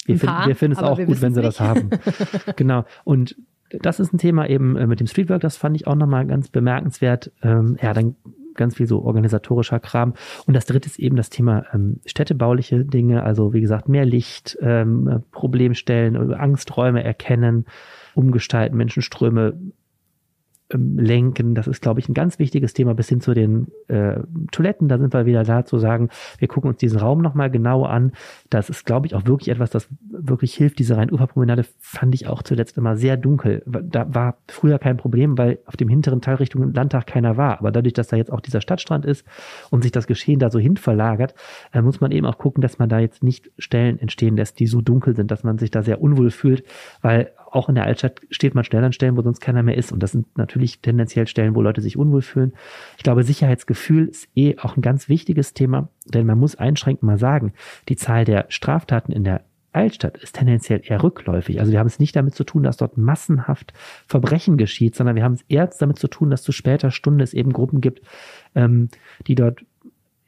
wir, 0.08 0.18
paar, 0.18 0.48
wir 0.48 0.56
finden 0.56 0.78
es 0.78 0.84
auch 0.84 0.98
gut, 0.98 1.22
wenn 1.22 1.34
sie 1.34 1.42
wissen's 1.42 1.58
das 1.58 1.60
haben. 1.60 1.90
genau. 2.56 2.86
Und 3.04 3.36
das 3.70 4.00
ist 4.00 4.14
ein 4.14 4.18
Thema 4.18 4.50
eben 4.50 4.78
äh, 4.78 4.88
mit 4.88 5.00
dem 5.00 5.08
Streetwork, 5.08 5.42
das 5.42 5.58
fand 5.58 5.76
ich 5.76 5.88
auch 5.88 5.96
nochmal 5.96 6.26
ganz 6.26 6.50
bemerkenswert. 6.50 7.32
Ähm, 7.42 7.78
ja, 7.82 7.94
dann 7.94 8.16
ganz 8.58 8.76
viel 8.76 8.88
so 8.88 9.04
organisatorischer 9.04 9.80
Kram. 9.80 10.14
Und 10.46 10.56
das 10.56 10.66
dritte 10.66 10.88
ist 10.88 11.00
eben 11.00 11.16
das 11.16 11.30
Thema 11.30 11.64
ähm, 11.74 12.02
städtebauliche 12.06 12.84
Dinge, 12.84 13.24
also 13.24 13.54
wie 13.54 13.62
gesagt, 13.62 13.88
mehr 13.88 14.06
Licht, 14.06 14.58
ähm, 14.62 15.08
äh, 15.08 15.20
Problemstellen, 15.32 16.34
Angsträume 16.34 17.04
erkennen, 17.04 17.66
umgestalten, 18.16 18.76
Menschenströme 18.76 19.54
ähm, 20.74 20.98
lenken. 21.00 21.56
Das 21.56 21.68
ist, 21.68 21.82
glaube 21.82 22.00
ich, 22.00 22.10
ein 22.10 22.14
ganz 22.14 22.40
wichtiges 22.40 22.74
Thema 22.74 22.94
bis 22.94 23.08
hin 23.08 23.22
zu 23.22 23.34
den 23.34 23.68
äh, 23.88 24.20
Toiletten. 24.52 24.90
Da 24.90 24.98
sind 24.98 25.14
wir 25.14 25.26
wieder 25.26 25.44
da 25.44 25.64
zu 25.64 25.78
sagen, 25.78 26.10
wir 26.40 26.48
gucken 26.48 26.70
uns 26.70 26.80
diesen 26.80 27.00
Raum 27.00 27.22
nochmal 27.22 27.50
genau 27.50 27.84
an. 27.86 28.12
Das 28.50 28.70
ist, 28.70 28.86
glaube 28.86 29.08
ich, 29.08 29.16
auch 29.16 29.26
wirklich 29.26 29.50
etwas, 29.50 29.70
das 29.70 29.88
wirklich 30.02 30.54
hilft. 30.56 30.80
Diese 30.80 30.98
Rhein-Ufer-Promenade 30.98 31.66
fand 31.80 32.16
ich 32.16 32.28
auch 32.28 32.44
zuletzt 32.44 32.78
immer 32.78 32.98
sehr 32.98 33.16
dunkel. 33.16 33.64
Da 33.66 34.14
war 34.14 34.38
früher 34.48 34.78
kein 34.80 34.98
Problem, 34.98 35.38
weil 35.38 35.60
auf 35.66 35.78
dem 35.78 35.88
hinteren 35.88 36.22
Teil 36.22 36.36
Richtung 36.36 36.74
Landtag 36.74 37.08
keiner 37.08 37.38
war. 37.38 37.60
Aber 37.60 37.72
dadurch, 37.72 37.94
dass 37.94 38.10
da 38.10 38.18
jetzt 38.18 38.32
auch 38.32 38.42
dieser 38.42 38.62
Stadtstrand 38.62 39.06
ist 39.06 39.26
und 39.70 39.84
sich 39.84 39.92
das 39.92 40.08
Geschehen 40.08 40.40
da 40.40 40.50
so 40.50 40.60
hin 40.60 40.76
verlagert, 40.78 41.34
äh, 41.72 41.82
muss 41.82 42.02
man 42.02 42.12
eben 42.12 42.26
auch 42.26 42.38
gucken, 42.38 42.62
dass 42.62 42.78
man 42.78 42.90
da 42.90 43.00
jetzt 43.00 43.24
nicht 43.24 43.52
Stellen 43.58 44.00
entstehen 44.00 44.36
lässt, 44.36 44.60
die 44.60 44.68
so 44.68 44.82
dunkel 44.82 45.16
sind, 45.16 45.32
dass 45.32 45.44
man 45.44 45.58
sich 45.58 45.72
da 45.72 45.82
sehr 45.82 46.02
unwohl 46.02 46.30
fühlt, 46.30 46.64
weil 47.02 47.32
auch 47.52 47.70
in 47.70 47.76
der 47.76 47.86
Altstadt 47.86 48.22
steht 48.30 48.56
man 48.56 48.64
schnell 48.64 48.84
an 48.84 48.94
Stellen, 48.94 49.18
wo 49.18 49.22
sonst 49.22 49.40
keiner 49.40 49.64
mehr 49.64 49.78
ist. 49.78 49.92
Und 49.92 50.02
das 50.04 50.12
sind 50.12 50.38
natürlich 50.38 50.80
tendenziell 50.82 51.28
Stellen, 51.28 51.56
wo 51.56 51.62
Leute 51.62 51.82
sich 51.82 51.98
unwohl 51.98 52.22
fühlen. 52.22 52.54
Ich 52.98 53.04
glaube, 53.04 53.24
Sicherheitsgefühl 53.24 54.08
ist 54.08 54.28
eh 54.36 54.58
auch 54.60 54.76
ein 54.76 54.82
ganz 54.82 55.10
wichtiges 55.10 55.54
Thema, 55.54 55.90
denn 56.06 56.26
man 56.26 56.38
muss 56.38 56.56
einschränkend 56.56 57.04
mal 57.04 57.18
sagen, 57.18 57.54
die 57.90 57.96
Zahl 57.96 58.26
der 58.26 58.46
Straftaten 58.50 59.12
in 59.12 59.24
der 59.24 59.44
Altstadt 59.74 60.18
ist 60.18 60.36
tendenziell 60.36 60.82
eher 60.84 61.04
rückläufig. 61.04 61.60
Also 61.60 61.72
wir 61.72 61.80
haben 61.80 61.88
es 61.88 62.00
nicht 62.00 62.16
damit 62.16 62.34
zu 62.34 62.44
tun, 62.44 62.64
dass 62.64 62.78
dort 62.78 62.98
massenhaft 62.98 63.74
Verbrechen 64.08 64.58
geschieht, 64.58 64.96
sondern 64.96 65.16
wir 65.16 65.24
haben 65.24 65.34
es 65.34 65.44
eher 65.48 65.70
damit 65.80 66.00
zu 66.00 66.08
tun, 66.08 66.30
dass 66.30 66.42
zu 66.42 66.52
später 66.52 66.90
Stunde 66.90 67.24
es 67.24 67.34
eben 67.34 67.54
Gruppen 67.54 67.80
gibt, 67.80 68.02
ähm, 68.56 68.90
die 69.28 69.36
dort 69.36 69.64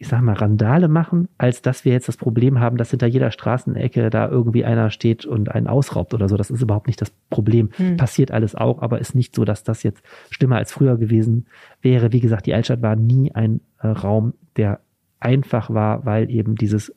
ich 0.01 0.07
sag 0.07 0.21
mal, 0.21 0.33
Randale 0.33 0.87
machen, 0.87 1.27
als 1.37 1.61
dass 1.61 1.83
wir 1.83 1.91
jetzt 1.91 2.07
das 2.07 2.15
Problem 2.15 2.61
haben, 2.61 2.77
dass 2.77 2.89
hinter 2.89 3.05
jeder 3.05 3.31
Straßenecke 3.31 4.09
da 4.09 4.29
irgendwie 4.29 4.63
einer 4.63 4.91
steht 4.91 5.25
und 5.25 5.51
einen 5.51 5.67
ausraubt 5.67 6.13
oder 6.13 6.29
so. 6.29 6.37
Das 6.37 6.49
ist 6.49 6.61
überhaupt 6.61 6.87
nicht 6.87 7.01
das 7.01 7.11
Problem. 7.29 7.69
Hm. 7.75 7.97
Passiert 7.97 8.31
alles 8.31 8.55
auch, 8.55 8.81
aber 8.81 8.99
ist 8.99 9.13
nicht 9.13 9.35
so, 9.35 9.43
dass 9.43 9.65
das 9.65 9.83
jetzt 9.83 10.01
schlimmer 10.29 10.55
als 10.55 10.71
früher 10.71 10.97
gewesen 10.97 11.47
wäre. 11.81 12.13
Wie 12.13 12.21
gesagt, 12.21 12.45
die 12.45 12.53
Altstadt 12.53 12.81
war 12.81 12.95
nie 12.95 13.35
ein 13.35 13.59
äh, 13.81 13.87
Raum, 13.87 14.35
der 14.55 14.79
einfach 15.19 15.69
war, 15.69 16.05
weil 16.05 16.29
eben 16.31 16.55
dieses 16.55 16.95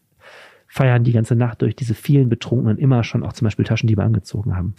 Feiern 0.69 1.03
die 1.03 1.13
ganze 1.13 1.35
Nacht 1.35 1.61
durch 1.61 1.75
diese 1.75 1.95
vielen 1.95 2.29
Betrunkenen 2.29 2.79
immer 2.79 3.03
schon 3.03 3.25
auch 3.25 3.33
zum 3.33 3.47
Beispiel 3.47 3.65
Taschendiebe 3.65 4.05
angezogen 4.05 4.57
haben. 4.57 4.75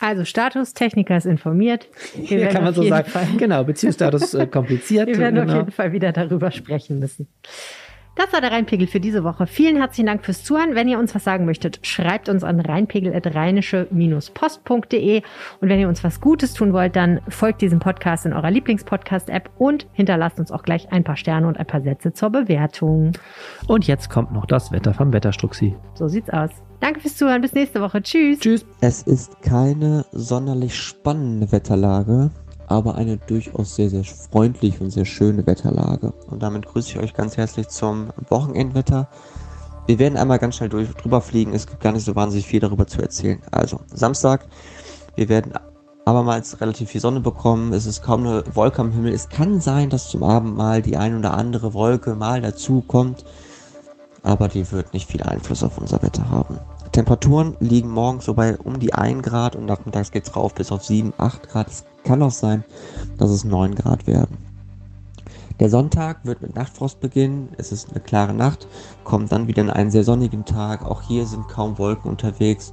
Also 0.00 0.24
Status, 0.24 0.74
Techniker 0.74 1.16
ist 1.16 1.26
informiert. 1.26 1.88
Ja, 2.16 2.48
kann 2.48 2.62
man 2.62 2.70
auf 2.70 2.76
so 2.76 2.82
sagen. 2.82 3.08
Fall, 3.08 3.26
Genau, 3.38 3.64
Beziehungsstatus 3.64 4.34
äh, 4.34 4.46
kompliziert. 4.46 5.08
wir 5.08 5.18
werden 5.18 5.38
auf 5.38 5.46
genau. 5.46 5.58
jeden 5.58 5.72
Fall 5.72 5.92
wieder 5.92 6.12
darüber 6.12 6.50
sprechen 6.50 6.98
müssen. 6.98 7.28
Das 8.16 8.32
war 8.32 8.40
der 8.40 8.52
Rheinpegel 8.52 8.86
für 8.86 9.00
diese 9.00 9.24
Woche. 9.24 9.48
Vielen 9.48 9.76
herzlichen 9.76 10.06
Dank 10.06 10.24
fürs 10.24 10.44
Zuhören. 10.44 10.76
Wenn 10.76 10.86
ihr 10.86 11.00
uns 11.00 11.16
was 11.16 11.24
sagen 11.24 11.46
möchtet, 11.46 11.80
schreibt 11.82 12.28
uns 12.28 12.44
an 12.44 12.60
rheinpegel.rheinische-post.de. 12.60 15.22
Und 15.60 15.68
wenn 15.68 15.80
ihr 15.80 15.88
uns 15.88 16.04
was 16.04 16.20
Gutes 16.20 16.54
tun 16.54 16.72
wollt, 16.72 16.94
dann 16.94 17.20
folgt 17.28 17.60
diesem 17.60 17.80
Podcast 17.80 18.24
in 18.24 18.32
eurer 18.32 18.52
Lieblingspodcast-App 18.52 19.50
und 19.58 19.88
hinterlasst 19.92 20.38
uns 20.38 20.52
auch 20.52 20.62
gleich 20.62 20.92
ein 20.92 21.02
paar 21.02 21.16
Sterne 21.16 21.48
und 21.48 21.58
ein 21.58 21.66
paar 21.66 21.82
Sätze 21.82 22.12
zur 22.12 22.30
Bewertung. 22.30 23.10
Und 23.66 23.88
jetzt 23.88 24.10
kommt 24.10 24.32
noch 24.32 24.46
das 24.46 24.70
Wetter 24.70 24.94
vom 24.94 25.12
Wetterstruxi. 25.12 25.74
So 25.94 26.06
sieht's 26.06 26.30
aus. 26.30 26.50
Danke 26.84 27.00
fürs 27.00 27.16
Zuhören. 27.16 27.40
Bis 27.40 27.54
nächste 27.54 27.80
Woche. 27.80 28.02
Tschüss. 28.02 28.40
Tschüss. 28.40 28.66
Es 28.82 29.00
ist 29.00 29.40
keine 29.40 30.04
sonderlich 30.12 30.78
spannende 30.78 31.50
Wetterlage, 31.50 32.30
aber 32.66 32.96
eine 32.96 33.16
durchaus 33.16 33.74
sehr, 33.74 33.88
sehr 33.88 34.04
freundliche 34.04 34.84
und 34.84 34.90
sehr 34.90 35.06
schöne 35.06 35.46
Wetterlage. 35.46 36.12
Und 36.28 36.42
damit 36.42 36.66
grüße 36.66 36.90
ich 36.90 36.98
euch 36.98 37.14
ganz 37.14 37.38
herzlich 37.38 37.68
zum 37.68 38.10
Wochenendwetter. 38.28 39.08
Wir 39.86 39.98
werden 39.98 40.18
einmal 40.18 40.38
ganz 40.38 40.56
schnell 40.56 40.68
durch, 40.68 40.90
drüber 40.90 41.22
fliegen. 41.22 41.54
Es 41.54 41.66
gibt 41.66 41.80
gar 41.80 41.92
nicht 41.92 42.04
so 42.04 42.14
wahnsinnig 42.16 42.46
viel 42.46 42.60
darüber 42.60 42.86
zu 42.86 43.00
erzählen. 43.00 43.40
Also, 43.50 43.80
Samstag, 43.86 44.44
wir 45.16 45.30
werden 45.30 45.54
abermals 46.04 46.60
relativ 46.60 46.90
viel 46.90 47.00
Sonne 47.00 47.20
bekommen. 47.20 47.72
Es 47.72 47.86
ist 47.86 48.02
kaum 48.02 48.26
eine 48.26 48.44
Wolke 48.54 48.82
am 48.82 48.92
Himmel. 48.92 49.14
Es 49.14 49.30
kann 49.30 49.58
sein, 49.62 49.88
dass 49.88 50.10
zum 50.10 50.22
Abend 50.22 50.54
mal 50.54 50.82
die 50.82 50.98
ein 50.98 51.16
oder 51.16 51.32
andere 51.32 51.72
Wolke 51.72 52.14
mal 52.14 52.42
dazu 52.42 52.82
kommt. 52.86 53.24
Aber 54.22 54.48
die 54.48 54.70
wird 54.70 54.92
nicht 54.92 55.10
viel 55.10 55.22
Einfluss 55.22 55.62
auf 55.62 55.78
unser 55.78 56.02
Wetter 56.02 56.28
haben. 56.30 56.58
Temperaturen 56.94 57.56
liegen 57.58 57.90
morgens 57.90 58.24
so 58.24 58.34
bei 58.34 58.56
um 58.56 58.78
die 58.78 58.94
1 58.94 59.24
Grad 59.24 59.56
und 59.56 59.64
nachmittags 59.64 60.12
geht's 60.12 60.36
rauf 60.36 60.54
bis 60.54 60.70
auf 60.70 60.84
7, 60.84 61.12
8 61.18 61.48
Grad. 61.48 61.66
Es 61.66 61.84
kann 62.04 62.22
auch 62.22 62.30
sein, 62.30 62.62
dass 63.18 63.30
es 63.30 63.42
9 63.42 63.74
Grad 63.74 64.06
werden. 64.06 64.38
Der 65.58 65.70
Sonntag 65.70 66.24
wird 66.24 66.40
mit 66.40 66.54
Nachtfrost 66.54 67.00
beginnen. 67.00 67.48
Es 67.58 67.72
ist 67.72 67.90
eine 67.90 67.98
klare 67.98 68.32
Nacht, 68.32 68.68
kommt 69.02 69.32
dann 69.32 69.48
wieder 69.48 69.62
in 69.62 69.70
einen 69.70 69.90
sehr 69.90 70.04
sonnigen 70.04 70.44
Tag. 70.44 70.86
Auch 70.86 71.02
hier 71.02 71.26
sind 71.26 71.48
kaum 71.48 71.78
Wolken 71.78 72.08
unterwegs. 72.08 72.72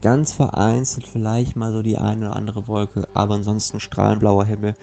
Ganz 0.00 0.32
vereinzelt 0.32 1.08
vielleicht 1.08 1.56
mal 1.56 1.72
so 1.72 1.82
die 1.82 1.98
eine 1.98 2.26
oder 2.26 2.36
andere 2.36 2.68
Wolke, 2.68 3.08
aber 3.14 3.34
ansonsten 3.34 3.80
strahlenblauer 3.80 4.44
Himmel 4.44 4.74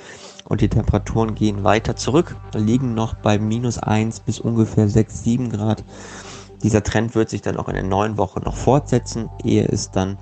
und 0.44 0.60
die 0.60 0.68
Temperaturen 0.68 1.36
gehen 1.36 1.64
weiter 1.64 1.96
zurück, 1.96 2.36
liegen 2.54 2.96
noch 2.96 3.14
bei 3.14 3.40
minus 3.40 3.78
1 3.78 4.20
bis 4.20 4.42
ungefähr 4.42 4.90
6, 4.90 5.24
7 5.24 5.50
Grad. 5.52 5.86
Dieser 6.64 6.82
Trend 6.82 7.14
wird 7.14 7.30
sich 7.30 7.42
dann 7.42 7.58
auch 7.58 7.68
in 7.68 7.76
der 7.76 7.84
neuen 7.84 8.18
Woche 8.18 8.40
noch 8.40 8.56
fortsetzen, 8.56 9.30
ehe 9.44 9.66
es 9.66 9.92
dann 9.92 10.18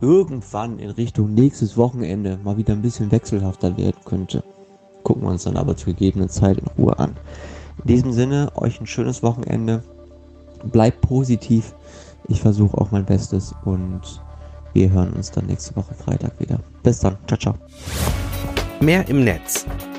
irgendwann 0.00 0.78
in 0.78 0.90
Richtung 0.90 1.32
nächstes 1.32 1.76
Wochenende 1.76 2.38
mal 2.42 2.56
wieder 2.56 2.74
ein 2.74 2.82
bisschen 2.82 3.10
wechselhafter 3.12 3.76
werden 3.76 3.96
könnte. 4.04 4.42
Gucken 5.04 5.22
wir 5.22 5.30
uns 5.30 5.44
dann 5.44 5.56
aber 5.56 5.76
zur 5.76 5.92
gegebenen 5.92 6.28
Zeit 6.28 6.58
in 6.58 6.66
Ruhe 6.76 6.98
an. 6.98 7.16
In 7.82 7.86
diesem 7.86 8.12
Sinne, 8.12 8.50
euch 8.56 8.80
ein 8.80 8.86
schönes 8.86 9.22
Wochenende. 9.22 9.82
Bleibt 10.64 11.00
positiv. 11.02 11.74
Ich 12.28 12.40
versuche 12.40 12.76
auch 12.76 12.90
mein 12.90 13.04
Bestes 13.04 13.54
und 13.64 14.00
wir 14.72 14.90
hören 14.90 15.12
uns 15.12 15.30
dann 15.30 15.46
nächste 15.46 15.76
Woche 15.76 15.94
Freitag 15.94 16.38
wieder. 16.40 16.58
Bis 16.82 16.98
dann. 16.98 17.16
Ciao, 17.26 17.38
ciao. 17.38 17.54
Mehr 18.80 19.08
im 19.08 19.24
Netz. 19.24 19.64